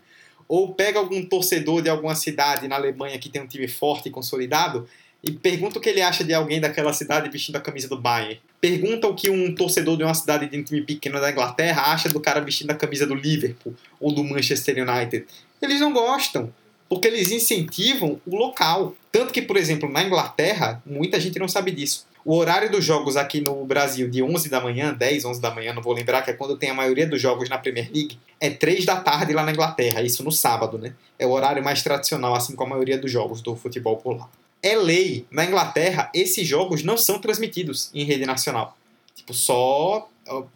Ou 0.48 0.74
pega 0.74 1.00
algum 1.00 1.24
torcedor 1.26 1.82
de 1.82 1.90
alguma 1.90 2.16
cidade 2.16 2.68
na 2.68 2.76
Alemanha 2.76 3.18
que 3.18 3.30
tem 3.30 3.42
um 3.42 3.48
time 3.48 3.68
forte 3.68 4.10
e 4.10 4.12
consolidado 4.12 4.88
e 5.24 5.32
pergunta 5.32 5.78
o 5.78 5.82
que 5.82 5.90
ele 5.90 6.02
acha 6.02 6.24
de 6.24 6.34
alguém 6.34 6.62
daquela 6.62 6.94
cidade 6.94 7.30
vestindo 7.30 7.58
a 7.58 7.62
camisa 7.62 7.88
do 7.88 7.98
Bayern. 7.98 8.40
Pergunta 8.62 9.08
o 9.08 9.16
que 9.16 9.30
um 9.30 9.54
torcedor 9.54 9.98
de 9.98 10.04
uma 10.04 10.14
cidade 10.14 10.48
de 10.48 10.58
um 10.58 10.64
time 10.64 10.82
pequeno 10.82 11.20
da 11.20 11.32
Inglaterra 11.32 11.92
acha 11.92 12.10
do 12.10 12.20
cara 12.20 12.40
vestindo 12.40 12.72
a 12.72 12.76
camisa 12.76 13.06
do 13.06 13.16
Liverpool 13.16 13.74
ou 14.00 14.14
do 14.14 14.24
Manchester 14.24 14.78
United. 14.88 15.26
Eles 15.62 15.80
não 15.80 15.92
gostam 15.92 16.54
porque 16.88 17.08
eles 17.08 17.32
incentivam 17.32 18.20
o 18.26 18.36
local. 18.36 18.96
Tanto 19.12 19.32
que, 19.32 19.42
por 19.42 19.58
exemplo, 19.58 19.90
na 19.90 20.04
Inglaterra, 20.04 20.82
muita 20.86 21.20
gente 21.20 21.38
não 21.38 21.48
sabe 21.48 21.72
disso. 21.72 22.08
O 22.26 22.36
horário 22.36 22.70
dos 22.70 22.84
jogos 22.84 23.16
aqui 23.16 23.40
no 23.40 23.64
Brasil, 23.64 24.10
de 24.10 24.22
11 24.22 24.50
da 24.50 24.60
manhã, 24.60 24.94
10, 24.94 25.26
11 25.26 25.42
da 25.42 25.52
manhã, 25.52 25.74
não 25.74 25.82
vou 25.82 25.94
lembrar, 25.94 26.22
que 26.22 26.32
é 26.32 26.34
quando 26.34 26.58
tem 26.58 26.70
a 26.70 26.74
maioria 26.74 27.08
dos 27.08 27.22
jogos 27.22 27.48
na 27.48 27.58
Premier 27.58 27.90
League, 27.94 28.20
é 28.40 28.50
3 28.50 28.86
da 28.86 28.98
tarde 28.98 29.34
lá 29.34 29.44
na 29.44 29.52
Inglaterra, 29.52 30.02
isso 30.02 30.24
no 30.24 30.32
sábado, 30.32 30.78
né? 30.78 30.94
É 31.18 31.26
o 31.26 31.32
horário 31.32 31.64
mais 31.64 31.82
tradicional, 31.82 32.36
assim 32.36 32.56
como 32.56 32.74
a 32.74 32.76
maioria 32.76 32.98
dos 32.98 33.10
jogos 33.10 33.42
do 33.42 33.56
futebol 33.56 33.98
por 33.98 34.18
lá. 34.18 34.30
É 34.62 34.76
lei, 34.76 35.26
na 35.32 35.46
Inglaterra, 35.46 36.12
esses 36.14 36.48
jogos 36.48 36.84
não 36.84 36.98
são 36.98 37.20
transmitidos 37.20 37.90
em 37.94 38.04
rede 38.04 38.26
nacional. 38.26 38.78
Tipo, 39.16 39.34
só 39.34 40.10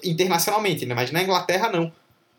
internacionalmente, 0.03 0.85
né? 0.85 0.93
Mas 0.93 1.11
na 1.11 1.23
Inglaterra 1.23 1.71
não 1.71 1.91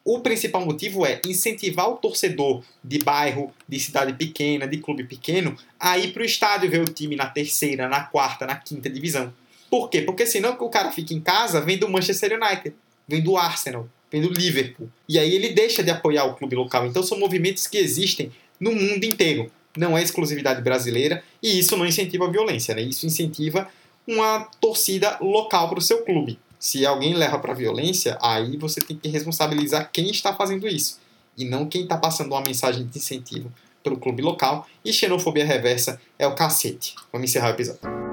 O 0.05 0.21
principal 0.21 0.67
motivo 0.67 1.07
é 1.07 1.19
incentivar 1.25 1.89
o 1.89 1.97
torcedor 1.97 2.63
de 2.83 2.99
bairro, 2.99 3.51
de 3.67 3.81
cidade 3.81 4.13
pequena, 4.13 4.69
de 4.69 4.77
clube 4.77 5.05
pequeno, 5.05 5.57
a 5.81 5.97
ir 5.97 6.13
para 6.13 6.23
o 6.23 6.27
estádio 6.27 6.71
ver 6.71 6.83
o 6.83 6.93
time 6.93 7.17
na 7.17 7.25
terceira, 7.25 7.89
na 7.89 8.03
quarta, 8.03 8.45
na 8.47 8.55
quinta 8.55 8.91
divisão. 8.91 9.33
Por 9.71 9.89
quê? 9.89 10.03
Porque 10.03 10.27
senão 10.27 10.53
o 10.61 10.69
cara 10.69 10.93
fica 10.93 11.15
em 11.15 11.21
casa 11.21 11.59
vendo 11.59 11.87
o 11.87 11.91
Manchester 11.91 12.39
United, 12.39 12.77
vendo 13.09 13.33
o 13.33 13.39
Arsenal, 13.39 13.89
vendo 14.13 14.29
o 14.29 14.33
Liverpool. 14.33 14.91
E 15.09 15.19
aí 15.19 15.35
ele 15.35 15.55
deixa 15.55 15.83
de 15.83 15.91
apoiar 15.91 16.25
o 16.27 16.35
clube 16.35 16.55
local. 16.55 16.87
Então 16.87 17.03
são 17.03 17.19
movimentos 17.19 17.67
que 17.67 17.79
existem 17.79 18.31
no 18.61 18.73
mundo 18.73 19.05
inteiro. 19.05 19.51
Não 19.77 19.97
é 19.97 20.03
exclusividade 20.03 20.63
brasileira 20.63 21.23
e 21.43 21.59
isso 21.59 21.77
não 21.77 21.87
incentiva 21.87 22.27
a 22.27 22.31
violência, 22.31 22.75
né? 22.75 22.83
Isso 22.83 23.07
incentiva 23.07 23.69
uma 24.07 24.49
torcida 24.61 25.19
local 25.21 25.69
para 25.69 25.79
o 25.79 25.83
seu 25.83 26.03
clube. 26.03 26.39
Se 26.59 26.87
alguém 26.87 27.15
leva 27.15 27.39
para 27.39 27.53
violência, 27.53 28.17
aí 28.23 28.57
você 28.57 28.81
tem 28.81 28.97
que 28.97 29.09
responsabilizar 29.09 29.91
quem 29.93 30.11
está 30.11 30.35
fazendo 30.35 30.67
isso 30.67 30.99
e 31.37 31.45
não 31.45 31.67
quem 31.67 31.83
está 31.83 31.97
passando 31.97 32.33
uma 32.33 32.41
mensagem 32.41 32.87
de 32.87 32.99
incentivo 32.99 33.53
pelo 33.83 33.99
clube 33.99 34.23
local. 34.23 34.67
E 34.85 34.93
xenofobia 34.93 35.45
reversa 35.45 36.01
é 36.19 36.27
o 36.27 36.35
cacete. 36.35 36.95
Vamos 37.13 37.29
encerrar 37.29 37.49
o 37.49 37.51
episódio. 37.51 38.04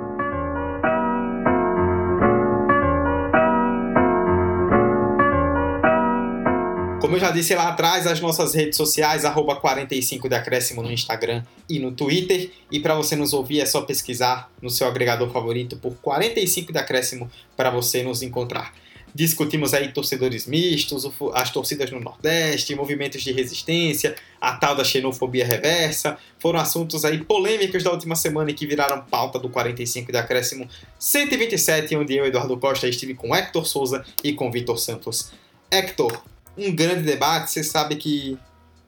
Como 7.11 7.17
eu 7.17 7.27
já 7.27 7.31
disse 7.31 7.53
lá 7.53 7.67
atrás, 7.67 8.07
as 8.07 8.21
nossas 8.21 8.53
redes 8.53 8.77
sociais, 8.77 9.25
arroba 9.25 9.57
45 9.57 10.29
de 10.29 10.35
acréscimo 10.35 10.81
no 10.81 10.89
Instagram 10.89 11.43
e 11.67 11.77
no 11.77 11.91
Twitter. 11.91 12.49
E 12.71 12.79
para 12.79 12.95
você 12.95 13.17
nos 13.17 13.33
ouvir 13.33 13.59
é 13.59 13.65
só 13.65 13.81
pesquisar 13.81 14.49
no 14.61 14.69
seu 14.69 14.87
agregador 14.87 15.29
favorito 15.29 15.75
por 15.75 15.93
45 15.95 16.71
de 16.71 16.79
acréscimo 16.79 17.29
para 17.57 17.69
você 17.69 18.01
nos 18.01 18.21
encontrar. 18.21 18.73
Discutimos 19.13 19.73
aí 19.73 19.91
torcedores 19.91 20.47
mistos, 20.47 21.05
as 21.33 21.49
torcidas 21.49 21.91
no 21.91 21.99
Nordeste, 21.99 22.73
movimentos 22.75 23.21
de 23.21 23.33
resistência, 23.33 24.15
a 24.39 24.53
tal 24.53 24.73
da 24.73 24.85
xenofobia 24.85 25.45
reversa. 25.45 26.17
Foram 26.39 26.61
assuntos 26.61 27.03
aí 27.03 27.21
polêmicos 27.25 27.83
da 27.83 27.91
última 27.91 28.15
semana 28.15 28.51
e 28.51 28.53
que 28.53 28.65
viraram 28.65 29.01
pauta 29.01 29.37
do 29.37 29.49
45 29.49 30.13
de 30.13 30.17
acréscimo 30.17 30.65
127, 30.97 31.93
onde 31.93 32.15
eu, 32.15 32.25
Eduardo 32.25 32.55
Costa, 32.55 32.87
estive 32.87 33.15
com 33.15 33.35
Hector 33.35 33.67
Souza 33.67 34.05
e 34.23 34.31
com 34.31 34.49
Vitor 34.49 34.79
Santos. 34.79 35.33
Hector, 35.69 36.21
um 36.57 36.75
grande 36.75 37.03
debate. 37.03 37.51
Você 37.51 37.63
sabe 37.63 37.95
que 37.95 38.37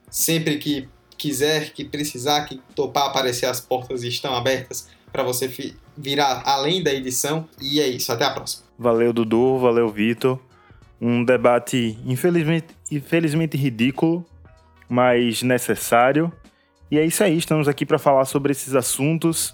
sempre 0.09 0.57
que 0.57 0.87
quiser, 1.17 1.71
que 1.71 1.85
precisar, 1.85 2.45
que 2.45 2.61
topar 2.75 3.07
aparecer, 3.07 3.45
as 3.45 3.61
portas 3.61 4.03
estão 4.03 4.35
abertas 4.35 4.89
para 5.11 5.23
você 5.23 5.73
virar 5.97 6.43
além 6.45 6.83
da 6.83 6.93
edição. 6.93 7.47
E 7.61 7.79
é 7.79 7.87
isso. 7.87 8.11
Até 8.11 8.25
a 8.25 8.31
próxima. 8.31 8.63
Valeu, 8.77 9.13
Dudu. 9.13 9.59
Valeu, 9.59 9.89
Vitor. 9.89 10.39
Um 10.99 11.23
debate 11.23 11.97
infelizmente, 12.05 12.67
infelizmente 12.91 13.57
ridículo, 13.57 14.25
mas 14.87 15.43
necessário. 15.43 16.31
E 16.89 16.97
é 16.97 17.05
isso 17.05 17.23
aí. 17.23 17.37
Estamos 17.37 17.67
aqui 17.67 17.85
para 17.85 17.99
falar 17.99 18.25
sobre 18.25 18.51
esses 18.51 18.75
assuntos. 18.75 19.53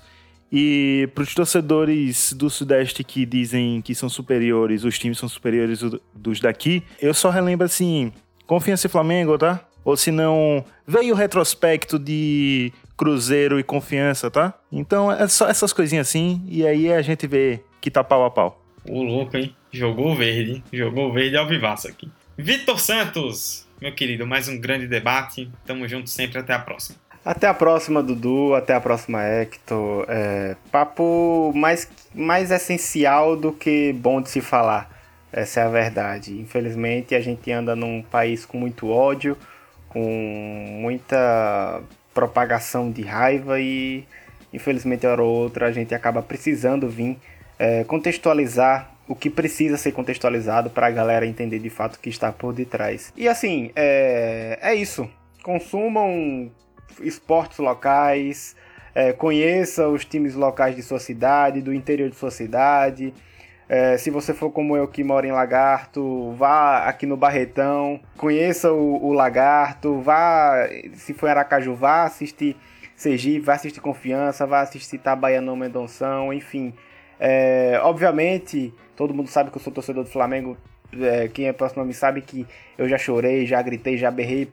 E 0.51 1.07
para 1.13 1.23
os 1.23 1.33
torcedores 1.33 2.33
do 2.33 2.49
Sudeste 2.49 3.03
que 3.03 3.25
dizem 3.25 3.81
que 3.81 3.93
são 3.93 4.09
superiores, 4.09 4.83
os 4.83 4.97
times 4.97 5.17
são 5.17 5.29
superiores 5.29 5.81
dos 6.13 6.39
daqui, 6.39 6.83
eu 6.99 7.13
só 7.13 7.29
relembro 7.29 7.65
assim: 7.65 8.11
Confiança 8.47 8.87
em 8.87 8.89
Flamengo, 8.89 9.37
tá? 9.37 9.63
Ou 9.85 9.95
se 9.95 10.11
não, 10.11 10.65
veio 10.85 11.13
o 11.13 11.17
retrospecto 11.17 11.97
de 11.97 12.73
Cruzeiro 12.97 13.59
e 13.59 13.63
Confiança, 13.63 14.29
tá? 14.29 14.53
Então 14.71 15.11
é 15.11 15.27
só 15.27 15.47
essas 15.47 15.71
coisinhas 15.71 16.07
assim, 16.07 16.43
e 16.47 16.65
aí 16.65 16.91
a 16.91 17.01
gente 17.01 17.27
vê 17.27 17.61
que 17.79 17.91
tá 17.91 18.03
pau 18.03 18.25
a 18.25 18.31
pau. 18.31 18.63
O 18.87 19.03
louco, 19.03 19.37
hein? 19.37 19.55
Jogou 19.71 20.15
verde, 20.15 20.63
jogou 20.73 21.13
verde 21.13 21.37
ao 21.37 21.47
vivaço 21.47 21.87
aqui. 21.87 22.09
Vitor 22.37 22.79
Santos, 22.79 23.67
meu 23.79 23.93
querido, 23.93 24.25
mais 24.25 24.47
um 24.47 24.59
grande 24.59 24.87
debate. 24.87 25.49
Tamo 25.65 25.87
junto 25.87 26.09
sempre, 26.09 26.39
até 26.39 26.53
a 26.53 26.59
próxima. 26.59 26.97
Até 27.23 27.47
a 27.47 27.53
próxima, 27.53 28.01
Dudu. 28.01 28.55
Até 28.55 28.73
a 28.73 28.81
próxima, 28.81 29.23
Hector. 29.23 30.05
É, 30.07 30.55
papo 30.71 31.51
mais, 31.55 31.89
mais 32.13 32.51
essencial 32.51 33.35
do 33.35 33.51
que 33.51 33.93
bom 33.93 34.21
de 34.21 34.29
se 34.29 34.41
falar. 34.41 34.89
Essa 35.31 35.61
é 35.61 35.63
a 35.63 35.69
verdade. 35.69 36.39
Infelizmente, 36.39 37.13
a 37.13 37.19
gente 37.19 37.51
anda 37.51 37.75
num 37.75 38.01
país 38.01 38.45
com 38.45 38.57
muito 38.57 38.89
ódio, 38.89 39.37
com 39.89 40.01
muita 40.81 41.81
propagação 42.13 42.91
de 42.91 43.03
raiva 43.03 43.59
e, 43.59 44.05
infelizmente, 44.51 45.05
hora 45.05 45.21
ou 45.21 45.29
outra, 45.29 45.67
a 45.67 45.71
gente 45.71 45.93
acaba 45.93 46.21
precisando 46.21 46.89
vir 46.89 47.17
é, 47.59 47.83
contextualizar 47.83 48.91
o 49.07 49.15
que 49.15 49.29
precisa 49.29 49.75
ser 49.77 49.91
contextualizado 49.91 50.69
para 50.69 50.87
a 50.87 50.91
galera 50.91 51.25
entender 51.25 51.59
de 51.59 51.69
fato 51.69 51.95
o 51.95 51.99
que 51.99 52.09
está 52.09 52.31
por 52.31 52.53
detrás. 52.53 53.11
E 53.17 53.27
assim, 53.27 53.71
é, 53.75 54.57
é 54.61 54.75
isso. 54.75 55.09
Consumam 55.43 56.51
esportes 57.01 57.59
locais, 57.59 58.55
é, 58.93 59.13
conheça 59.13 59.87
os 59.87 60.05
times 60.05 60.35
locais 60.35 60.75
de 60.75 60.81
sua 60.81 60.99
cidade, 60.99 61.61
do 61.61 61.73
interior 61.73 62.09
de 62.09 62.15
sua 62.15 62.31
cidade. 62.31 63.13
É, 63.67 63.97
se 63.97 64.09
você 64.09 64.33
for 64.33 64.49
como 64.49 64.75
eu 64.75 64.87
que 64.87 65.03
mora 65.03 65.27
em 65.27 65.31
Lagarto, 65.31 66.31
vá 66.31 66.85
aqui 66.85 67.05
no 67.05 67.15
Barretão, 67.15 67.99
conheça 68.17 68.73
o, 68.73 69.05
o 69.05 69.13
Lagarto, 69.13 70.01
vá, 70.01 70.67
se 70.93 71.13
for 71.13 71.27
em 71.27 71.29
Aracaju, 71.29 71.75
vá 71.75 72.03
assistir 72.03 72.57
Sergipe, 72.95 73.45
vá 73.45 73.53
assistir 73.53 73.79
Confiança, 73.79 74.47
vá 74.47 74.61
assistir 74.61 74.95
Itabaiana 74.95 75.55
Mendonção, 75.55 76.33
enfim. 76.33 76.73
É, 77.19 77.79
obviamente, 77.83 78.73
todo 78.95 79.13
mundo 79.13 79.29
sabe 79.29 79.51
que 79.51 79.57
eu 79.57 79.61
sou 79.61 79.71
torcedor 79.71 80.03
do 80.03 80.09
Flamengo, 80.09 80.57
é, 80.99 81.27
quem 81.27 81.47
é 81.47 81.53
próximo 81.53 81.83
a 81.83 81.85
mim 81.85 81.93
sabe 81.93 82.21
que 82.21 82.47
eu 82.75 82.89
já 82.89 82.97
chorei, 82.97 83.45
já 83.45 83.61
gritei, 83.61 83.97
já 83.97 84.09
berrei 84.09 84.51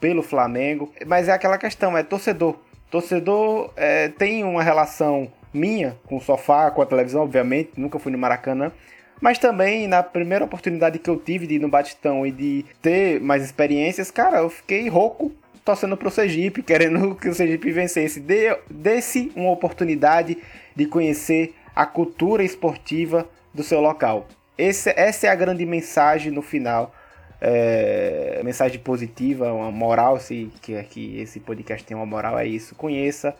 pelo 0.00 0.22
Flamengo. 0.22 0.92
Mas 1.06 1.28
é 1.28 1.32
aquela 1.32 1.58
questão, 1.58 1.96
é 1.96 2.02
torcedor. 2.02 2.56
Torcedor 2.90 3.72
é, 3.76 4.08
tem 4.08 4.44
uma 4.44 4.62
relação 4.62 5.30
minha 5.52 5.96
com 6.06 6.16
o 6.16 6.20
sofá, 6.20 6.70
com 6.70 6.82
a 6.82 6.86
televisão, 6.86 7.22
obviamente, 7.22 7.72
nunca 7.76 7.98
fui 7.98 8.12
no 8.12 8.18
Maracanã. 8.18 8.72
Mas 9.20 9.38
também, 9.38 9.88
na 9.88 10.02
primeira 10.02 10.44
oportunidade 10.44 10.98
que 10.98 11.10
eu 11.10 11.16
tive 11.16 11.46
de 11.46 11.54
ir 11.56 11.58
no 11.58 11.68
Batistão 11.68 12.26
e 12.26 12.30
de 12.30 12.64
ter 12.80 13.20
mais 13.20 13.44
experiências, 13.44 14.10
cara, 14.10 14.38
eu 14.38 14.50
fiquei 14.50 14.88
rouco 14.88 15.32
torcendo 15.64 15.96
pro 15.96 16.10
Sergipe, 16.10 16.62
querendo 16.64 17.14
que 17.14 17.28
o 17.28 17.34
Sergipe 17.34 17.70
vencesse. 17.70 18.20
Dê, 18.20 18.56
desse 18.70 19.32
uma 19.34 19.50
oportunidade 19.50 20.38
de 20.74 20.86
conhecer 20.86 21.54
a 21.74 21.84
cultura 21.84 22.42
esportiva 22.42 23.28
do 23.52 23.62
seu 23.62 23.80
local. 23.80 24.26
Esse, 24.56 24.90
essa 24.96 25.26
é 25.26 25.30
a 25.30 25.34
grande 25.34 25.64
mensagem 25.66 26.32
no 26.32 26.42
final 26.42 26.92
é, 27.40 28.40
mensagem 28.44 28.78
positiva, 28.80 29.52
uma 29.52 29.70
moral, 29.70 30.18
se 30.18 30.50
que, 30.60 30.82
que 30.84 31.18
esse 31.18 31.40
podcast 31.40 31.86
tem 31.86 31.96
uma 31.96 32.06
moral, 32.06 32.38
é 32.38 32.46
isso. 32.46 32.74
Conheça 32.74 33.34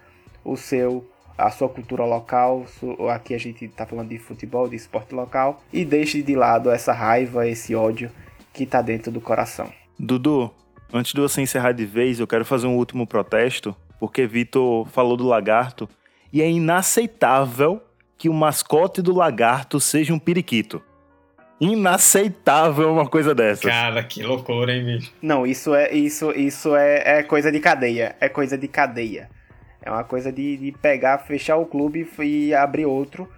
o 0.44 0.57
seu 0.57 1.05
a 1.36 1.51
sua 1.51 1.68
cultura 1.68 2.05
local, 2.05 2.66
aqui 3.14 3.32
a 3.32 3.38
gente 3.38 3.66
está 3.66 3.86
falando 3.86 4.09
de 4.09 4.18
futebol, 4.18 4.68
de 4.68 4.74
esporte 4.74 5.14
local, 5.14 5.62
e 5.72 5.84
deixe 5.84 6.20
de 6.20 6.34
lado 6.34 6.68
essa 6.68 6.92
raiva, 6.92 7.46
esse 7.46 7.76
ódio 7.76 8.11
que 8.53 8.64
está 8.64 8.82
dentro 8.82 9.12
do 9.12 9.20
coração. 9.20 9.72
Dudu, 9.96 10.53
antes 10.92 11.12
de 11.12 11.20
você 11.20 11.40
encerrar 11.40 11.70
de 11.70 11.86
vez, 11.86 12.18
eu 12.18 12.26
quero 12.26 12.44
fazer 12.44 12.66
um 12.66 12.76
último 12.76 13.07
protesto, 13.07 13.72
porque 14.01 14.26
Vitor 14.26 14.88
falou 14.88 15.16
do 15.16 15.28
lagarto, 15.28 15.88
e 16.32 16.42
é 16.42 16.51
inaceitável 16.51 17.80
que 18.16 18.28
o 18.28 18.34
mascote 18.34 19.01
do 19.01 19.14
lagarto 19.14 19.78
seja 19.78 20.12
um 20.12 20.18
periquito 20.18 20.82
inaceitável 21.61 22.92
uma 22.92 23.09
coisa 23.09 23.34
dessa. 23.34 23.68
Cara, 23.68 24.02
que 24.02 24.22
loucura, 24.22 24.72
hein, 24.72 24.84
bicho? 24.84 25.12
Não, 25.20 25.46
isso 25.46 25.74
é 25.74 25.92
isso 25.92 26.30
isso 26.32 26.74
é, 26.76 27.18
é 27.18 27.22
coisa 27.22 27.50
de 27.50 27.61
cadeia. 27.61 28.16
É 28.20 28.28
coisa 28.28 28.56
de 28.56 28.68
cadeia. 28.68 29.28
É 29.82 29.90
uma 29.90 30.04
coisa 30.04 30.32
de, 30.32 30.56
de 30.56 30.72
pegar, 30.72 31.18
fechar 31.18 31.56
o 31.56 31.66
clube 31.66 32.09
e 32.20 32.52
abrir 32.52 32.84
outro, 32.84 33.28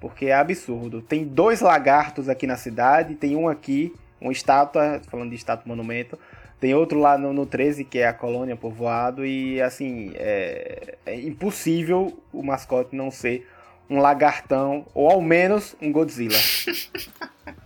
porque 0.00 0.26
é 0.26 0.34
absurdo. 0.34 1.02
Tem 1.02 1.24
dois 1.24 1.60
lagartos 1.60 2.28
aqui 2.28 2.46
na 2.46 2.56
cidade, 2.56 3.14
tem 3.14 3.36
um 3.36 3.48
aqui, 3.48 3.92
uma 4.20 4.32
estátua, 4.32 5.00
falando 5.10 5.30
de 5.30 5.36
estátua 5.36 5.64
monumento, 5.66 6.18
tem 6.60 6.74
outro 6.74 6.98
lá 6.98 7.18
no, 7.18 7.32
no 7.32 7.46
13, 7.46 7.84
que 7.84 7.98
é 7.98 8.08
a 8.08 8.12
colônia 8.12 8.56
povoado, 8.56 9.24
e 9.24 9.60
assim, 9.60 10.12
é, 10.14 10.96
é 11.04 11.20
impossível 11.20 12.18
o 12.32 12.42
mascote 12.42 12.96
não 12.96 13.10
ser 13.10 13.46
um 13.90 13.98
lagartão, 13.98 14.86
ou 14.94 15.10
ao 15.10 15.20
menos 15.20 15.76
um 15.80 15.90
Godzilla. 15.92 16.38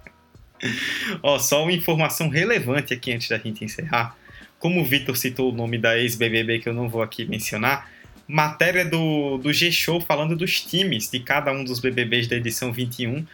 Ó, 1.22 1.38
só 1.38 1.62
uma 1.62 1.72
informação 1.72 2.28
relevante 2.28 2.94
aqui 2.94 3.12
antes 3.12 3.28
da 3.28 3.38
gente 3.38 3.64
encerrar. 3.64 4.16
Como 4.58 4.80
o 4.80 4.84
Vitor 4.84 5.16
citou 5.16 5.52
o 5.52 5.54
nome 5.54 5.78
da 5.78 5.98
ex-BBB 5.98 6.60
que 6.60 6.68
eu 6.68 6.74
não 6.74 6.88
vou 6.88 7.02
aqui 7.02 7.24
mencionar, 7.24 7.90
matéria 8.28 8.84
do, 8.84 9.38
do 9.38 9.52
G-Show 9.52 10.00
falando 10.00 10.36
dos 10.36 10.60
times 10.60 11.10
de 11.10 11.18
cada 11.20 11.52
um 11.52 11.64
dos 11.64 11.80
BBBs 11.80 12.28
da 12.28 12.36
edição 12.36 12.72
21. 12.72 13.26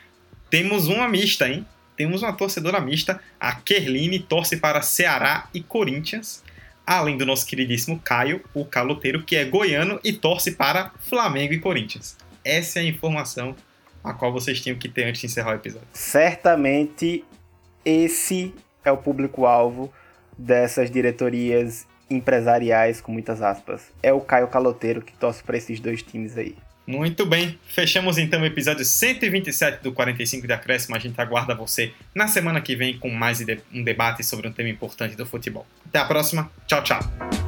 Temos 0.51 0.89
uma 0.89 1.07
mista, 1.07 1.49
hein? 1.49 1.67
Temos 1.97 2.23
uma 2.23 2.33
torcedora 2.33 2.81
mista. 2.81 3.21
A 3.39 3.55
Kerline 3.55 4.19
torce 4.21 4.57
para 4.57 4.81
Ceará 4.81 5.49
e 5.53 5.61
Corinthians. 5.61 6.43
Além 6.87 7.19
do 7.19 7.27
nosso 7.27 7.47
queridíssimo 7.47 8.01
Caio, 8.03 8.43
o 8.55 8.65
caloteiro, 8.65 9.23
que 9.23 9.37
é 9.37 9.45
goiano 9.45 10.01
e 10.03 10.13
torce 10.13 10.53
para 10.53 10.91
Flamengo 11.01 11.53
e 11.53 11.59
Corinthians. 11.59 12.17
Essa 12.43 12.79
é 12.79 12.83
a 12.83 12.87
informação 12.87 13.55
a 14.03 14.13
qual 14.13 14.33
vocês 14.33 14.61
tinham 14.61 14.79
que 14.79 14.89
ter 14.89 15.05
antes 15.05 15.21
de 15.21 15.27
encerrar 15.27 15.53
o 15.53 15.55
episódio. 15.57 15.89
Certamente 15.93 17.25
esse 17.85 18.55
é 18.85 18.93
o 18.93 18.97
público-alvo 18.97 19.93
dessas 20.37 20.91
diretorias 20.91 21.87
empresariais, 22.11 23.01
com 23.01 23.13
muitas 23.13 23.43
aspas, 23.43 23.91
é 24.03 24.13
o 24.13 24.21
Caio 24.21 24.49
Caloteiro 24.49 25.03
que 25.03 25.13
torce 25.13 25.43
para 25.43 25.57
esses 25.57 25.79
dois 25.81 26.03
times 26.03 26.37
aí. 26.37 26.57
Muito 26.87 27.27
bem, 27.27 27.59
fechamos 27.67 28.17
então 28.17 28.41
o 28.41 28.47
episódio 28.47 28.83
127 28.83 29.83
do 29.83 29.93
45 29.93 30.47
de 30.47 30.53
Acréscimo. 30.55 30.97
A 30.97 30.99
gente 30.99 31.21
aguarda 31.21 31.55
você 31.55 31.93
na 32.15 32.27
semana 32.27 32.63
que 32.63 32.75
vem 32.75 32.99
com 32.99 33.11
mais 33.11 33.45
um 33.75 33.85
debate 33.85 34.25
sobre 34.25 34.49
um 34.49 34.53
tema 34.53 34.71
importante 34.71 35.15
do 35.15 35.27
futebol. 35.27 35.67
Até 35.87 35.99
a 35.99 36.07
próxima, 36.07 36.51
tchau, 36.67 36.83
tchau. 36.83 37.48